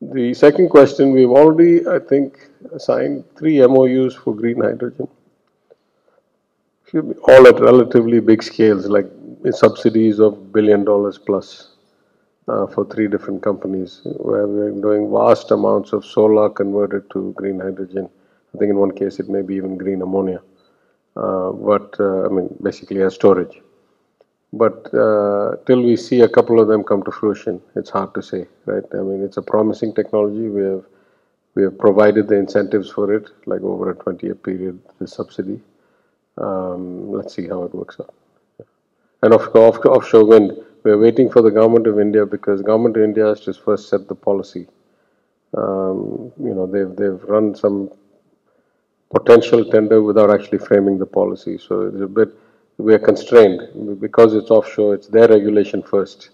The 0.00 0.34
second 0.34 0.68
question, 0.68 1.12
we've 1.12 1.30
already, 1.30 1.86
I 1.86 2.00
think, 2.00 2.48
signed 2.78 3.24
three 3.36 3.64
MOUs 3.64 4.16
for 4.16 4.34
green 4.34 4.60
hydrogen. 4.60 5.06
All 7.28 7.46
at 7.46 7.60
relatively 7.60 8.18
big 8.18 8.42
scales, 8.42 8.86
like 8.86 9.06
subsidies 9.52 10.18
of 10.18 10.52
billion 10.52 10.84
dollars 10.84 11.18
plus 11.18 11.71
uh, 12.48 12.66
for 12.66 12.84
three 12.86 13.08
different 13.08 13.42
companies 13.42 14.00
where 14.04 14.46
we're 14.46 14.70
doing 14.70 15.10
vast 15.10 15.50
amounts 15.50 15.92
of 15.92 16.04
solar 16.04 16.48
converted 16.50 17.08
to 17.10 17.32
green 17.36 17.60
hydrogen. 17.60 18.08
I 18.54 18.58
think 18.58 18.70
in 18.70 18.76
one 18.76 18.92
case 18.92 19.18
it 19.20 19.28
may 19.28 19.42
be 19.42 19.54
even 19.54 19.76
green 19.78 20.02
ammonia, 20.02 20.42
uh, 21.16 21.52
but 21.52 21.96
uh, 22.00 22.26
I 22.26 22.28
mean 22.28 22.54
basically 22.62 23.02
as 23.02 23.14
storage. 23.14 23.60
But 24.52 24.92
uh, 24.92 25.56
till 25.66 25.82
we 25.82 25.96
see 25.96 26.20
a 26.20 26.28
couple 26.28 26.60
of 26.60 26.68
them 26.68 26.84
come 26.84 27.02
to 27.04 27.10
fruition, 27.10 27.62
it's 27.74 27.88
hard 27.88 28.14
to 28.14 28.22
say, 28.22 28.46
right? 28.66 28.84
I 28.92 28.98
mean, 28.98 29.24
it's 29.24 29.38
a 29.38 29.42
promising 29.42 29.94
technology. 29.94 30.48
We 30.48 30.62
have 30.62 30.84
we 31.54 31.62
have 31.62 31.78
provided 31.78 32.28
the 32.28 32.36
incentives 32.36 32.90
for 32.90 33.12
it, 33.14 33.28
like 33.46 33.60
over 33.62 33.90
a 33.90 33.94
20-year 33.94 34.36
period, 34.36 34.80
the 34.98 35.06
subsidy. 35.06 35.60
Um, 36.38 37.12
let's 37.12 37.34
see 37.34 37.46
how 37.46 37.64
it 37.64 37.74
works 37.74 37.98
out. 38.00 38.14
And 39.22 39.34
of, 39.34 39.54
off, 39.54 39.84
offshore 39.84 40.24
wind, 40.24 40.52
we're 40.84 40.98
waiting 40.98 41.30
for 41.30 41.42
the 41.42 41.50
government 41.50 41.86
of 41.86 41.98
India 42.00 42.26
because 42.26 42.62
government 42.62 42.96
of 42.96 43.02
India 43.04 43.26
has 43.26 43.40
to 43.42 43.54
first 43.54 43.88
set 43.88 44.08
the 44.08 44.14
policy. 44.14 44.66
Um, 45.56 46.32
you 46.40 46.54
know, 46.54 46.66
they've 46.66 46.94
they've 46.96 47.22
run 47.24 47.54
some 47.54 47.90
potential 49.14 49.64
tender 49.70 50.02
without 50.02 50.30
actually 50.30 50.58
framing 50.58 50.98
the 50.98 51.06
policy. 51.06 51.58
So 51.58 51.82
it's 51.82 52.00
a 52.00 52.06
bit 52.06 52.30
we 52.78 52.94
are 52.94 52.98
constrained 52.98 54.00
because 54.00 54.34
it's 54.34 54.50
offshore. 54.50 54.94
It's 54.94 55.08
their 55.08 55.28
regulation 55.28 55.82
first, 55.82 56.30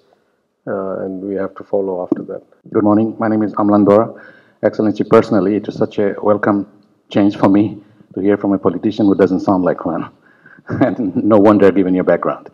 uh, 0.66 1.00
and 1.00 1.22
we 1.22 1.34
have 1.34 1.54
to 1.56 1.64
follow 1.64 2.02
after 2.04 2.22
that. 2.24 2.42
Good 2.72 2.84
morning. 2.84 3.16
My 3.18 3.28
name 3.28 3.42
is 3.42 3.52
Amlan 3.54 3.86
Dora. 3.86 4.14
Excellency, 4.62 5.04
personally, 5.04 5.56
it 5.56 5.68
is 5.68 5.76
such 5.76 5.98
a 5.98 6.14
welcome 6.22 6.66
change 7.10 7.36
for 7.36 7.48
me 7.48 7.82
to 8.14 8.20
hear 8.20 8.36
from 8.36 8.52
a 8.52 8.58
politician 8.58 9.06
who 9.06 9.14
doesn't 9.14 9.40
sound 9.40 9.64
like 9.64 9.84
one, 9.84 10.10
and 10.68 11.14
no 11.16 11.38
wonder 11.38 11.70
given 11.70 11.94
your 11.94 12.04
background. 12.04 12.50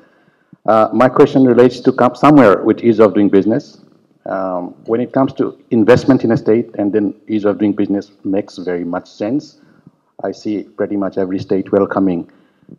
Uh, 0.67 0.89
my 0.95 1.11
question 1.11 1.45
relates 1.45 1.79
to 1.81 1.93
come 1.93 2.15
somewhere 2.15 2.63
with 2.63 2.83
ease 2.83 2.99
of 2.99 3.13
doing 3.13 3.29
business. 3.29 3.79
Um, 4.25 4.75
when 4.87 5.03
it 5.03 5.13
comes 5.13 5.35
to 5.35 5.63
investment 5.71 6.25
in 6.25 6.33
a 6.33 6.37
state 6.39 6.71
and 6.79 6.91
then 6.91 7.15
ease 7.29 7.45
of 7.45 7.59
doing 7.59 7.75
business 7.75 8.13
makes 8.25 8.57
very 8.57 8.85
much 8.85 9.07
sense. 9.07 9.61
I 10.23 10.33
see 10.33 10.63
pretty 10.63 10.97
much 10.97 11.19
every 11.19 11.39
state 11.39 11.71
welcoming 11.71 12.31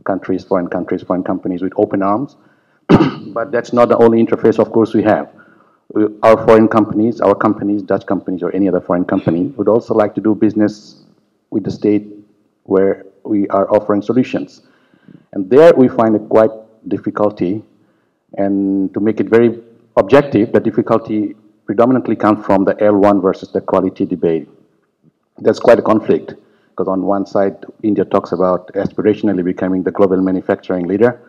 countries, 0.03 0.43
foreign 0.43 0.67
countries, 0.67 1.03
foreign 1.03 1.23
companies 1.23 1.61
with 1.61 1.73
open 1.77 2.01
arms. 2.01 2.38
but 2.88 3.51
that's 3.51 3.71
not 3.71 3.89
the 3.89 3.97
only 3.97 4.23
interface, 4.23 4.57
of 4.57 4.71
course, 4.71 4.95
we 4.95 5.03
have. 5.03 5.31
We, 5.93 6.07
our 6.23 6.43
foreign 6.43 6.67
companies, 6.67 7.21
our 7.21 7.36
companies, 7.36 7.83
Dutch 7.83 8.07
companies, 8.07 8.41
or 8.41 8.51
any 8.55 8.67
other 8.67 8.81
foreign 8.81 9.05
company 9.05 9.43
would 9.57 9.67
also 9.67 9.93
like 9.93 10.15
to 10.15 10.21
do 10.21 10.33
business 10.33 11.03
with 11.51 11.63
the 11.63 11.71
state 11.71 12.07
where 12.63 13.05
we 13.23 13.47
are 13.49 13.69
offering 13.69 14.01
solutions. 14.01 14.63
And 15.33 15.47
there 15.47 15.71
we 15.75 15.88
find 15.88 16.15
a 16.15 16.19
quite 16.19 16.49
difficulty 16.88 17.63
and 18.38 18.93
to 18.93 18.99
make 18.99 19.19
it 19.19 19.29
very 19.29 19.59
objective, 19.97 20.51
the 20.51 20.59
difficulty 20.59 21.36
predominantly 21.65 22.15
comes 22.15 22.45
from 22.45 22.65
the 22.65 22.73
L1 22.75 23.21
versus 23.21 23.51
the 23.51 23.61
quality 23.61 24.05
debate. 24.05 24.47
There's 25.38 25.59
quite 25.59 25.79
a 25.79 25.81
conflict 25.81 26.36
because 26.69 26.88
on 26.88 27.03
one 27.03 27.25
side, 27.25 27.65
India 27.83 28.05
talks 28.05 28.31
about 28.31 28.71
aspirationally 28.73 29.43
becoming 29.43 29.83
the 29.83 29.91
global 29.91 30.17
manufacturing 30.17 30.88
leader 30.88 31.21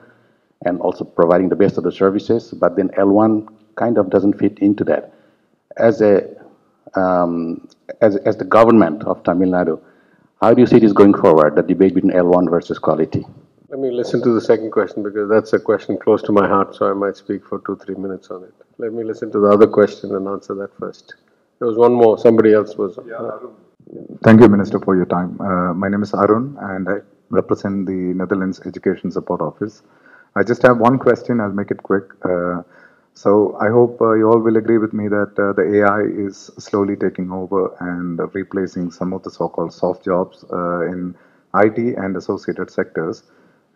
and 0.64 0.80
also 0.80 1.04
providing 1.04 1.48
the 1.48 1.56
best 1.56 1.78
of 1.78 1.84
the 1.84 1.92
services, 1.92 2.52
but 2.52 2.76
then 2.76 2.88
L1 2.98 3.48
kind 3.76 3.98
of 3.98 4.10
doesn't 4.10 4.38
fit 4.38 4.58
into 4.58 4.84
that. 4.84 5.12
As 5.76 6.00
a 6.00 6.28
um, 6.94 7.68
as, 8.00 8.16
as 8.16 8.36
the 8.36 8.44
government 8.44 9.04
of 9.04 9.22
Tamil 9.22 9.50
Nadu, 9.50 9.80
how 10.40 10.54
do 10.54 10.60
you 10.60 10.66
see 10.66 10.78
this 10.78 10.92
going 10.92 11.14
forward, 11.14 11.56
the 11.56 11.62
debate 11.62 11.94
between 11.94 12.12
L1 12.12 12.50
versus 12.50 12.78
quality? 12.78 13.24
Let 13.68 13.80
me 13.80 13.90
listen 13.90 14.22
to 14.22 14.30
the 14.32 14.40
second 14.40 14.70
question 14.70 15.02
because 15.02 15.28
that's 15.28 15.52
a 15.52 15.58
question 15.58 15.98
close 15.98 16.22
to 16.22 16.32
my 16.32 16.46
heart, 16.46 16.74
so 16.76 16.88
I 16.88 16.94
might 16.94 17.16
speak 17.16 17.44
for 17.44 17.60
two, 17.66 17.76
three 17.84 17.96
minutes 17.96 18.30
on 18.30 18.44
it. 18.44 18.54
Let 18.78 18.92
me 18.92 19.02
listen 19.02 19.32
to 19.32 19.40
the 19.40 19.48
other 19.48 19.66
question 19.66 20.14
and 20.14 20.28
answer 20.28 20.54
that 20.54 20.70
first. 20.78 21.14
There 21.58 21.66
was 21.66 21.76
one 21.76 21.92
more, 21.92 22.16
somebody 22.18 22.52
else 22.52 22.76
was. 22.76 22.98
Yeah, 23.06 23.16
Uh, 23.16 23.38
Thank 24.22 24.40
you, 24.40 24.48
Minister, 24.48 24.78
for 24.80 24.94
your 24.96 25.06
time. 25.06 25.40
Uh, 25.40 25.74
my 25.74 25.88
name 25.88 26.02
is 26.02 26.12
Arun, 26.14 26.56
and 26.60 26.88
I 26.88 26.96
represent 27.30 27.86
the 27.86 28.00
Netherlands 28.20 28.60
Education 28.66 29.10
Support 29.10 29.40
Office. 29.40 29.82
I 30.36 30.42
just 30.44 30.62
have 30.62 30.78
one 30.78 30.98
question, 30.98 31.40
I'll 31.40 31.58
make 31.62 31.70
it 31.72 31.82
quick. 31.82 32.04
Uh, 32.24 32.62
so 33.14 33.56
I 33.60 33.68
hope 33.70 34.00
uh, 34.00 34.12
you 34.14 34.28
all 34.30 34.40
will 34.40 34.56
agree 34.58 34.78
with 34.78 34.92
me 34.92 35.08
that 35.08 35.32
uh, 35.38 35.52
the 35.54 35.64
AI 35.78 36.02
is 36.26 36.50
slowly 36.58 36.96
taking 36.96 37.30
over 37.32 37.74
and 37.80 38.20
replacing 38.34 38.90
some 38.90 39.12
of 39.12 39.22
the 39.24 39.30
so-called 39.30 39.72
soft 39.72 40.04
jobs 40.04 40.44
uh, 40.52 40.82
in 40.82 41.14
IT 41.54 41.78
and 41.96 42.16
associated 42.16 42.70
sectors 42.70 43.22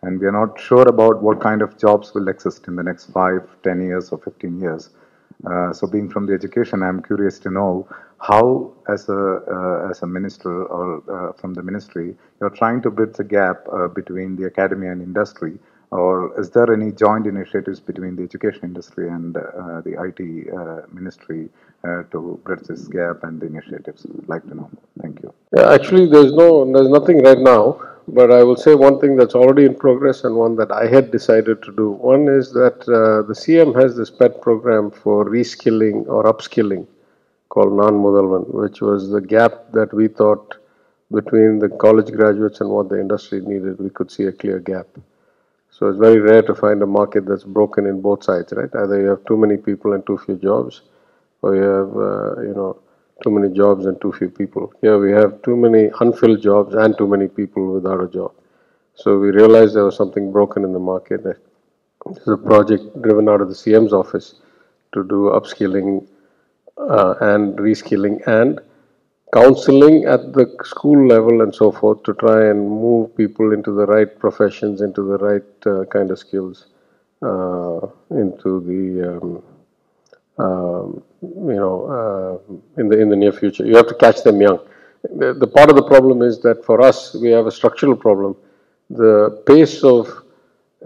and 0.03 0.19
we 0.19 0.25
are 0.25 0.31
not 0.31 0.59
sure 0.59 0.87
about 0.87 1.21
what 1.21 1.39
kind 1.39 1.61
of 1.61 1.77
jobs 1.77 2.13
will 2.13 2.27
exist 2.27 2.67
in 2.67 2.75
the 2.75 2.83
next 2.83 3.05
five, 3.11 3.41
ten 3.63 3.81
years, 3.81 4.09
or 4.09 4.17
15 4.17 4.59
years. 4.59 4.89
Uh, 5.45 5.73
so, 5.73 5.87
being 5.87 6.09
from 6.09 6.25
the 6.25 6.33
education, 6.33 6.83
I'm 6.83 7.01
curious 7.01 7.39
to 7.39 7.49
know 7.49 7.87
how, 8.19 8.71
as 8.87 9.09
a 9.09 9.41
uh, 9.49 9.89
as 9.89 10.03
a 10.03 10.07
minister 10.07 10.65
or 10.65 11.01
uh, 11.09 11.33
from 11.33 11.53
the 11.55 11.63
ministry, 11.63 12.15
you're 12.39 12.51
trying 12.51 12.81
to 12.83 12.91
bridge 12.91 13.15
the 13.15 13.23
gap 13.23 13.65
uh, 13.73 13.87
between 13.87 14.35
the 14.35 14.45
academy 14.45 14.87
and 14.87 15.01
industry, 15.01 15.57
or 15.89 16.39
is 16.39 16.51
there 16.51 16.71
any 16.71 16.91
joint 16.91 17.25
initiatives 17.25 17.79
between 17.79 18.15
the 18.15 18.23
education 18.23 18.65
industry 18.65 19.09
and 19.09 19.35
uh, 19.35 19.81
the 19.81 19.93
IT 20.07 20.53
uh, 20.53 20.85
ministry 20.91 21.49
to 22.11 22.39
bridge 22.43 22.67
this 22.67 22.87
gap 22.87 23.23
and 23.23 23.41
the 23.41 23.47
initiatives? 23.47 24.05
I'd 24.05 24.29
like 24.29 24.43
to 24.43 24.53
know. 24.53 24.69
Thank 25.01 25.23
you. 25.23 25.33
Yeah, 25.57 25.73
actually, 25.73 26.05
there's 26.05 26.33
no 26.33 26.71
there's 26.71 26.89
nothing 26.89 27.23
right 27.23 27.39
now. 27.39 27.90
But 28.13 28.29
I 28.29 28.43
will 28.43 28.57
say 28.57 28.75
one 28.75 28.99
thing 28.99 29.15
that's 29.15 29.35
already 29.35 29.63
in 29.63 29.73
progress 29.73 30.25
and 30.25 30.35
one 30.35 30.57
that 30.57 30.69
I 30.69 30.85
had 30.85 31.11
decided 31.11 31.63
to 31.63 31.71
do. 31.71 31.91
One 31.91 32.27
is 32.27 32.51
that 32.51 32.81
uh, 32.81 33.21
the 33.25 33.33
CM 33.33 33.73
has 33.81 33.95
this 33.95 34.09
PET 34.09 34.41
program 34.41 34.91
for 34.91 35.23
reskilling 35.23 36.05
or 36.07 36.25
upskilling 36.25 36.87
called 37.47 37.71
Naan 37.71 38.01
Mudhalvan, 38.03 38.53
which 38.53 38.81
was 38.81 39.09
the 39.11 39.21
gap 39.21 39.71
that 39.71 39.93
we 39.93 40.09
thought 40.09 40.57
between 41.13 41.59
the 41.59 41.69
college 41.69 42.11
graduates 42.11 42.59
and 42.59 42.69
what 42.69 42.89
the 42.89 42.99
industry 42.99 43.39
needed. 43.39 43.79
We 43.79 43.89
could 43.89 44.11
see 44.11 44.23
a 44.23 44.33
clear 44.33 44.59
gap. 44.59 44.87
So 45.69 45.87
it's 45.87 45.97
very 45.97 46.19
rare 46.19 46.41
to 46.41 46.53
find 46.53 46.81
a 46.81 46.85
market 46.85 47.25
that's 47.25 47.45
broken 47.45 47.85
in 47.85 48.01
both 48.01 48.25
sides, 48.25 48.51
right? 48.51 48.69
Either 48.75 48.99
you 48.99 49.07
have 49.07 49.23
too 49.23 49.37
many 49.37 49.55
people 49.55 49.93
and 49.93 50.05
too 50.05 50.17
few 50.17 50.35
jobs, 50.35 50.81
or 51.41 51.55
you 51.55 51.61
have, 51.61 51.95
uh, 51.95 52.41
you 52.41 52.53
know, 52.53 52.77
too 53.21 53.31
many 53.31 53.53
jobs 53.53 53.85
and 53.85 53.99
too 54.01 54.11
few 54.11 54.29
people. 54.29 54.73
Here 54.81 54.97
we 54.99 55.11
have 55.11 55.41
too 55.41 55.55
many 55.55 55.89
unfilled 55.99 56.41
jobs 56.41 56.75
and 56.75 56.97
too 56.97 57.07
many 57.07 57.27
people 57.27 57.73
without 57.73 58.03
a 58.03 58.07
job. 58.07 58.33
So 58.95 59.17
we 59.17 59.31
realized 59.31 59.75
there 59.75 59.85
was 59.85 59.95
something 59.95 60.31
broken 60.31 60.63
in 60.63 60.73
the 60.73 60.79
market. 60.79 61.23
There's 61.23 62.27
a 62.27 62.37
project 62.37 63.01
driven 63.01 63.29
out 63.29 63.41
of 63.41 63.47
the 63.47 63.55
CM's 63.55 63.93
office 63.93 64.35
to 64.93 65.03
do 65.03 65.31
upskilling 65.33 66.07
uh, 66.77 67.15
and 67.21 67.57
reskilling 67.57 68.25
and 68.27 68.59
counseling 69.33 70.05
at 70.05 70.33
the 70.33 70.45
school 70.63 71.07
level 71.07 71.41
and 71.41 71.55
so 71.55 71.71
forth 71.71 72.03
to 72.03 72.13
try 72.15 72.49
and 72.49 72.69
move 72.69 73.15
people 73.15 73.53
into 73.53 73.73
the 73.73 73.85
right 73.85 74.19
professions, 74.19 74.81
into 74.81 75.03
the 75.03 75.17
right 75.17 75.65
uh, 75.65 75.85
kind 75.85 76.11
of 76.11 76.19
skills, 76.19 76.67
uh, 77.21 77.79
into 78.09 78.59
the 78.67 79.17
um, 79.17 79.43
um, 80.37 81.03
you 81.21 81.55
know, 81.55 82.41
uh, 82.47 82.81
in 82.81 82.89
the 82.89 82.99
in 82.99 83.09
the 83.09 83.15
near 83.15 83.31
future. 83.31 83.65
You 83.65 83.75
have 83.75 83.87
to 83.87 83.95
catch 83.95 84.23
them 84.23 84.41
young. 84.41 84.59
The, 85.03 85.33
the 85.33 85.47
part 85.47 85.69
of 85.69 85.75
the 85.75 85.83
problem 85.83 86.21
is 86.21 86.39
that 86.41 86.63
for 86.63 86.81
us, 86.81 87.15
we 87.15 87.29
have 87.29 87.47
a 87.47 87.51
structural 87.51 87.95
problem. 87.95 88.35
The 88.89 89.41
pace 89.45 89.83
of 89.83 90.23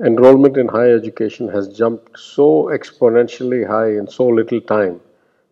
enrollment 0.04 0.58
in 0.58 0.68
higher 0.68 0.96
education 0.96 1.48
has 1.50 1.70
jumped 1.70 2.20
so 2.20 2.66
exponentially 2.66 3.68
high 3.68 3.92
in 3.98 4.08
so 4.08 4.28
little 4.28 4.62
time 4.62 5.00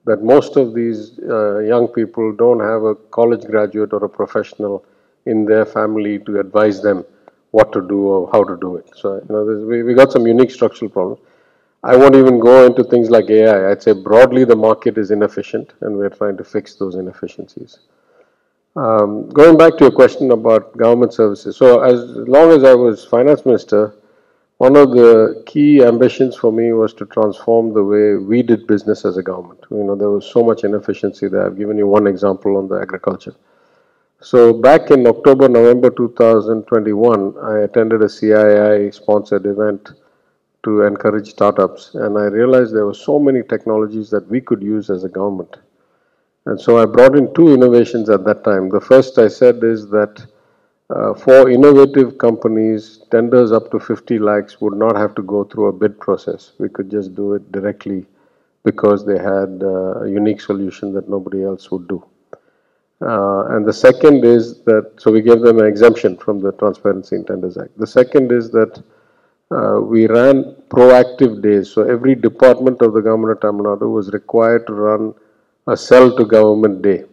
that 0.06 0.22
most 0.22 0.58
of 0.58 0.74
these 0.74 1.18
uh, 1.30 1.60
young 1.60 1.88
people 1.88 2.34
don't 2.34 2.60
have 2.60 2.84
a 2.84 2.96
college 2.96 3.46
graduate 3.46 3.94
or 3.94 4.04
a 4.04 4.10
professional 4.10 4.86
in 5.26 5.46
their 5.46 5.66
family 5.66 6.20
to 6.20 6.40
advise 6.40 6.82
them 6.82 7.06
what 7.52 7.72
to 7.72 7.88
do 7.88 8.08
or 8.08 8.30
how 8.34 8.44
to 8.44 8.58
do 8.58 8.76
it. 8.76 8.90
So, 8.96 9.16
you 9.16 9.34
know, 9.34 9.44
we, 9.44 9.84
we 9.84 9.94
got 9.94 10.12
some 10.12 10.28
unique 10.28 10.52
structural 10.52 10.92
problems. 10.92 11.22
I 11.84 11.98
won't 11.98 12.16
even 12.16 12.40
go 12.40 12.66
into 12.66 12.84
things 12.84 13.10
like 13.10 13.30
AI. 13.30 13.72
I'd 13.72 13.84
say 13.84 13.92
broadly 13.92 14.46
the 14.46 14.56
market 14.56 14.98
is 14.98 15.12
inefficient 15.12 15.74
and 15.82 15.98
we're 15.98 16.10
trying 16.10 16.38
to 16.38 16.44
fix 16.44 16.76
those 16.76 16.96
inefficiencies. 16.96 17.80
Um, 18.76 19.30
going 19.30 19.58
back 19.58 19.78
to 19.78 19.86
your 19.86 19.92
question 19.92 20.32
about 20.32 20.76
government 20.78 21.14
services. 21.14 21.58
So 21.58 21.82
as 21.82 22.00
long 22.28 22.52
as 22.52 22.64
I 22.64 22.74
was 22.74 23.06
finance 23.06 23.46
minister, 23.46 23.94
one 24.58 24.78
of 24.78 24.92
the 24.92 25.44
key 25.46 25.84
ambitions 25.84 26.38
for 26.38 26.52
me 26.52 26.72
was 26.72 26.94
to 26.94 27.06
transform 27.06 27.74
the 27.74 27.84
way 27.84 28.16
we 28.16 28.42
did 28.42 28.66
business 28.66 29.04
as 29.04 29.18
a 29.18 29.24
government. 29.24 29.60
You 29.70 29.84
know, 29.84 29.96
there 29.96 30.10
was 30.10 30.26
so 30.26 30.42
much 30.42 30.64
inefficiency 30.64 31.28
there. 31.28 31.46
I've 31.46 31.58
given 31.58 31.78
you 31.78 31.88
one 31.88 32.08
example 32.08 32.56
on 32.56 32.70
the 32.70 32.80
agriculture. 32.80 33.36
So 34.22 34.54
back 34.54 34.90
in 34.90 35.06
October, 35.06 35.50
November 35.50 35.90
2021, 35.90 37.36
I 37.44 37.60
attended 37.64 38.02
a 38.02 38.06
CII 38.06 38.94
sponsored 38.94 39.46
event 39.46 39.92
to 40.64 40.84
encourage 40.84 41.30
startups. 41.30 41.96
And 41.96 42.18
I 42.18 42.26
realized 42.26 42.74
there 42.74 42.86
were 42.86 42.94
so 42.94 43.20
many 43.20 43.44
technologies 43.44 44.10
that 44.10 44.28
we 44.30 44.42
could 44.42 44.64
use 44.64 44.90
as 44.90 45.04
a 45.04 45.10
government. 45.10 45.58
And 46.46 46.60
so 46.60 46.78
I 46.78 46.86
brought 46.86 47.16
in 47.16 47.34
two 47.34 47.54
innovations 47.54 48.10
at 48.10 48.26
that 48.26 48.44
time. 48.44 48.70
The 48.70 48.82
first 48.82 49.18
I 49.18 49.28
said 49.28 49.64
is 49.64 49.88
that 49.90 50.26
uh, 50.90 51.14
for 51.14 51.50
innovative 51.50 52.18
companies, 52.18 53.02
tenders 53.10 53.52
up 53.52 53.72
to 53.72 53.80
50 53.80 54.20
lakhs 54.20 54.60
would 54.60 54.76
not 54.76 54.96
have 54.96 55.16
to 55.16 55.22
go 55.22 55.44
through 55.44 55.68
a 55.68 55.74
bid 55.74 56.00
process. 56.00 56.52
We 56.60 56.70
could 56.70 56.92
just 56.92 57.16
do 57.16 57.34
it 57.34 57.52
directly 57.52 58.06
because 58.64 59.06
they 59.06 59.18
had 59.18 59.62
uh, 59.64 60.02
a 60.02 60.10
unique 60.10 60.42
solution 60.42 60.94
that 60.94 61.10
nobody 61.10 61.44
else 61.44 61.72
would 61.72 61.88
do. 61.88 62.04
Uh, 63.02 63.48
and 63.50 63.66
the 63.66 63.74
second 63.74 64.24
is 64.24 64.62
that, 64.64 64.94
so 64.98 65.12
we 65.12 65.22
gave 65.22 65.42
them 65.42 65.60
an 65.60 65.66
exemption 65.66 66.16
from 66.18 66.40
the 66.40 66.52
Transparency 66.54 67.16
in 67.16 67.26
Tenders 67.26 67.58
Act. 67.58 67.78
The 67.78 67.88
second 67.88 68.32
is 68.32 68.52
that 68.52 68.82
uh, 69.58 69.80
we 69.82 70.08
ran 70.08 70.56
proactive 70.70 71.42
days. 71.42 71.70
So 71.72 71.84
every 71.84 72.16
department 72.16 72.82
of 72.82 72.94
the 72.94 73.02
government 73.02 73.32
of 73.34 73.42
Tamil 73.42 73.66
Nadu 73.66 73.92
was 73.92 74.12
required 74.12 74.68
to 74.68 74.74
run 74.74 75.14
a 75.68 75.78
sell 75.78 76.16
to 76.18 76.26
government 76.26 76.82
day. 76.82 77.04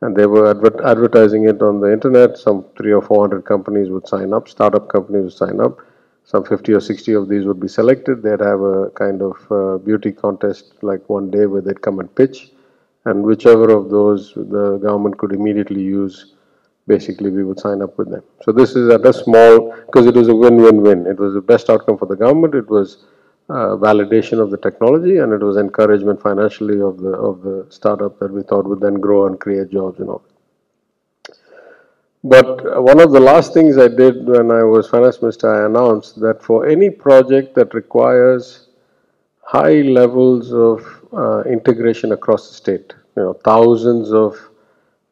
And 0.00 0.16
they 0.16 0.26
were 0.26 0.48
adver 0.50 0.72
advertising 0.86 1.48
it 1.48 1.60
on 1.62 1.80
the 1.80 1.92
internet. 1.92 2.38
Some 2.38 2.64
three 2.76 2.92
or 2.92 3.02
four 3.02 3.20
hundred 3.22 3.44
companies 3.44 3.88
would 3.90 4.06
sign 4.06 4.32
up, 4.32 4.48
startup 4.48 4.88
companies 4.88 5.24
would 5.24 5.38
sign 5.48 5.60
up. 5.60 5.78
Some 6.24 6.44
50 6.44 6.74
or 6.74 6.80
60 6.80 7.14
of 7.14 7.28
these 7.30 7.46
would 7.46 7.58
be 7.58 7.68
selected. 7.68 8.22
They'd 8.22 8.40
have 8.40 8.60
a 8.60 8.90
kind 8.90 9.22
of 9.22 9.36
uh, 9.50 9.78
beauty 9.78 10.12
contest 10.12 10.74
like 10.82 11.08
one 11.08 11.30
day 11.30 11.46
where 11.46 11.62
they'd 11.62 11.80
come 11.80 12.00
and 12.00 12.14
pitch 12.14 12.50
and 13.08 13.22
whichever 13.22 13.70
of 13.70 13.88
those 13.90 14.34
the 14.34 14.78
government 14.82 15.16
could 15.18 15.32
immediately 15.32 15.82
use, 15.82 16.34
basically 16.88 17.30
we 17.30 17.44
would 17.44 17.60
sign 17.60 17.82
up 17.82 17.96
with 17.98 18.10
them. 18.10 18.24
So 18.42 18.50
this 18.50 18.74
is 18.74 18.90
at 18.90 19.06
a 19.06 19.12
small, 19.12 19.74
because 19.86 20.06
it 20.06 20.14
was 20.14 20.28
a 20.28 20.34
win-win-win. 20.34 21.06
It 21.06 21.18
was 21.18 21.34
the 21.34 21.40
best 21.40 21.70
outcome 21.70 21.98
for 21.98 22.06
the 22.06 22.16
government, 22.16 22.54
it 22.54 22.68
was 22.68 23.04
uh, 23.50 23.76
validation 23.76 24.40
of 24.40 24.50
the 24.50 24.56
technology, 24.56 25.18
and 25.18 25.32
it 25.32 25.42
was 25.42 25.56
encouragement 25.56 26.20
financially 26.20 26.80
of 26.80 26.98
the, 26.98 27.10
of 27.10 27.42
the 27.42 27.66
startup 27.70 28.18
that 28.18 28.32
we 28.32 28.42
thought 28.42 28.66
would 28.66 28.80
then 28.80 28.94
grow 28.94 29.26
and 29.26 29.38
create 29.40 29.70
jobs 29.70 30.00
and 30.00 30.08
all. 30.10 30.24
But 32.24 32.82
one 32.82 33.00
of 33.00 33.12
the 33.12 33.20
last 33.20 33.54
things 33.54 33.78
I 33.78 33.88
did 33.88 34.26
when 34.26 34.50
I 34.50 34.64
was 34.64 34.88
finance 34.88 35.22
minister, 35.22 35.54
I 35.54 35.66
announced 35.66 36.20
that 36.20 36.42
for 36.42 36.66
any 36.66 36.90
project 36.90 37.54
that 37.54 37.74
requires 37.74 38.68
high 39.42 39.82
levels 39.82 40.52
of 40.52 40.84
uh, 41.12 41.42
integration 41.44 42.12
across 42.12 42.48
the 42.48 42.54
state, 42.54 42.92
you 43.16 43.22
know, 43.22 43.32
thousands 43.32 44.12
of 44.12 44.47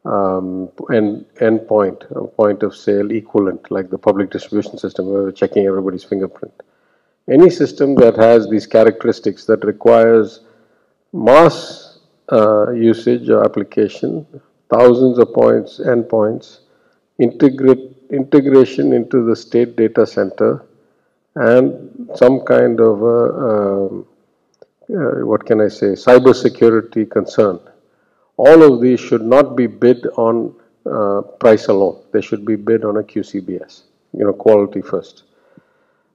um, 0.07 0.69
end 0.93 1.25
endpoint, 1.41 1.99
uh, 2.15 2.27
point 2.27 2.63
of 2.63 2.75
sale 2.75 3.11
equivalent, 3.11 3.69
like 3.69 3.89
the 3.89 3.97
public 3.97 4.29
distribution 4.31 4.77
system, 4.77 5.07
where 5.07 5.23
we're 5.23 5.31
checking 5.31 5.65
everybody's 5.65 6.03
fingerprint. 6.03 6.53
Any 7.29 7.49
system 7.49 7.95
that 7.95 8.15
has 8.15 8.49
these 8.49 8.65
characteristics 8.65 9.45
that 9.45 9.65
requires 9.65 10.41
mass 11.11 11.99
uh, 12.31 12.71
usage 12.71 13.29
or 13.29 13.43
application, 13.43 14.25
thousands 14.69 15.17
of 15.19 15.33
points, 15.33 15.79
endpoints, 15.79 16.59
integrate, 17.19 17.91
integration 18.09 18.93
into 18.93 19.25
the 19.25 19.35
state 19.35 19.75
data 19.75 20.07
center, 20.07 20.63
and 21.35 22.09
some 22.15 22.41
kind 22.41 22.79
of 22.79 23.01
a, 23.01 23.21
um, 23.49 24.07
uh, 24.89 25.25
what 25.25 25.45
can 25.45 25.59
I 25.59 25.67
say, 25.67 25.87
cyber 25.87 26.33
security 26.33 27.05
concern 27.05 27.59
all 28.37 28.61
of 28.63 28.81
these 28.81 28.99
should 28.99 29.23
not 29.23 29.55
be 29.55 29.67
bid 29.67 30.05
on 30.15 30.55
uh, 30.85 31.21
price 31.39 31.67
alone. 31.67 32.01
They 32.13 32.21
should 32.21 32.45
be 32.45 32.55
bid 32.55 32.85
on 32.85 32.97
a 32.97 33.03
QCBS, 33.03 33.83
you 34.13 34.25
know, 34.25 34.33
quality 34.33 34.81
first. 34.81 35.23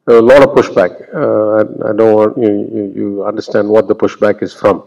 a 0.06 0.14
lot 0.14 0.42
of 0.42 0.50
pushback. 0.50 0.92
Uh, 1.14 1.50
I, 1.58 1.90
I, 1.90 1.92
don't 1.98 2.14
want 2.14 2.38
you, 2.38 2.52
you, 2.76 2.92
you, 3.00 3.24
understand 3.24 3.68
what 3.68 3.86
the 3.88 3.94
pushback 3.94 4.42
is 4.42 4.52
from. 4.54 4.82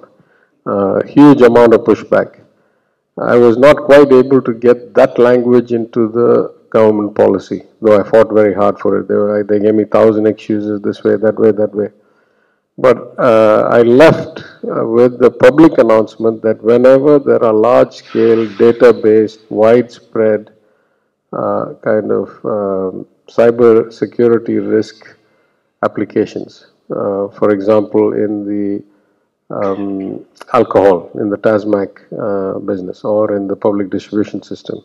Uh, 0.65 1.03
huge 1.03 1.41
amount 1.41 1.73
of 1.73 1.81
pushback. 1.81 2.39
I 3.17 3.35
was 3.37 3.57
not 3.57 3.77
quite 3.77 4.11
able 4.11 4.41
to 4.41 4.53
get 4.53 4.93
that 4.95 5.17
language 5.17 5.71
into 5.71 6.09
the 6.09 6.53
government 6.69 7.15
policy, 7.15 7.63
though 7.81 7.97
I 7.99 8.03
fought 8.03 8.33
very 8.33 8.53
hard 8.53 8.79
for 8.79 8.99
it. 8.99 9.07
They, 9.07 9.13
were, 9.15 9.43
they 9.43 9.59
gave 9.59 9.75
me 9.75 9.85
thousand 9.85 10.25
excuses 10.27 10.81
this 10.81 11.03
way, 11.03 11.15
that 11.15 11.39
way, 11.39 11.51
that 11.51 11.73
way. 11.73 11.89
But 12.77 13.17
uh, 13.17 13.69
I 13.71 13.83
left 13.83 14.39
uh, 14.39 14.85
with 14.85 15.17
the 15.19 15.31
public 15.31 15.77
announcement 15.77 16.41
that 16.41 16.61
whenever 16.61 17.19
there 17.19 17.41
are 17.43 17.53
large-scale, 17.53 18.53
data-based, 18.57 19.49
widespread 19.49 20.51
uh, 21.31 21.75
kind 21.81 22.11
of 22.11 22.29
um, 22.43 23.07
cyber 23.27 23.91
security 23.93 24.57
risk 24.57 25.15
applications, 25.83 26.67
uh, 26.91 27.29
for 27.29 27.51
example, 27.51 28.13
in 28.13 28.45
the 28.45 28.83
um, 29.55 30.25
alcohol, 30.53 31.11
in 31.15 31.29
the 31.29 31.37
TASMAC 31.37 31.91
uh, 32.19 32.59
business, 32.59 33.05
or 33.05 33.37
in 33.37 33.47
the 33.47 33.55
public 33.55 33.89
distribution 33.89 34.41
system, 34.43 34.83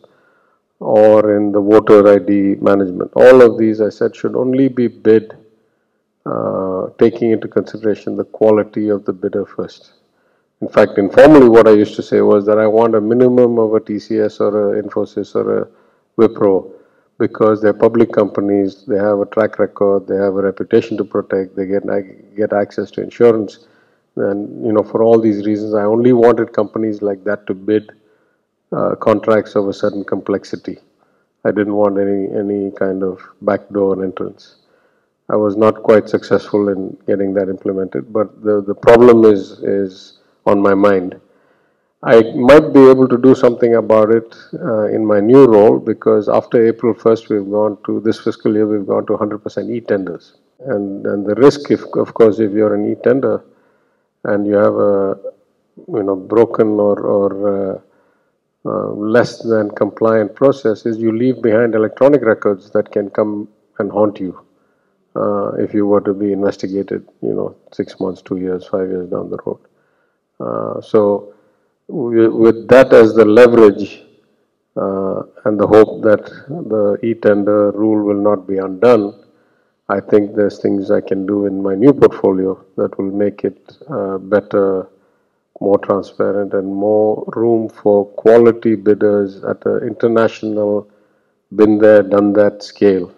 or 0.78 1.36
in 1.36 1.51
the 1.51 1.61
voter 1.61 2.07
ID 2.14 2.57
management. 2.61 3.11
All 3.14 3.43
of 3.43 3.59
these, 3.59 3.80
I 3.80 3.88
said, 3.88 4.14
should 4.14 4.36
only 4.36 4.68
be 4.68 4.86
bid 4.86 5.36
uh, 6.27 6.89
taking 6.99 7.31
into 7.31 7.49
consideration 7.49 8.16
the 8.16 8.25
quality 8.25 8.89
of 8.89 9.05
the 9.05 9.12
bidder 9.12 9.47
first. 9.47 9.93
In 10.61 10.68
fact, 10.68 10.99
informally, 10.99 11.49
what 11.49 11.66
I 11.66 11.73
used 11.73 11.97
to 11.97 12.03
say 12.03 12.21
was 12.21 12.45
that 12.47 12.59
I 12.59 12.66
want 12.66 12.95
a 12.95 13.01
minimum 13.01 13.59
of 13.59 13.73
a 13.75 13.81
TCS 13.81 14.41
or 14.41 14.79
a 14.79 14.83
Infosys 14.83 15.35
or 15.35 15.62
a 15.62 15.68
Wipro 16.18 16.73
because 17.18 17.61
they're 17.61 17.73
public 17.75 18.12
companies, 18.12 18.85
they 18.87 18.97
have 18.97 19.21
a 19.21 19.27
track 19.27 19.59
record, 19.59 20.07
they 20.07 20.16
have 20.16 20.37
a 20.37 20.43
reputation 20.43 20.97
to 20.97 21.05
protect, 21.05 21.57
they 21.57 21.66
get 21.66 21.85
get 22.37 22.53
access 22.53 22.91
to 22.93 23.03
insurance, 23.03 23.66
and 24.16 24.66
you 24.66 24.73
know 24.73 24.83
for 24.83 25.03
all 25.03 25.21
these 25.21 25.47
reasons, 25.47 25.75
I 25.75 25.85
only 25.85 26.12
wanted 26.12 26.53
companies 26.53 27.03
like 27.03 27.25
that 27.25 27.47
to 27.47 27.55
bid 27.55 27.91
uh, 28.73 28.95
contracts 28.97 29.55
of 29.55 29.68
a 29.68 29.73
certain 29.73 30.05
complexity. 30.05 30.79
I 31.45 31.51
didn't 31.51 31.75
want 31.75 31.99
any 31.99 32.29
any 32.43 32.71
kind 32.73 33.03
of 33.03 33.21
backdoor 33.43 34.03
entrance. 34.05 34.57
I 35.33 35.37
was 35.37 35.57
not 35.57 35.83
quite 35.85 36.09
successful 36.09 36.68
in 36.70 36.97
getting 37.07 37.35
that 37.35 37.49
implemented, 37.49 38.12
but 38.12 38.43
the, 38.43 38.62
the 38.62 38.74
problem 38.74 39.24
is, 39.24 39.53
is 39.62 40.18
on 40.45 40.61
my 40.61 40.74
mind. 40.74 41.20
I 42.03 42.22
might 42.35 42.72
be 42.72 42.89
able 42.91 43.07
to 43.07 43.16
do 43.16 43.35
something 43.35 43.76
about 43.76 44.11
it 44.11 44.35
uh, 44.55 44.89
in 44.89 45.07
my 45.07 45.20
new 45.20 45.47
role 45.47 45.78
because 45.78 46.28
after 46.28 46.66
April 46.66 46.95
1st, 46.95 47.28
we've 47.28 47.51
gone 47.51 47.78
to 47.87 48.01
this 48.01 48.18
fiscal 48.18 48.55
year, 48.55 48.66
we've 48.66 48.87
gone 48.87 49.07
to 49.07 49.12
100% 49.12 49.70
e 49.70 49.81
tenders. 49.81 50.35
And, 50.61 51.07
and 51.07 51.24
the 51.24 51.37
risk, 51.37 51.70
if, 51.70 51.83
of 51.95 52.12
course, 52.14 52.41
if 52.41 52.53
you're 52.53 52.74
an 52.74 52.91
e 52.91 52.97
tender 53.05 53.45
and 54.24 54.47
you 54.47 54.55
have 54.55 54.74
a 54.74 55.16
you 55.89 56.03
know 56.03 56.16
broken 56.16 56.68
or, 56.81 57.01
or 57.01 57.31
uh, 57.74 57.81
uh, 58.64 58.89
less 58.93 59.43
than 59.43 59.70
compliant 59.70 60.35
process, 60.35 60.87
is 60.87 60.99
you 60.99 61.16
leave 61.16 61.41
behind 61.41 61.74
electronic 61.74 62.22
records 62.22 62.70
that 62.70 62.91
can 62.91 63.11
come 63.11 63.49
and 63.78 63.93
haunt 63.93 64.18
you 64.18 64.45
uh, 65.17 65.53
if 65.59 65.75
you 65.75 65.87
were 65.87 66.01
to 66.01 66.15
be 66.15 66.33
investigated, 66.33 67.09
you 67.23 67.35
know, 67.35 67.57
six 67.73 67.99
months, 68.01 68.23
two 68.23 68.37
years, 68.37 68.67
five 68.67 68.89
years 68.89 69.11
down 69.11 69.31
the 69.31 69.39
road. 69.45 69.59
Uh, 70.39 70.81
so, 70.81 71.35
with 71.89 72.69
that 72.69 72.93
as 72.93 73.15
the 73.15 73.25
leverage 73.25 74.03
uh, 74.77 75.23
and 75.45 75.59
the 75.59 75.67
hope 75.67 76.03
that 76.03 76.25
the 76.49 76.99
e-tender 77.03 77.73
rule 77.73 78.05
will 78.05 78.23
not 78.23 78.47
be 78.47 78.59
undone, 78.59 79.25
I 79.89 79.99
think 79.99 80.37
there's 80.37 80.61
things 80.61 80.91
I 80.93 81.01
can 81.01 81.27
do 81.27 81.47
in 81.47 81.61
my 81.61 81.75
new 81.75 81.93
portfolio 81.93 82.65
that 82.77 82.97
will 82.97 83.11
make 83.11 83.45
it 83.45 83.77
uh, 83.89 84.19
better 84.19 84.89
more 85.61 85.79
transparent, 85.79 86.55
and 86.55 86.75
more 86.75 87.23
room 87.37 87.69
for 87.69 88.07
quality 88.07 88.75
bidders 88.77 89.45
at 89.45 89.65
an 89.67 89.87
international, 89.87 90.89
been 91.55 91.77
there, 91.77 92.03
done 92.03 92.33
that 92.33 92.63
scale 92.63 93.13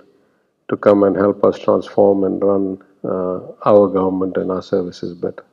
to 0.72 0.76
come 0.78 1.02
and 1.02 1.14
help 1.14 1.44
us 1.44 1.58
transform 1.58 2.24
and 2.24 2.42
run 2.42 2.82
uh, 3.04 3.40
our 3.70 3.88
government 3.88 4.38
and 4.38 4.50
our 4.50 4.62
services 4.62 5.14
better. 5.14 5.44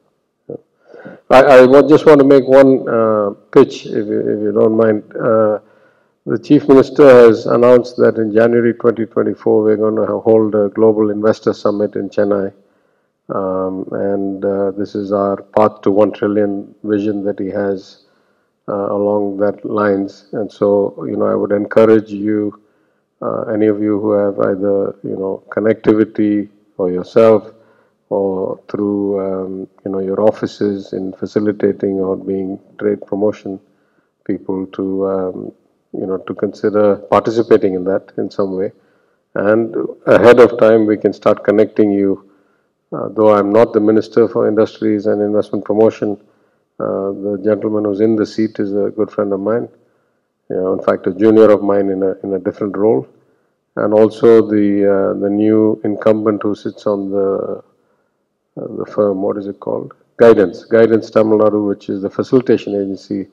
I, 1.30 1.43
I 1.43 1.82
just 1.88 2.05
want 2.05 2.20
to 2.20 2.26
make 2.26 2.47
one 2.47 2.88
uh, 2.88 3.32
pitch, 3.51 3.86
if 3.86 4.05
you, 4.07 4.20
if 4.20 4.39
you 4.45 4.51
don't 4.53 4.78
mind. 4.78 5.03
Uh, 5.15 5.59
the 6.26 6.39
Chief 6.39 6.67
Minister 6.67 7.03
has 7.03 7.45
announced 7.45 7.97
that 7.97 8.17
in 8.17 8.34
January 8.34 8.74
2024, 8.74 9.63
we're 9.63 9.78
going 9.78 9.95
to 9.95 10.20
hold 10.20 10.55
a 10.55 10.70
Global 10.70 11.09
Investor 11.09 11.53
Summit 11.53 11.95
in 11.95 12.09
Chennai. 12.09 12.53
Um, 13.30 13.88
and 13.91 14.43
uh, 14.43 14.72
this 14.72 14.95
is 14.95 15.11
our 15.11 15.41
path 15.41 15.82
to 15.82 15.91
1 15.91 16.13
trillion 16.13 16.74
vision 16.84 17.24
that 17.26 17.39
he 17.39 17.47
has 17.47 18.03
uh, 18.67 18.91
along 18.91 19.38
that 19.38 19.63
lines. 19.65 20.28
And 20.34 20.51
so, 20.51 21.05
you 21.05 21.15
know, 21.15 21.26
I 21.26 21.36
would 21.36 21.51
encourage 21.51 22.09
you, 22.09 22.61
uh, 23.22 23.41
any 23.53 23.67
of 23.67 23.82
you 23.82 23.99
who 23.99 24.11
have 24.11 24.39
either, 24.39 24.95
you 25.03 25.15
know, 25.17 25.43
connectivity 25.49 26.49
or 26.78 26.91
yourself 26.91 27.51
or 28.09 28.59
through, 28.70 29.20
um, 29.20 29.67
you 29.86 29.91
know, 29.91 29.99
your 29.99 30.22
offices 30.22 30.93
in 30.93 31.13
facilitating 31.13 31.99
or 31.99 32.15
being 32.15 32.59
trade 32.80 33.01
promotion 33.05 33.59
people 34.26 34.65
to, 34.67 35.07
um, 35.07 35.51
you 35.93 36.05
know, 36.05 36.17
to 36.17 36.34
consider 36.34 36.95
participating 36.95 37.74
in 37.76 37.84
that 37.84 38.11
in 38.17 38.30
some 38.32 38.55
way. 38.55 38.72
And 39.36 39.76
ahead 40.07 40.39
of 40.39 40.57
time, 40.59 40.86
we 40.86 40.97
can 40.97 41.13
start 41.13 41.43
connecting 41.43 41.91
you 41.91 42.30
uh, 42.91 43.07
though 43.09 43.36
I'm 43.36 43.51
not 43.51 43.74
the 43.74 43.80
Minister 43.80 44.28
for 44.28 44.47
Industries 44.47 45.05
and 45.05 45.22
Investment 45.22 45.63
Promotion, 45.63 46.17
uh, 46.80 47.11
the 47.11 47.39
gentleman 47.43 47.86
who's 47.86 48.01
in 48.01 48.15
the 48.15 48.26
seat 48.26 48.57
is 48.59 48.74
a 48.74 48.89
good 48.89 49.11
friend 49.11 49.32
of 49.32 49.39
mine. 49.39 49.70
You 50.50 50.56
know, 50.56 50.74
in 50.74 50.84
fact, 50.84 51.08
a 51.08 51.14
junior 51.14 51.50
of 51.52 51.62
mine 51.62 51.89
in 51.89 52.04
a, 52.04 52.16
in 52.24 52.34
a 52.34 52.39
different 52.39 52.76
role. 52.78 53.08
And 53.76 53.93
also 53.93 54.41
the, 54.41 55.14
uh, 55.16 55.20
the 55.20 55.30
new 55.30 55.80
incumbent 55.84 56.43
who 56.43 56.56
sits 56.56 56.86
on 56.88 57.12
the, 57.12 57.64
the 58.56 58.86
firm, 58.86 59.22
what 59.22 59.38
is 59.38 59.47
it 59.47 59.60
called? 59.60 59.93
Guidance. 60.18 60.66
Guidance 60.66 61.10
Tamil 61.10 61.39
Nadu, 61.39 61.68
which 61.68 61.88
is 61.88 62.02
the 62.02 62.10
facilitation 62.10 62.76
agency, 62.76 63.28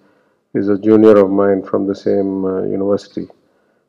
is 0.55 0.69
a 0.69 0.79
junior 0.79 1.17
of 1.17 1.31
mine 1.31 1.63
from 1.63 1.87
the 1.87 1.95
same 1.95 2.45
university. 2.71 3.29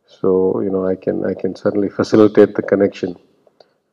So, 0.08 0.62
you 0.62 0.70
know, 0.70 0.88
I 0.88 0.96
can, 0.96 1.26
I 1.26 1.34
can 1.34 1.56
certainly 1.56 1.90
facilitate 1.90 2.56
the 2.56 2.62
connection 2.62 3.18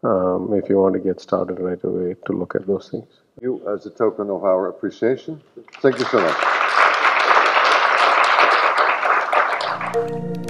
um, 0.05 0.55
if 0.55 0.69
you 0.69 0.79
want 0.79 0.95
to 0.95 1.01
get 1.01 1.21
started 1.21 1.59
right 1.59 1.83
away 1.83 2.15
to 2.27 2.33
look 2.33 2.55
at 2.55 2.67
those 2.67 2.89
things. 2.89 3.09
You, 3.43 3.61
as 3.69 3.85
a 3.87 3.91
token 3.91 4.31
of 4.31 4.45
our 4.45 4.69
appreciation, 4.69 5.43
thank 5.83 5.99
you 5.99 6.05
so 6.07 6.21
much. 6.21 6.64
Thank 9.95 10.39
you. 10.39 10.44